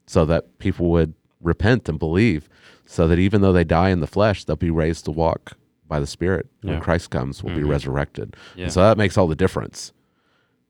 so 0.07 0.25
that 0.27 0.59
people 0.59 0.91
would 0.91 1.15
repent 1.41 1.89
and 1.89 1.99
believe, 1.99 2.49
so 2.87 3.07
that 3.07 3.19
even 3.19 3.41
though 3.41 3.53
they 3.53 3.65
die 3.65 3.91
in 3.91 4.01
the 4.01 4.07
flesh, 4.07 4.45
they'll 4.45 4.57
be 4.57 4.71
raised 4.71 5.05
to 5.05 5.11
walk 5.11 5.57
by 5.87 6.01
the 6.01 6.07
Spirit. 6.07 6.49
When 6.63 6.81
Christ 6.81 7.11
comes, 7.11 7.43
will 7.43 7.51
be 7.51 7.61
mm-hmm. 7.61 7.71
resurrected. 7.71 8.35
Yeah. 8.57 8.65
And 8.65 8.73
so 8.73 8.81
that 8.81 8.99
makes 8.99 9.17
all 9.17 9.29
the 9.29 9.37
difference. 9.37 9.93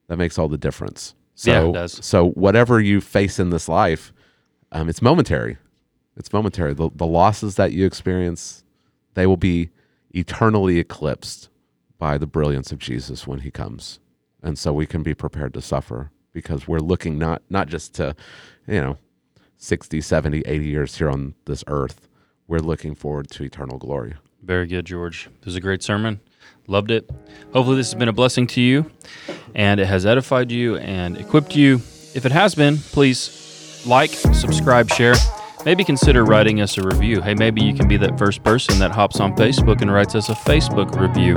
That 0.08 0.18
makes 0.18 0.38
all 0.38 0.48
the 0.48 0.58
difference. 0.58 1.14
So, 1.34 1.50
Yeah, 1.50 1.68
it 1.68 1.72
does. 1.72 2.04
so 2.04 2.30
whatever 2.30 2.80
you 2.80 3.00
face 3.00 3.38
in 3.38 3.50
this 3.50 3.68
life, 3.68 4.12
um, 4.72 4.88
it's 4.88 5.02
momentary. 5.02 5.56
It's 6.16 6.32
momentary. 6.32 6.74
The, 6.74 6.90
the 6.94 7.06
losses 7.06 7.56
that 7.56 7.72
you 7.72 7.86
experience, 7.86 8.62
they 9.14 9.26
will 9.26 9.36
be 9.36 9.70
eternally 10.10 10.78
eclipsed 10.78 11.48
by 11.98 12.18
the 12.18 12.26
brilliance 12.26 12.70
of 12.70 12.78
Jesus 12.78 13.26
when 13.26 13.40
he 13.40 13.50
comes. 13.50 13.98
And 14.42 14.58
so 14.58 14.72
we 14.72 14.86
can 14.86 15.02
be 15.02 15.14
prepared 15.14 15.54
to 15.54 15.62
suffer 15.62 16.10
because 16.32 16.68
we're 16.68 16.80
looking 16.80 17.18
not 17.18 17.42
not 17.48 17.68
just 17.68 17.94
to, 17.94 18.14
you 18.68 18.80
know, 18.80 18.98
60, 19.56 20.00
70, 20.00 20.40
80 20.40 20.64
years 20.66 20.96
here 20.98 21.08
on 21.08 21.34
this 21.46 21.64
earth. 21.66 22.08
We're 22.46 22.58
looking 22.58 22.94
forward 22.94 23.30
to 23.30 23.44
eternal 23.44 23.78
glory. 23.78 24.14
Very 24.42 24.66
good, 24.66 24.84
George. 24.84 25.28
It 25.40 25.46
was 25.46 25.56
a 25.56 25.60
great 25.60 25.82
sermon. 25.82 26.20
Loved 26.66 26.90
it. 26.90 27.10
Hopefully, 27.52 27.76
this 27.76 27.92
has 27.92 27.98
been 27.98 28.08
a 28.08 28.12
blessing 28.12 28.46
to 28.48 28.60
you 28.60 28.90
and 29.54 29.80
it 29.80 29.86
has 29.86 30.04
edified 30.06 30.50
you 30.50 30.76
and 30.78 31.16
equipped 31.16 31.54
you. 31.54 31.76
If 32.14 32.26
it 32.26 32.32
has 32.32 32.54
been, 32.54 32.78
please 32.78 33.82
like, 33.86 34.10
subscribe, 34.10 34.90
share. 34.90 35.14
Maybe 35.64 35.82
consider 35.82 36.24
writing 36.24 36.60
us 36.60 36.76
a 36.76 36.82
review. 36.82 37.22
Hey, 37.22 37.34
maybe 37.34 37.62
you 37.62 37.74
can 37.74 37.88
be 37.88 37.96
that 37.96 38.18
first 38.18 38.42
person 38.42 38.78
that 38.80 38.90
hops 38.90 39.18
on 39.20 39.34
Facebook 39.34 39.80
and 39.80 39.92
writes 39.92 40.14
us 40.14 40.28
a 40.28 40.34
Facebook 40.34 41.00
review. 41.00 41.36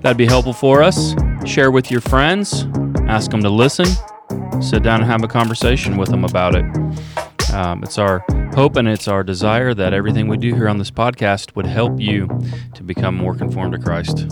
That'd 0.00 0.16
be 0.16 0.26
helpful 0.26 0.54
for 0.54 0.82
us. 0.82 1.14
Share 1.44 1.70
with 1.70 1.90
your 1.90 2.00
friends, 2.00 2.66
ask 3.08 3.30
them 3.30 3.42
to 3.42 3.50
listen, 3.50 3.86
sit 4.62 4.82
down 4.82 5.02
and 5.02 5.10
have 5.10 5.22
a 5.22 5.28
conversation 5.28 5.96
with 5.98 6.08
them 6.08 6.24
about 6.24 6.54
it. 6.54 6.64
Um, 7.52 7.82
it's 7.82 7.98
our 7.98 8.24
hope 8.54 8.76
and 8.76 8.88
it's 8.88 9.08
our 9.08 9.22
desire 9.22 9.74
that 9.74 9.92
everything 9.94 10.28
we 10.28 10.36
do 10.36 10.54
here 10.54 10.68
on 10.68 10.78
this 10.78 10.90
podcast 10.90 11.56
would 11.56 11.66
help 11.66 12.00
you 12.00 12.28
to 12.74 12.82
become 12.82 13.16
more 13.16 13.34
conformed 13.34 13.72
to 13.72 13.78
Christ. 13.78 14.26